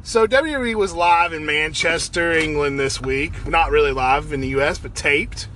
So 0.02 0.26
WWE 0.26 0.74
was 0.76 0.94
live 0.94 1.32
in 1.32 1.44
Manchester, 1.44 2.32
England 2.32 2.80
this 2.80 3.00
week. 3.02 3.46
Not 3.46 3.70
really 3.70 3.92
live 3.92 4.32
in 4.32 4.40
the 4.40 4.48
US, 4.60 4.78
but 4.78 4.94
taped. 4.94 5.48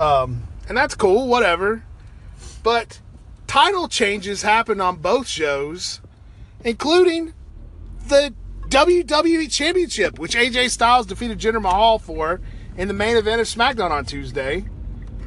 Um, 0.00 0.44
and 0.68 0.76
that's 0.76 0.94
cool, 0.94 1.28
whatever. 1.28 1.84
But 2.62 3.00
title 3.46 3.86
changes 3.86 4.42
happened 4.42 4.82
on 4.82 4.96
both 4.96 5.28
shows, 5.28 6.00
including 6.64 7.32
the 8.08 8.34
WWE 8.68 9.52
Championship, 9.52 10.18
which 10.18 10.34
AJ 10.34 10.70
Styles 10.70 11.06
defeated 11.06 11.38
Jinder 11.38 11.60
Mahal 11.60 11.98
for 11.98 12.40
in 12.76 12.88
the 12.88 12.94
main 12.94 13.16
event 13.16 13.40
of 13.40 13.46
SmackDown 13.46 13.90
on 13.90 14.04
Tuesday. 14.04 14.64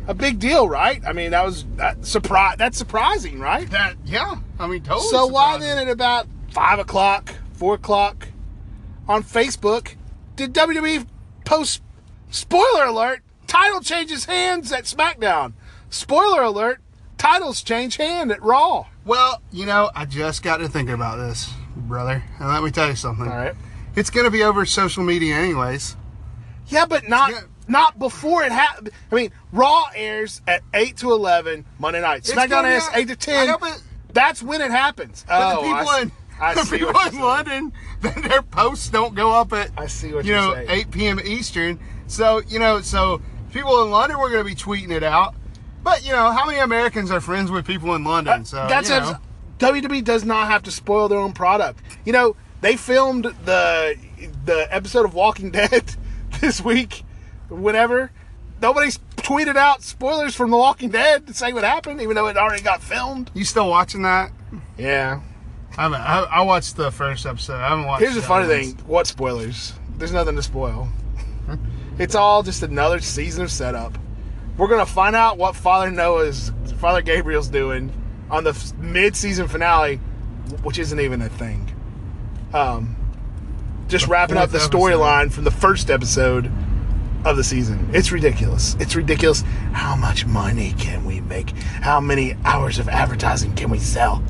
A 0.08 0.14
big 0.14 0.40
deal, 0.40 0.70
right? 0.70 1.02
I 1.06 1.14
mean, 1.14 1.32
that 1.32 1.44
was 1.44 1.66
that 1.78 2.06
surprise. 2.06 2.58
That's 2.58 2.78
surprising, 2.78 3.40
right? 3.40 3.70
That, 3.72 3.96
yeah. 4.06 4.36
I 4.60 4.68
mean, 4.68 4.84
totally. 4.84 5.08
So 5.08 5.26
why 5.26 5.58
then 5.58 5.80
at 5.80 5.92
about 5.92 6.28
five 6.52 6.80
o'clock, 6.80 7.34
four 7.54 7.76
o'clock 7.76 8.28
on 9.08 9.24
Facebook 9.24 9.96
did 10.36 10.54
WWE 10.54 11.08
post 11.44 11.82
spoiler 12.30 12.86
alert, 12.86 13.22
title 13.48 13.82
changes 13.82 14.26
hands 14.26 14.72
at 14.72 14.84
SmackDown. 14.84 15.54
Spoiler 15.90 16.44
alert, 16.44 16.82
titles 17.18 17.62
change 17.62 17.98
hand 17.98 18.32
at 18.32 18.42
Raw. 18.44 18.86
Well, 19.06 19.42
you 19.52 19.66
know, 19.66 19.92
I 19.96 20.06
just 20.06 20.44
got 20.44 20.58
to 20.58 20.68
thinking 20.68 20.96
about 20.96 21.18
this, 21.18 21.52
brother. 21.76 22.24
And 22.40 22.50
let 22.50 22.64
me 22.64 22.72
tell 22.72 22.90
you 22.90 22.96
something. 22.96 23.28
All 23.28 23.36
right. 23.36 23.56
It's 23.96 24.10
going 24.10 24.26
to 24.26 24.32
be 24.32 24.44
over 24.44 24.66
social 24.66 25.04
media, 25.04 25.36
anyways. 25.36 25.96
Yeah, 26.68 26.86
but 26.86 27.08
not 27.08 27.32
Yeah. 27.32 27.42
Not 27.68 27.98
before 28.00 28.44
it 28.44 28.52
happened. 28.52 28.92
I 29.12 29.16
mean, 29.16 29.32
Raw 29.52 29.86
airs 29.96 30.42
at 30.48 30.62
eight 30.74 30.98
to 30.98 31.12
eleven 31.12 31.66
Monday 31.80 32.02
night. 32.02 32.24
SmackDown 32.24 32.64
airs 32.66 32.84
eight 32.94 33.08
to 33.08 33.14
I 33.14 33.16
ten. 33.16 33.48
know, 33.48 33.58
but- 33.58 33.82
That's 34.14 34.42
when 34.44 34.62
it 34.62 34.72
happens. 34.72 35.26
But 35.28 35.58
oh, 35.58 35.62
the 35.62 35.68
people 35.68 35.90
I, 35.90 36.02
in 36.02 36.12
I 36.42 36.54
the 36.54 36.64
see 36.64 36.78
people 36.80 37.02
in. 37.02 37.20
London, 37.20 37.74
then 38.02 38.22
their 38.22 38.42
posts 38.42 38.90
don't 38.90 39.16
go 39.16 39.32
up 39.32 39.52
at 39.54 39.72
I 39.78 39.88
see 39.88 40.14
what 40.14 40.26
you 40.26 40.34
know 40.34 40.54
saying. 40.54 40.68
8 40.70 40.92
p.m. 40.92 41.20
Eastern. 41.24 41.80
So 42.08 42.42
you 42.48 42.60
know, 42.60 42.82
so 42.82 43.22
people 43.52 43.84
in 43.84 43.90
London 43.92 44.20
were 44.20 44.30
going 44.30 44.44
to 44.44 44.50
be 44.50 44.56
tweeting 44.56 44.92
it 44.92 45.04
out. 45.04 45.36
But 45.84 46.06
you 46.06 46.12
know, 46.12 46.32
how 46.32 46.46
many 46.46 46.60
Americans 46.60 47.12
are 47.12 47.22
friends 47.22 47.52
with 47.52 47.66
people 47.66 47.94
in 47.96 48.04
London? 48.04 48.44
So 48.46 48.60
Uh, 48.60 48.68
That's 48.68 48.90
you 48.90 49.00
know. 49.00 49.18
WWE 49.60 50.04
does 50.04 50.26
not 50.26 50.48
have 50.48 50.64
to 50.64 50.72
spoil 50.72 51.08
their 51.08 51.18
own 51.20 51.32
product. 51.32 51.80
You 52.04 52.12
know, 52.12 52.36
they 52.62 52.76
filmed 52.76 53.24
the 53.46 53.96
the 54.44 54.68
episode 54.70 55.06
of 55.06 55.14
Walking 55.14 55.52
Dead 55.52 55.96
this 56.42 56.60
week, 56.62 57.04
whenever. 57.50 58.12
Nobody's 58.62 59.00
tweeted 59.18 59.56
out 59.56 59.84
spoilers 59.84 60.36
from 60.36 60.52
The 60.52 60.58
Walking 60.58 60.90
Dead 60.90 61.28
to 61.28 61.34
say 61.34 61.52
what 61.52 61.64
happened, 61.64 62.02
even 62.02 62.16
though 62.16 62.28
it 62.28 62.38
already 62.38 62.64
got 62.64 62.82
filmed. 62.82 63.32
You 63.34 63.44
still 63.44 63.70
watching 63.70 64.04
that? 64.04 64.32
Yeah. 64.78 65.22
I. 65.78 65.88
I, 65.88 66.22
I 66.22 66.42
watched 66.42 66.78
the 66.78 66.92
first 66.92 67.26
episode. 67.26 67.56
I 67.56 67.70
haven't 67.70 67.86
watched. 67.86 68.02
Here's 68.02 68.16
the 68.16 68.22
funny 68.22 68.48
thing: 68.48 68.78
what 68.86 69.08
spoilers? 69.08 69.74
There's 69.98 70.14
nothing 70.14 70.36
to 70.36 70.44
spoil. 70.44 70.88
it's 72.00 72.16
all 72.16 72.44
just 72.44 72.64
another 72.64 73.00
season 73.00 73.44
of 73.44 73.52
setup. 73.52 73.98
We're 74.58 74.68
gonna 74.68 74.86
find 74.86 75.16
out 75.16 75.38
what 75.38 75.56
Father 75.56 75.92
Noah's, 75.92 76.52
Father 76.78 77.02
Gabriel's 77.02 77.50
doing 77.50 77.92
on 78.30 78.44
the 78.44 78.74
mid-season 78.78 79.48
finale, 79.48 79.98
which 80.64 80.80
isn't 80.80 81.00
even 81.00 81.22
a 81.22 81.30
thing. 81.30 81.70
Um, 82.54 82.96
just 83.88 84.08
wrapping 84.08 84.38
up 84.38 84.50
the 84.50 84.58
storyline 84.60 85.32
from 85.32 85.44
the 85.44 85.52
first 85.52 85.90
episode 85.90 86.52
of 87.26 87.38
the 87.38 87.44
season. 87.44 87.90
It's 87.92 88.12
ridiculous. 88.12 88.76
It's 88.80 88.96
ridiculous. 88.96 89.42
How 89.74 89.96
much 89.96 90.26
money 90.26 90.74
can 90.78 91.04
we 91.04 91.22
make? 91.22 91.50
How 91.82 92.00
many 92.00 92.38
hours 92.46 92.80
of 92.80 92.88
advertising 92.88 93.54
can 93.56 93.70
we 93.70 93.80
sell? 93.80 94.24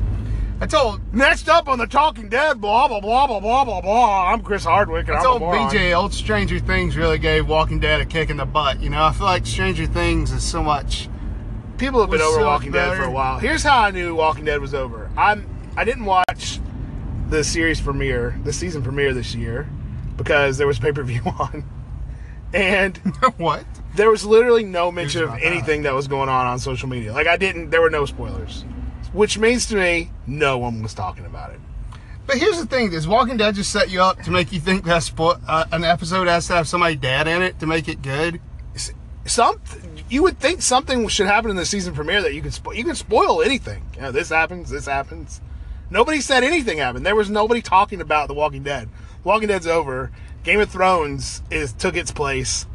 I 0.58 0.66
told 0.66 1.02
Next 1.12 1.50
up 1.50 1.68
on 1.68 1.78
the 1.78 1.86
Talking 1.86 2.30
Dead, 2.30 2.60
blah 2.60 2.88
blah 2.88 3.00
blah 3.00 3.26
blah 3.26 3.40
blah 3.40 3.64
blah 3.64 3.80
blah. 3.82 4.32
I'm 4.32 4.40
Chris 4.40 4.64
Hardwick, 4.64 5.08
and 5.08 5.16
I 5.16 5.20
I'm 5.20 5.24
told 5.24 5.42
a. 5.42 5.44
BJ 5.44 5.94
old 5.94 6.14
Stranger 6.14 6.58
Things 6.58 6.96
really 6.96 7.18
gave 7.18 7.46
Walking 7.46 7.78
Dead 7.78 8.00
a 8.00 8.06
kick 8.06 8.30
in 8.30 8.38
the 8.38 8.46
butt. 8.46 8.80
You 8.80 8.88
know, 8.88 9.04
I 9.04 9.12
feel 9.12 9.26
like 9.26 9.44
Stranger 9.44 9.84
Things 9.84 10.32
is 10.32 10.42
so 10.42 10.62
much. 10.62 11.10
People 11.76 12.00
have 12.00 12.08
been 12.08 12.22
over 12.22 12.40
so 12.40 12.46
Walking 12.46 12.72
Dead 12.72 12.96
for 12.96 13.04
a 13.04 13.10
while. 13.10 13.38
Here's 13.38 13.62
how 13.62 13.78
I 13.78 13.90
knew 13.90 14.14
Walking 14.14 14.46
Dead 14.46 14.60
was 14.60 14.72
over. 14.72 15.10
I'm 15.16 15.46
I 15.76 15.84
didn't 15.84 16.06
watch 16.06 16.58
the 17.28 17.44
series 17.44 17.78
premiere, 17.78 18.40
the 18.44 18.52
season 18.52 18.82
premiere 18.82 19.12
this 19.12 19.34
year, 19.34 19.68
because 20.16 20.56
there 20.56 20.66
was 20.66 20.78
pay 20.78 20.92
per 20.92 21.02
view 21.02 21.20
on, 21.38 21.64
and 22.52 22.96
what? 23.36 23.64
there 23.94 24.10
was 24.10 24.24
literally 24.24 24.64
no 24.64 24.92
mention 24.92 25.22
of 25.22 25.28
about 25.30 25.40
that. 25.40 25.46
anything 25.46 25.82
that 25.82 25.94
was 25.94 26.06
going 26.06 26.28
on 26.28 26.46
on 26.46 26.58
social 26.58 26.88
media. 26.88 27.12
Like 27.12 27.26
I 27.26 27.36
didn't, 27.36 27.70
there 27.70 27.80
were 27.80 27.90
no 27.90 28.04
spoilers, 28.06 28.64
which 29.12 29.38
means 29.38 29.66
to 29.66 29.76
me 29.76 30.10
no 30.26 30.58
one 30.58 30.82
was 30.82 30.94
talking 30.94 31.24
about 31.24 31.50
it. 31.52 31.60
But 32.26 32.38
here's 32.38 32.58
the 32.58 32.66
thing: 32.66 32.90
Does 32.90 33.06
Walking 33.06 33.36
Dead 33.36 33.54
just 33.54 33.70
set 33.72 33.90
you 33.90 34.02
up 34.02 34.22
to 34.22 34.30
make 34.30 34.52
you 34.52 34.60
think 34.60 34.84
that 34.84 35.02
spo- 35.02 35.40
uh, 35.46 35.64
an 35.72 35.84
episode 35.84 36.26
has 36.28 36.46
to 36.48 36.54
have 36.54 36.68
somebody 36.68 36.96
dead 36.96 37.28
in 37.28 37.42
it 37.42 37.58
to 37.60 37.66
make 37.66 37.88
it 37.88 38.02
good? 38.02 38.40
some 39.26 39.60
you 40.08 40.22
would 40.22 40.38
think 40.38 40.62
something 40.62 41.08
should 41.08 41.26
happen 41.26 41.50
in 41.50 41.56
the 41.56 41.66
season 41.66 41.94
premiere 41.94 42.22
that 42.22 42.32
you 42.34 42.40
can 42.42 42.52
spoil. 42.52 42.74
You 42.74 42.84
can 42.84 42.94
spoil 42.94 43.42
anything. 43.42 43.82
You 43.96 44.02
know, 44.02 44.12
this 44.12 44.28
happens. 44.28 44.70
This 44.70 44.86
happens. 44.86 45.40
Nobody 45.90 46.20
said 46.20 46.44
anything 46.44 46.78
happened. 46.78 47.04
There 47.06 47.16
was 47.16 47.30
nobody 47.30 47.60
talking 47.62 48.00
about 48.00 48.28
The 48.28 48.34
Walking 48.34 48.62
Dead. 48.62 48.88
The 49.22 49.28
Walking 49.28 49.48
Dead's 49.48 49.66
over. 49.66 50.10
Game 50.46 50.60
of 50.60 50.70
Thrones 50.70 51.42
is 51.50 51.72
took 51.72 51.96
its 51.96 52.12
place. 52.12 52.66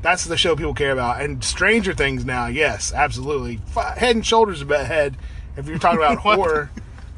That's 0.00 0.24
the 0.24 0.38
show 0.38 0.56
people 0.56 0.72
care 0.72 0.92
about. 0.92 1.20
And 1.20 1.44
Stranger 1.44 1.92
Things 1.92 2.24
now, 2.24 2.46
yes, 2.46 2.90
absolutely. 2.90 3.60
F- 3.76 3.98
Head 3.98 4.16
and 4.16 4.24
shoulders 4.24 4.62
ahead 4.62 5.14
if 5.54 5.68
you're 5.68 5.78
talking 5.78 5.98
about 5.98 6.16
horror. 6.20 6.70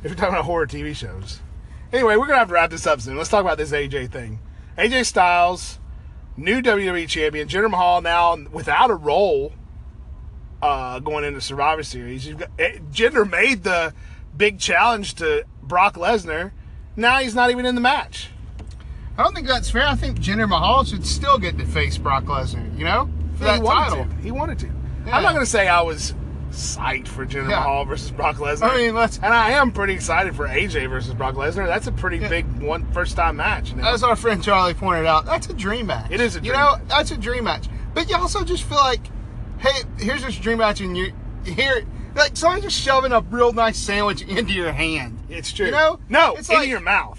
If 0.02 0.10
you're 0.10 0.16
talking 0.16 0.34
about 0.34 0.46
horror 0.46 0.66
TV 0.66 0.96
shows. 0.96 1.38
Anyway, 1.92 2.16
we're 2.16 2.26
gonna 2.26 2.40
have 2.40 2.48
to 2.48 2.54
wrap 2.54 2.70
this 2.70 2.88
up 2.88 3.00
soon. 3.00 3.16
Let's 3.16 3.28
talk 3.28 3.42
about 3.42 3.56
this 3.56 3.70
AJ 3.70 4.10
thing. 4.10 4.40
AJ 4.76 5.06
Styles, 5.06 5.78
new 6.36 6.60
WWE 6.60 7.06
champion, 7.08 7.46
Jinder 7.46 7.70
Mahal 7.70 8.00
now 8.00 8.36
without 8.50 8.90
a 8.90 8.96
role 8.96 9.52
uh, 10.60 10.98
going 10.98 11.22
into 11.22 11.40
Survivor 11.40 11.84
Series. 11.84 12.26
You've 12.26 12.38
got, 12.38 12.50
eh, 12.58 12.78
Jinder 12.90 13.30
made 13.30 13.62
the 13.62 13.94
big 14.36 14.58
challenge 14.58 15.14
to 15.14 15.44
Brock 15.62 15.94
Lesnar. 15.94 16.50
Now 16.96 17.20
he's 17.20 17.36
not 17.36 17.52
even 17.52 17.64
in 17.64 17.76
the 17.76 17.80
match. 17.80 18.30
I 19.20 19.22
don't 19.24 19.34
think 19.34 19.46
that's 19.46 19.70
fair. 19.70 19.86
I 19.86 19.94
think 19.96 20.18
Jinder 20.18 20.48
Mahal 20.48 20.82
should 20.84 21.04
still 21.04 21.38
get 21.38 21.58
to 21.58 21.66
face 21.66 21.98
Brock 21.98 22.24
Lesnar. 22.24 22.76
You 22.78 22.84
know, 22.84 23.08
for 23.34 23.38
he 23.40 23.44
that 23.44 23.62
wanted 23.62 23.90
title. 23.90 24.04
to. 24.06 24.14
He 24.22 24.30
wanted 24.30 24.58
to. 24.60 24.66
Yeah. 25.06 25.16
I'm 25.16 25.22
not 25.22 25.32
going 25.34 25.44
to 25.44 25.50
say 25.50 25.68
I 25.68 25.82
was 25.82 26.14
psyched 26.50 27.06
for 27.06 27.26
Jinder 27.26 27.50
Yeah. 27.50 27.60
Mahal 27.60 27.84
versus 27.84 28.10
Brock 28.10 28.36
Lesnar. 28.36 28.70
I 28.70 28.76
mean, 28.78 28.94
let's. 28.94 29.16
and 29.18 29.26
I 29.26 29.50
am 29.50 29.72
pretty 29.72 29.92
excited 29.92 30.34
for 30.34 30.48
AJ 30.48 30.88
versus 30.88 31.12
Brock 31.14 31.34
Lesnar. 31.34 31.66
That's 31.66 31.86
a 31.86 31.92
pretty 31.92 32.16
Yeah. 32.18 32.28
big 32.28 32.46
one 32.62 32.90
first 32.92 33.14
time 33.14 33.36
match. 33.36 33.70
You 33.70 33.76
know? 33.76 33.84
As 33.88 34.02
our 34.02 34.16
friend 34.16 34.42
Charlie 34.42 34.74
pointed 34.74 35.06
out, 35.06 35.26
that's 35.26 35.48
a 35.48 35.52
dream 35.52 35.86
match. 35.86 36.10
It 36.10 36.20
is 36.22 36.36
a 36.36 36.38
You 36.38 36.46
dream 36.52 36.60
know, 36.60 36.76
match. 36.78 36.88
that's 36.88 37.10
a 37.10 37.16
dream 37.18 37.44
match. 37.44 37.66
But 37.92 38.08
you 38.08 38.16
also 38.16 38.42
just 38.42 38.64
feel 38.64 38.78
like, 38.78 39.06
hey, 39.58 39.82
here's 39.98 40.22
this 40.24 40.36
dream 40.38 40.58
match, 40.58 40.80
and 40.80 40.96
you 40.96 41.12
here, 41.44 41.84
like 42.14 42.36
someone 42.36 42.62
just 42.62 42.80
shoving 42.80 43.12
a 43.12 43.20
real 43.20 43.52
nice 43.52 43.78
sandwich 43.78 44.22
into 44.22 44.52
your 44.54 44.72
hand. 44.72 45.18
it's 45.28 45.52
true. 45.52 45.66
You 45.66 45.72
know? 45.72 45.98
no, 46.08 46.34
It's 46.36 46.48
into 46.48 46.60
like- 46.62 46.68
your 46.70 46.80
mouth. 46.80 47.18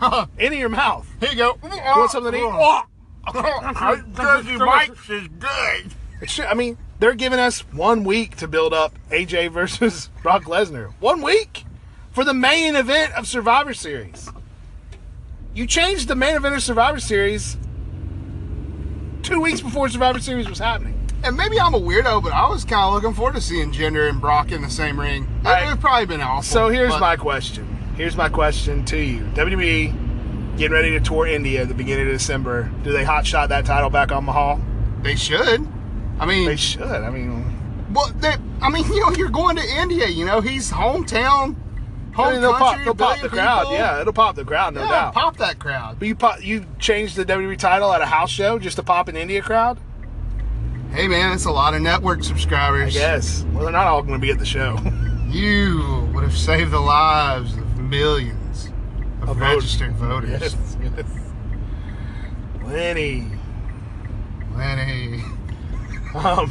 Into 0.38 0.56
your 0.56 0.68
mouth. 0.68 1.08
Here 1.20 1.30
you 1.30 1.36
go. 1.36 1.58
You 1.62 1.68
want 1.70 2.10
something 2.10 2.32
to 2.32 2.38
eat? 2.38 2.44
Oh. 2.44 2.82
Jersey 4.16 4.56
Mike's 4.56 5.10
is 5.10 5.28
good. 5.38 6.46
I 6.48 6.54
mean, 6.54 6.78
they're 6.98 7.14
giving 7.14 7.38
us 7.38 7.60
one 7.72 8.04
week 8.04 8.36
to 8.36 8.48
build 8.48 8.72
up 8.72 8.92
AJ 9.10 9.50
versus 9.52 10.10
Brock 10.22 10.44
Lesnar. 10.44 10.92
One 11.00 11.22
week 11.22 11.64
for 12.12 12.24
the 12.24 12.34
main 12.34 12.74
event 12.74 13.12
of 13.14 13.26
Survivor 13.26 13.74
Series. 13.74 14.30
You 15.54 15.66
changed 15.66 16.08
the 16.08 16.16
main 16.16 16.36
event 16.36 16.54
of 16.54 16.62
Survivor 16.62 17.00
Series 17.00 17.56
two 19.22 19.40
weeks 19.40 19.60
before 19.60 19.88
Survivor 19.88 20.20
Series 20.20 20.48
was 20.48 20.58
happening. 20.58 20.94
And 21.24 21.36
maybe 21.36 21.60
I'm 21.60 21.74
a 21.74 21.80
weirdo, 21.80 22.22
but 22.22 22.32
I 22.32 22.48
was 22.48 22.64
kind 22.64 22.82
of 22.86 22.94
looking 22.94 23.12
forward 23.12 23.34
to 23.34 23.40
seeing 23.40 23.72
Jinder 23.72 24.08
and 24.08 24.20
Brock 24.20 24.52
in 24.52 24.62
the 24.62 24.70
same 24.70 24.98
ring. 24.98 25.24
It 25.44 25.48
Right. 25.48 25.68
would 25.68 25.80
probably 25.80 26.06
been 26.06 26.20
awesome. 26.20 26.52
So 26.52 26.68
here's 26.68 26.98
my 26.98 27.16
question. 27.16 27.77
Here's 27.98 28.16
my 28.16 28.28
question 28.28 28.84
to 28.86 28.96
you. 28.96 29.24
WWE 29.34 30.56
getting 30.56 30.72
ready 30.72 30.92
to 30.92 31.00
tour 31.00 31.26
India 31.26 31.62
at 31.62 31.68
the 31.68 31.74
beginning 31.74 32.06
of 32.06 32.12
December. 32.12 32.70
Do 32.84 32.92
they 32.92 33.04
hot 33.04 33.26
shot 33.26 33.48
that 33.50 33.66
title 33.66 33.90
back 33.90 34.12
on 34.12 34.24
Mahal? 34.24 34.60
They 35.02 35.16
should. 35.16 35.66
I 36.20 36.24
mean, 36.26 36.46
They 36.46 36.56
should. 36.56 36.82
I 36.82 37.10
mean, 37.10 37.44
well, 37.92 38.08
they, 38.20 38.34
I 38.62 38.70
mean, 38.70 38.84
you 38.92 39.00
know, 39.00 39.10
you're 39.16 39.28
going 39.30 39.56
to 39.56 39.62
India. 39.64 40.06
You 40.06 40.24
know, 40.24 40.40
he's 40.40 40.70
hometown, 40.70 41.56
home 42.14 42.26
I 42.28 42.32
mean, 42.32 42.40
they'll 42.40 42.52
pop, 42.52 42.60
country. 42.76 42.84
they'll 42.84 42.94
pop 42.94 43.20
the 43.20 43.28
crowd. 43.28 43.72
Yeah, 43.72 44.00
it'll 44.00 44.12
pop 44.12 44.36
the 44.36 44.44
crowd, 44.44 44.74
no 44.74 44.84
yeah, 44.84 44.90
doubt. 44.90 45.14
pop 45.14 45.36
that 45.38 45.58
crowd. 45.58 45.98
But 45.98 46.06
you 46.08 46.14
pop, 46.14 46.42
you 46.42 46.66
changed 46.78 47.16
the 47.16 47.24
WWE 47.24 47.58
title 47.58 47.92
at 47.92 48.00
a 48.00 48.06
house 48.06 48.30
show 48.30 48.58
just 48.60 48.76
to 48.76 48.82
pop 48.84 49.08
an 49.08 49.16
India 49.16 49.42
crowd? 49.42 49.78
Hey, 50.92 51.06
man, 51.08 51.32
it's 51.34 51.44
a 51.44 51.50
lot 51.50 51.74
of 51.74 51.82
network 51.82 52.20
I 52.20 52.22
subscribers. 52.22 52.94
guess. 52.94 53.44
Well, 53.52 53.64
they're 53.64 53.72
not 53.72 53.86
all 53.88 54.02
going 54.02 54.14
to 54.14 54.24
be 54.24 54.30
at 54.30 54.38
the 54.38 54.46
show. 54.46 54.78
You 55.28 56.08
would 56.14 56.22
have 56.22 56.34
saved 56.34 56.70
the 56.70 56.80
lives 56.80 57.52
of 57.52 57.67
millions 57.88 58.70
of, 59.22 59.30
Of 59.30 59.40
registered 59.40 59.92
voters. 59.94 60.30
yes, 60.30 60.76
yes. 60.82 61.06
Lenny. 62.64 63.26
Lenny. 64.56 65.22
Um, 66.14 66.50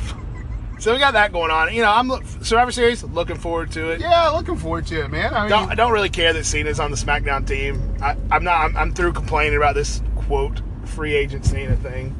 so 0.79 0.93
we 0.93 0.99
got 0.99 1.13
that 1.13 1.31
going 1.33 1.51
on. 1.51 1.73
You 1.73 1.81
know, 1.81 1.91
I'm 1.91 2.07
look- 2.07 2.23
Survivor 2.41 2.71
Series. 2.71 3.03
Looking 3.03 3.35
forward 3.37 3.71
to 3.71 3.89
it. 3.91 3.99
Yeah, 4.01 4.29
looking 4.29 4.55
forward 4.55 4.85
to 4.87 5.03
it, 5.03 5.09
man. 5.09 5.33
I 5.33 5.41
mean, 5.41 5.49
Don't, 5.49 5.71
I 5.71 5.75
don't 5.75 5.91
really 5.91 6.09
care 6.09 6.33
that 6.33 6.45
Cena's 6.45 6.79
on 6.79 6.91
the 6.91 6.97
SmackDown 6.97 7.45
team. 7.47 7.95
I, 8.01 8.15
I'm 8.31 8.43
not. 8.43 8.65
I'm, 8.65 8.77
I'm 8.77 8.93
through 8.93 9.13
complaining 9.13 9.57
about 9.57 9.75
this 9.75 10.01
quote 10.15 10.61
free 10.85 11.15
agent 11.15 11.45
Cena 11.45 11.75
thing. 11.77 12.15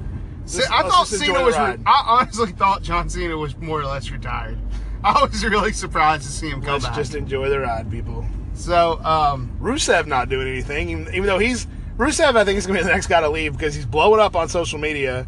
I 0.71 0.81
thought 0.83 1.07
Cena 1.07 1.43
was. 1.43 1.55
Re- 1.57 1.77
I 1.85 2.03
honestly 2.07 2.51
thought 2.53 2.81
John 2.81 3.09
Cena 3.09 3.37
was 3.37 3.55
more 3.57 3.81
or 3.81 3.85
less 3.85 4.09
retired. 4.11 4.57
I 5.03 5.23
was 5.23 5.43
really 5.45 5.73
surprised 5.73 6.23
to 6.23 6.31
see 6.31 6.49
him 6.49 6.61
come 6.61 6.73
Let's 6.73 6.85
back. 6.85 6.95
just 6.95 7.13
enjoy 7.15 7.49
the 7.49 7.59
ride, 7.59 7.89
people. 7.91 8.25
So, 8.57 8.99
um, 9.03 9.57
Rusev 9.61 10.05
not 10.07 10.29
doing 10.29 10.47
anything, 10.47 10.89
even, 10.89 11.07
even 11.13 11.25
though 11.27 11.39
he's 11.39 11.67
Rusev. 11.97 12.35
I 12.35 12.43
think 12.43 12.57
is 12.57 12.67
going 12.67 12.77
to 12.77 12.83
be 12.83 12.87
the 12.87 12.93
next 12.93 13.07
guy 13.07 13.21
to 13.21 13.29
leave 13.29 13.53
because 13.53 13.73
he's 13.73 13.85
blowing 13.85 14.19
up 14.19 14.35
on 14.35 14.49
social 14.49 14.79
media, 14.79 15.25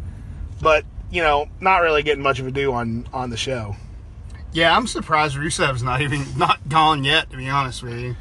but 0.60 0.84
you 1.10 1.22
know, 1.22 1.48
not 1.60 1.78
really 1.78 2.02
getting 2.02 2.22
much 2.22 2.38
of 2.40 2.46
a 2.46 2.50
do 2.50 2.72
on 2.72 3.06
on 3.12 3.30
the 3.30 3.36
show. 3.36 3.76
yeah, 4.52 4.76
I'm 4.76 4.86
surprised 4.86 5.36
Rusev's 5.36 5.82
not 5.82 6.00
even 6.00 6.24
not 6.36 6.68
gone 6.68 7.04
yet. 7.04 7.30
To 7.30 7.36
be 7.36 7.48
honest 7.48 7.82
with 7.82 7.98
you. 7.98 8.16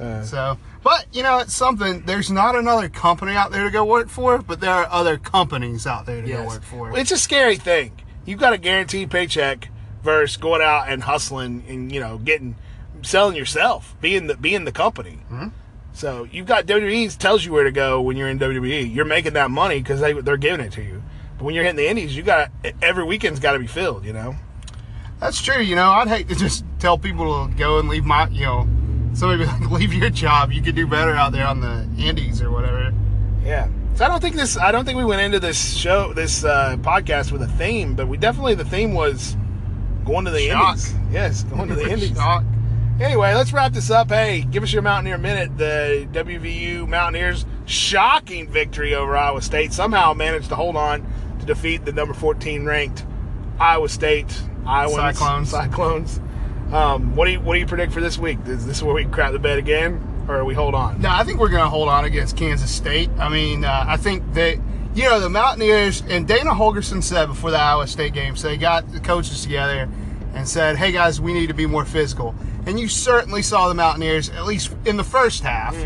Uh, 0.00 0.22
So, 0.22 0.58
but 0.84 1.06
you 1.12 1.22
know, 1.22 1.38
it's 1.38 1.54
something. 1.54 2.02
There's 2.02 2.30
not 2.30 2.54
another 2.54 2.88
company 2.88 3.32
out 3.32 3.50
there 3.50 3.64
to 3.64 3.70
go 3.70 3.84
work 3.84 4.08
for, 4.08 4.38
but 4.38 4.60
there 4.60 4.70
are 4.72 4.86
other 4.90 5.16
companies 5.18 5.86
out 5.86 6.06
there 6.06 6.22
to 6.22 6.28
go 6.28 6.46
work 6.46 6.62
for. 6.62 6.96
It's 6.96 7.10
a 7.10 7.18
scary 7.18 7.56
thing. 7.56 7.92
You've 8.26 8.38
got 8.38 8.52
a 8.52 8.58
guaranteed 8.58 9.10
paycheck 9.10 9.70
versus 10.04 10.36
going 10.36 10.62
out 10.62 10.88
and 10.88 11.02
hustling 11.02 11.64
and 11.68 11.90
you 11.90 11.98
know 11.98 12.18
getting 12.18 12.54
selling 13.02 13.36
yourself, 13.36 13.96
being 14.00 14.26
the 14.26 14.36
being 14.36 14.64
the 14.64 14.72
company. 14.72 15.20
Mm-hmm. 15.30 15.48
So 15.92 16.24
you've 16.24 16.46
got 16.46 16.66
WWE 16.66 17.16
tells 17.16 17.44
you 17.44 17.52
where 17.52 17.64
to 17.64 17.72
go 17.72 18.00
when 18.00 18.16
you're 18.16 18.28
in 18.28 18.38
WWE. 18.38 18.94
You're 18.94 19.04
making 19.04 19.32
that 19.34 19.50
money 19.50 19.78
because 19.80 20.00
they 20.00 20.12
they're 20.12 20.36
giving 20.36 20.64
it 20.64 20.72
to 20.72 20.82
you. 20.82 21.02
But 21.36 21.44
when 21.44 21.54
you're 21.54 21.64
hitting 21.64 21.76
the 21.76 21.88
Indies, 21.88 22.16
you 22.16 22.22
got 22.22 22.50
every 22.82 23.04
weekend's 23.04 23.40
got 23.40 23.52
to 23.52 23.58
be 23.58 23.66
filled. 23.66 24.04
You 24.04 24.12
know. 24.12 24.36
That's 25.20 25.42
true. 25.42 25.60
You 25.60 25.74
know, 25.74 25.90
I'd 25.90 26.08
hate 26.08 26.28
to 26.28 26.34
just 26.36 26.64
tell 26.78 26.96
people 26.96 27.48
to 27.48 27.54
go 27.54 27.78
and 27.80 27.88
leave 27.88 28.04
my, 28.04 28.28
you 28.28 28.42
know, 28.42 28.68
somebody 29.14 29.44
like, 29.44 29.70
leave 29.70 29.92
your 29.92 30.10
job. 30.10 30.52
You 30.52 30.62
could 30.62 30.76
do 30.76 30.86
better 30.86 31.12
out 31.12 31.32
there 31.32 31.46
on 31.46 31.60
the 31.60 31.88
Indies 31.98 32.40
or 32.40 32.50
whatever. 32.50 32.92
Yeah. 33.44 33.68
So 33.94 34.04
I 34.04 34.08
don't 34.08 34.20
think 34.20 34.36
this. 34.36 34.56
I 34.56 34.70
don't 34.70 34.84
think 34.84 34.96
we 34.96 35.04
went 35.04 35.22
into 35.22 35.40
this 35.40 35.76
show, 35.76 36.12
this 36.12 36.44
uh, 36.44 36.76
podcast 36.80 37.32
with 37.32 37.42
a 37.42 37.48
theme, 37.48 37.96
but 37.96 38.06
we 38.06 38.16
definitely 38.16 38.54
the 38.54 38.64
theme 38.64 38.94
was 38.94 39.36
going 40.04 40.24
to 40.24 40.30
the 40.30 40.46
Shock. 40.46 40.76
Indies. 40.76 40.94
Yes, 41.10 41.42
going 41.44 41.68
to 41.68 41.74
the 41.74 41.90
Indies. 41.90 42.16
Shock. 42.16 42.44
Anyway, 43.00 43.32
let's 43.32 43.52
wrap 43.52 43.72
this 43.72 43.92
up. 43.92 44.08
Hey, 44.08 44.40
give 44.40 44.64
us 44.64 44.72
your 44.72 44.82
Mountaineer 44.82 45.18
minute. 45.18 45.56
The 45.56 46.08
WVU 46.10 46.88
Mountaineers 46.88 47.46
shocking 47.64 48.48
victory 48.48 48.92
over 48.92 49.16
Iowa 49.16 49.40
State 49.40 49.72
somehow 49.72 50.14
managed 50.14 50.48
to 50.48 50.56
hold 50.56 50.74
on 50.74 51.06
to 51.38 51.46
defeat 51.46 51.84
the 51.84 51.92
number 51.92 52.12
14 52.12 52.64
ranked 52.64 53.06
Iowa 53.60 53.88
State 53.88 54.42
Iowa 54.66 54.90
Cyclones. 54.90 55.50
Cyclones. 55.50 56.20
Um, 56.72 57.14
what 57.14 57.26
do 57.26 57.32
you 57.32 57.40
what 57.40 57.54
do 57.54 57.60
you 57.60 57.66
predict 57.66 57.92
for 57.92 58.00
this 58.00 58.18
week? 58.18 58.38
Is 58.46 58.66
this 58.66 58.82
where 58.82 58.94
we 58.94 59.04
crap 59.04 59.30
the 59.30 59.38
bed 59.38 59.58
again, 59.58 60.26
or 60.28 60.44
we 60.44 60.54
hold 60.54 60.74
on? 60.74 61.00
No, 61.00 61.08
I 61.08 61.22
think 61.22 61.38
we're 61.38 61.50
going 61.50 61.62
to 61.62 61.70
hold 61.70 61.88
on 61.88 62.04
against 62.04 62.36
Kansas 62.36 62.70
State. 62.70 63.10
I 63.16 63.28
mean, 63.28 63.64
uh, 63.64 63.84
I 63.86 63.96
think 63.96 64.34
that, 64.34 64.58
you 64.94 65.04
know, 65.04 65.20
the 65.20 65.30
Mountaineers, 65.30 66.02
and 66.08 66.26
Dana 66.26 66.50
Holgorsen 66.50 67.02
said 67.04 67.26
before 67.26 67.52
the 67.52 67.58
Iowa 67.58 67.86
State 67.86 68.12
game, 68.12 68.34
so 68.34 68.48
they 68.48 68.56
got 68.56 68.90
the 68.90 68.98
coaches 68.98 69.40
together 69.40 69.88
and 70.34 70.48
said, 70.48 70.76
hey, 70.76 70.92
guys, 70.92 71.20
we 71.20 71.32
need 71.32 71.48
to 71.48 71.54
be 71.54 71.66
more 71.66 71.84
physical. 71.84 72.34
And 72.66 72.78
you 72.78 72.88
certainly 72.88 73.42
saw 73.42 73.68
the 73.68 73.74
Mountaineers, 73.74 74.28
at 74.30 74.44
least 74.44 74.74
in 74.84 74.96
the 74.96 75.04
first 75.04 75.42
half, 75.42 75.76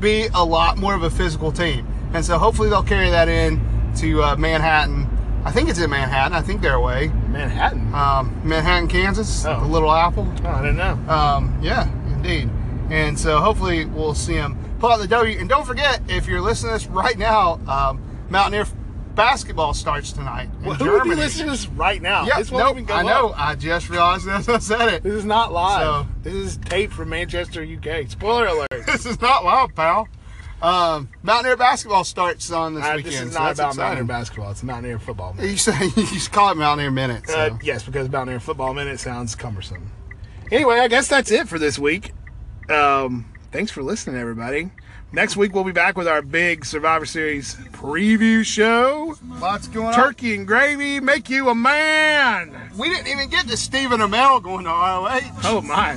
be 0.00 0.26
a 0.34 0.44
lot 0.44 0.78
more 0.78 0.94
of 0.94 1.02
a 1.02 1.10
physical 1.10 1.52
team. 1.52 1.86
And 2.14 2.24
so 2.24 2.38
hopefully 2.38 2.68
they'll 2.68 2.82
carry 2.82 3.10
that 3.10 3.28
in 3.28 3.60
to 3.96 4.22
uh, 4.22 4.36
Manhattan. 4.36 5.08
I 5.44 5.52
think 5.52 5.68
it's 5.68 5.78
in 5.78 5.90
Manhattan. 5.90 6.32
I 6.32 6.40
think 6.40 6.62
they're 6.62 6.74
away. 6.74 7.08
Manhattan. 7.28 7.92
Um, 7.94 8.40
Manhattan, 8.44 8.88
Kansas, 8.88 9.44
Oh. 9.44 9.60
the 9.60 9.66
Little 9.66 9.92
Apple. 9.92 10.26
Oh, 10.44 10.48
I 10.48 10.62
didn't 10.62 10.76
know. 10.76 10.92
Um, 11.12 11.58
yeah, 11.62 11.88
indeed. 12.14 12.48
And 12.90 13.18
so 13.18 13.38
hopefully 13.40 13.84
we'll 13.84 14.14
see 14.14 14.34
them 14.34 14.58
pull 14.78 14.90
out 14.90 15.00
the 15.00 15.08
W. 15.08 15.38
And 15.38 15.48
don't 15.48 15.66
forget, 15.66 16.00
if 16.08 16.26
you're 16.26 16.40
listening 16.40 16.72
to 16.72 16.78
this 16.78 16.86
right 16.88 17.18
now, 17.18 17.60
um, 17.68 18.00
Mountaineer 18.30 18.66
basketball 19.14 19.74
starts 19.74 20.12
tonight 20.12 20.48
in 20.60 20.66
Well, 20.66 20.74
who 20.74 20.84
would 20.92 21.02
be 21.04 21.10
Germany. 21.10 21.20
listening 21.22 21.46
to 21.46 21.50
this 21.52 21.66
right 21.68 22.00
now? 22.02 22.26
Yeah, 22.26 22.38
this 22.38 22.50
won't 22.50 22.64
no, 22.64 22.70
even 22.72 22.84
go 22.84 22.94
I 22.94 23.02
know. 23.02 23.28
up. 23.30 23.40
I 23.40 23.54
just 23.54 23.88
realized 23.88 24.28
as 24.28 24.48
I 24.48 24.58
said 24.58 24.92
it. 24.92 25.02
This 25.02 25.14
is 25.14 25.24
not 25.24 25.52
live. 25.52 25.82
So- 25.82 26.06
this 26.22 26.34
is 26.34 26.56
tape 26.58 26.90
from 26.92 27.10
Manchester, 27.10 27.62
UK. 27.62 28.08
Spoiler 28.10 28.46
alert. 28.46 28.68
This 28.86 29.06
is 29.06 29.20
not 29.20 29.44
live, 29.44 29.74
pal. 29.74 30.08
Um, 30.62 31.08
Mountaineer 31.22 31.56
basketball 31.56 32.04
starts 32.04 32.50
on 32.50 32.74
this 32.74 32.84
Uh, 32.84 32.92
weekend. 32.96 33.14
this 33.14 33.20
is 33.22 33.34
not 33.34 33.44
that's 33.56 33.58
about 33.58 33.68
exciting. 33.70 33.84
Mountaineer 33.88 34.04
basketball. 34.04 34.50
It's 34.52 34.62
Mountaineer 34.62 34.98
football. 34.98 35.34
You 35.40 35.56
say 35.56 35.84
you 35.96 36.06
just 36.06 36.32
call 36.32 36.50
it 36.52 36.56
Mountaineer 36.56 36.90
Minute. 36.90 37.28
So. 37.28 37.36
Uh, 37.38 37.58
yes, 37.62 37.84
because 37.84 38.08
Mountaineer 38.08 38.40
football 38.40 38.72
minute 38.72 38.98
sounds 39.00 39.34
cumbersome. 39.34 39.90
Anyway, 40.52 40.78
I 40.78 40.88
guess 40.88 41.08
that's 41.08 41.30
it 41.30 41.48
for 41.48 41.58
this 41.58 41.78
week. 41.78 42.12
Um, 42.70 43.26
thanks 43.52 43.72
for 43.72 43.82
listening, 43.82 44.16
everybody. 44.18 44.70
Next 45.14 45.36
week 45.36 45.54
we'll 45.54 45.62
be 45.62 45.70
back 45.70 45.96
with 45.96 46.08
our 46.08 46.22
big 46.22 46.64
Survivor 46.64 47.06
Series 47.06 47.54
preview 47.70 48.44
show. 48.44 49.14
Lots 49.38 49.68
going 49.68 49.86
on. 49.86 49.94
Turkey 49.94 50.34
and 50.34 50.44
gravy 50.44 50.98
make 50.98 51.30
you 51.30 51.50
a 51.50 51.54
man. 51.54 52.52
We 52.76 52.88
didn't 52.88 53.06
even 53.06 53.28
get 53.28 53.46
to 53.46 53.56
Stephen 53.56 54.00
Amell 54.00 54.42
going 54.42 54.64
to 54.64 54.70
ROH. 54.70 55.20
Oh 55.44 55.60
my. 55.60 55.92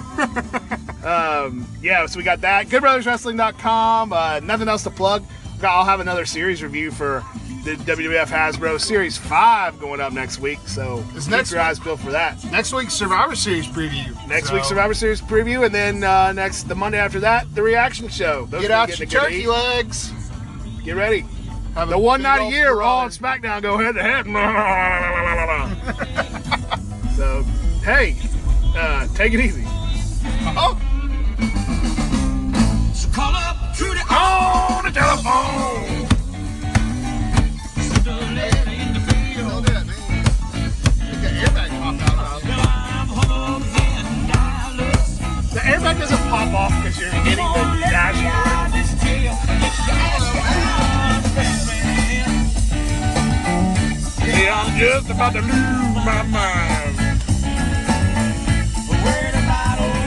um, 1.43 1.67
yeah, 1.81 2.05
so 2.05 2.19
we 2.19 2.23
got 2.23 2.41
that. 2.41 2.67
GoodBrothersWrestling.com. 2.67 4.13
Uh, 4.13 4.39
nothing 4.43 4.67
else 4.67 4.83
to 4.83 4.91
plug. 4.91 5.23
I'll 5.63 5.85
have 5.85 5.99
another 5.99 6.25
series 6.25 6.61
review 6.63 6.91
for 6.91 7.23
the 7.63 7.73
WWF 7.75 8.27
Hasbro 8.27 8.79
Series 8.79 9.17
Five 9.17 9.79
going 9.79 9.99
up 9.99 10.13
next 10.13 10.39
week. 10.39 10.59
So 10.67 10.99
Is 11.15 11.23
keep 11.25 11.31
next 11.31 11.51
your 11.51 11.59
week- 11.59 11.67
eyes 11.67 11.79
peeled 11.79 11.99
for 11.99 12.11
that. 12.11 12.41
Next 12.51 12.73
week's 12.73 12.93
Survivor 12.93 13.35
Series 13.35 13.67
preview. 13.67 14.15
Next 14.27 14.49
So, 14.49 14.53
week's 14.55 14.67
Survivor 14.69 14.93
Series 14.93 15.19
preview, 15.21 15.65
and 15.65 15.73
then 15.73 16.03
uh, 16.03 16.31
next 16.31 16.63
the 16.69 16.75
Monday 16.75 16.99
after 16.99 17.19
that, 17.21 17.53
the 17.55 17.61
reaction 17.63 18.07
show. 18.07 18.45
Those 18.45 18.61
Get 18.61 18.71
out 18.71 18.87
your 18.89 18.97
getting 18.97 19.07
a 19.07 19.11
good 19.11 19.19
turkey 19.27 19.41
eat. 19.43 19.47
legs. 19.47 20.11
Get 20.83 20.95
ready. 20.95 21.25
Have 21.75 21.89
The 21.89 21.97
one 21.97 22.21
night 22.21 22.47
a 22.47 22.49
year, 22.49 22.73
Raw 22.75 23.03
and. 23.03 23.11
SmackDown 23.11 23.61
go 23.61 23.77
head 23.77 23.95
to 23.95 24.01
head. 24.01 24.25
so, 27.15 27.43
hey, 27.83 28.15
uh, 28.75 29.07
take 29.15 29.33
it 29.33 29.39
easy. 29.39 29.63
Oh, 30.59 30.79
telephone. 34.97 36.07
The 45.53 45.61
airbag 45.69 45.99
doesn't 45.99 46.17
pop 46.29 46.53
off 46.53 46.73
because 46.81 46.99
you're 46.99 47.11
hitting 47.11 47.45
the 47.45 47.87
dashboard. 47.91 48.53
I'm 54.49 54.79
just 54.79 55.09
about 55.09 55.33
to 55.33 55.41
lose 55.41 56.05
my 56.05 56.23
mind. 56.23 56.97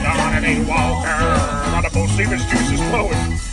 Donnie 0.03 0.59
Walker, 0.65 1.19
not 1.71 1.83
the 1.83 1.97
most 1.97 2.17
secret 2.17 2.39
juice 2.49 2.71
is 2.71 2.81
flowing. 2.89 3.50